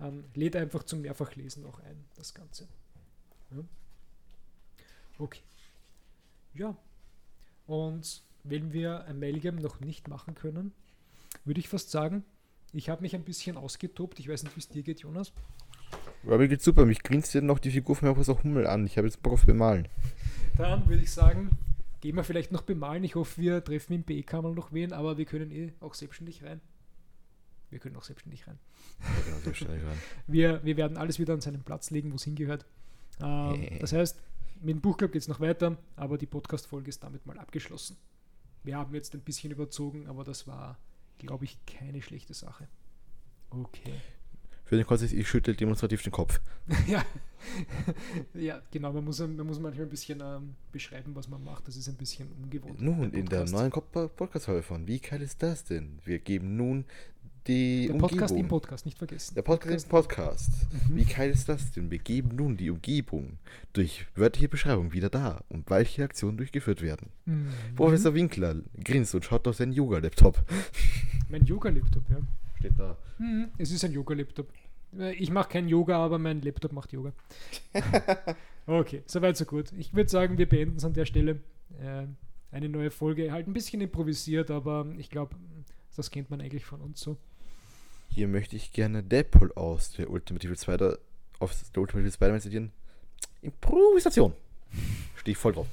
[0.00, 2.66] Ähm, lädt einfach zum Mehrfachlesen auch ein, das Ganze.
[3.52, 3.62] Ja.
[5.18, 5.40] Okay.
[6.54, 6.76] Ja,
[7.66, 10.72] und wenn wir Amalgam noch nicht machen können,
[11.44, 12.24] würde ich fast sagen,
[12.72, 14.18] ich habe mich ein bisschen ausgetobt.
[14.18, 15.32] Ich weiß nicht, wie es dir geht, Jonas.
[16.24, 16.86] Aber mir geht's super.
[16.86, 18.86] Mich grinst noch die Figur von Professor Hummel an.
[18.86, 19.88] Ich habe jetzt Bock auf Bemalen.
[20.56, 21.58] Dann würde ich sagen,
[22.00, 23.04] gehen wir vielleicht noch bemalen.
[23.04, 26.60] Ich hoffe, wir treffen im BE-Kammer noch wen, aber wir können eh auch selbstständig rein.
[27.70, 28.58] Wir können auch selbstständig rein.
[29.00, 29.98] Ja, selbstständig rein.
[30.26, 32.66] Wir, wir werden alles wieder an seinen Platz legen, wo es hingehört.
[33.20, 34.20] Ähm, das heißt,
[34.60, 37.96] mit dem Buchclub geht es noch weiter, aber die Podcast-Folge ist damit mal abgeschlossen.
[38.62, 40.78] Wir haben jetzt ein bisschen überzogen, aber das war,
[41.18, 42.68] glaube ich, keine schlechte Sache.
[43.50, 43.94] Okay.
[44.64, 46.40] Für den Kontext, ich schüttel demonstrativ den Kopf.
[46.86, 47.04] ja.
[48.32, 48.92] ja, genau.
[48.92, 51.68] Man muss, man muss manchmal ein bisschen ähm, beschreiben, was man macht.
[51.68, 52.80] Das ist ein bisschen ungewohnt.
[52.80, 55.98] Nun, Der in der neuen Podcast-Folge von Wie geil ist das denn?
[56.04, 56.86] Wir geben nun
[57.46, 58.38] die Der Podcast Umgebung.
[58.40, 59.34] im Podcast, nicht vergessen.
[59.34, 60.50] Der Podcast im Podcast.
[60.88, 60.96] Mhm.
[60.96, 61.90] Wie geil ist das denn?
[61.90, 63.38] Wir geben nun die Umgebung
[63.72, 67.10] durch wörtliche Beschreibung wieder da und welche Aktionen durchgeführt werden.
[67.26, 67.48] Mhm.
[67.76, 70.42] Professor Winkler grinst und schaut auf seinen Yoga-Laptop.
[71.28, 72.16] Mein Yoga-Laptop, ja.
[72.58, 72.96] Steht da.
[73.18, 74.48] Mhm, es ist ein Yoga-Laptop.
[74.98, 77.12] Äh, Ich mache kein Yoga, aber mein Laptop macht Yoga.
[78.66, 79.72] okay, soweit so gut.
[79.78, 81.40] Ich würde sagen, wir beenden es an der Stelle.
[81.80, 82.06] Äh,
[82.52, 85.34] eine neue Folge, halt ein bisschen improvisiert, aber ich glaube,
[85.96, 87.16] das kennt man eigentlich von uns so.
[88.14, 91.00] Hier möchte ich gerne Deadpool aus der Ultimative Spider
[91.40, 92.70] auf der Ultimative Spider-Man zitieren.
[93.42, 94.32] Improvisation.
[95.16, 95.66] Stehe ich voll drauf.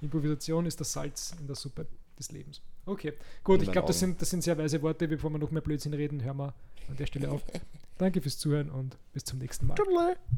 [0.00, 2.62] Improvisation ist das Salz in der Suppe des Lebens.
[2.86, 5.08] Okay, gut, ich glaube, das sind, das sind sehr weise Worte.
[5.08, 6.54] Bevor wir noch mehr Blödsinn reden, hören wir
[6.88, 7.42] an der Stelle auf.
[7.98, 9.74] Danke fürs Zuhören und bis zum nächsten Mal.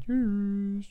[0.03, 0.87] Tschüss.